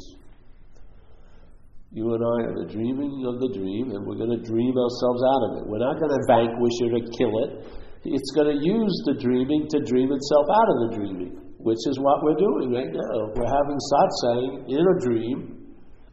You 1.89 2.13
and 2.13 2.21
I 2.21 2.39
are 2.53 2.57
the 2.65 2.69
dreaming 2.69 3.25
of 3.25 3.41
the 3.41 3.49
dream, 3.57 3.97
and 3.97 4.05
we're 4.05 4.21
going 4.21 4.37
to 4.37 4.45
dream 4.45 4.77
ourselves 4.77 5.23
out 5.25 5.43
of 5.49 5.51
it. 5.61 5.73
We're 5.73 5.81
not 5.81 5.97
going 5.97 6.13
to 6.13 6.23
vanquish 6.29 6.77
it 6.85 6.93
or 6.93 7.05
kill 7.17 7.35
it 7.49 7.82
it's 8.05 8.31
going 8.35 8.51
to 8.51 8.59
use 8.59 8.95
the 9.07 9.15
dreaming 9.15 9.67
to 9.71 9.79
dream 9.87 10.11
itself 10.11 10.47
out 10.51 10.69
of 10.69 10.77
the 10.83 10.91
dreaming, 10.99 11.39
which 11.59 11.79
is 11.87 11.99
what 12.01 12.23
we're 12.23 12.39
doing 12.39 12.75
right 12.75 12.91
now. 12.91 13.31
We're 13.35 13.47
having 13.47 13.79
satsang 13.79 14.67
in 14.67 14.83
a 14.83 14.97
dream 14.99 15.39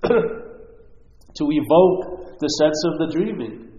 to 0.06 1.44
evoke 1.50 2.38
the 2.38 2.50
sense 2.62 2.80
of 2.94 2.94
the 3.02 3.10
dreaming 3.12 3.70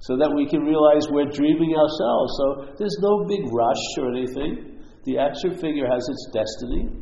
so 0.00 0.16
that 0.20 0.30
we 0.36 0.46
can 0.46 0.62
realize 0.62 1.08
we're 1.10 1.32
dreaming 1.32 1.72
ourselves. 1.72 2.30
So 2.36 2.44
there's 2.78 2.98
no 3.00 3.24
big 3.24 3.42
rush 3.50 3.84
or 3.98 4.12
anything. 4.12 4.78
The 5.08 5.18
action 5.18 5.56
figure 5.56 5.88
has 5.88 6.04
its 6.04 6.24
destiny. 6.30 6.92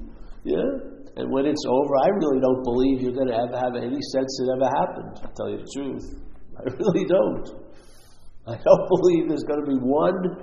Yeah? 0.44 0.94
And 1.16 1.30
when 1.30 1.46
it's 1.46 1.64
over, 1.66 1.92
I 1.98 2.08
really 2.14 2.40
don't 2.40 2.62
believe 2.62 3.02
you're 3.02 3.16
going 3.16 3.28
to 3.28 3.38
ever 3.38 3.58
have 3.58 3.74
any 3.74 3.98
sense 4.14 4.30
it 4.38 4.48
ever 4.54 4.70
happened, 4.70 5.10
to 5.18 5.28
tell 5.34 5.50
you 5.50 5.58
the 5.58 5.70
truth. 5.74 6.06
I 6.58 6.62
really 6.78 7.06
don't. 7.10 7.63
I 8.46 8.56
don't 8.56 8.88
believe 9.00 9.28
there's 9.28 9.44
going 9.44 9.64
to 9.64 9.70
be 9.70 9.78
one 9.80 10.36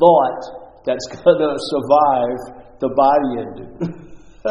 thought 0.00 0.42
that's 0.84 1.06
going 1.06 1.38
to 1.38 1.56
survive 1.58 2.38
the 2.80 2.88
body 2.94 3.38
ending. 3.40 4.10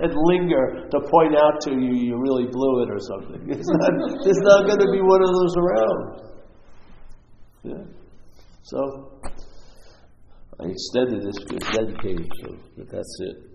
and 0.00 0.14
linger 0.32 0.88
to 0.90 1.00
point 1.10 1.36
out 1.36 1.60
to 1.60 1.72
you 1.72 1.92
you 1.92 2.16
really 2.16 2.46
blew 2.46 2.82
it 2.82 2.90
or 2.90 2.98
something. 2.98 3.50
It's 3.50 3.68
not, 3.68 3.92
not 3.92 4.66
going 4.66 4.78
to 4.80 4.90
be 4.90 5.02
one 5.02 5.20
of 5.20 5.28
those 5.28 5.56
around. 5.58 6.30
Yeah. 7.62 7.84
So, 8.62 9.20
I 10.58 10.68
extended 10.68 11.22
this 11.22 11.36
to 11.36 11.56
a 11.56 12.02
page, 12.02 12.28
so, 12.42 12.56
but 12.78 12.88
that's 12.90 13.16
it. 13.20 13.49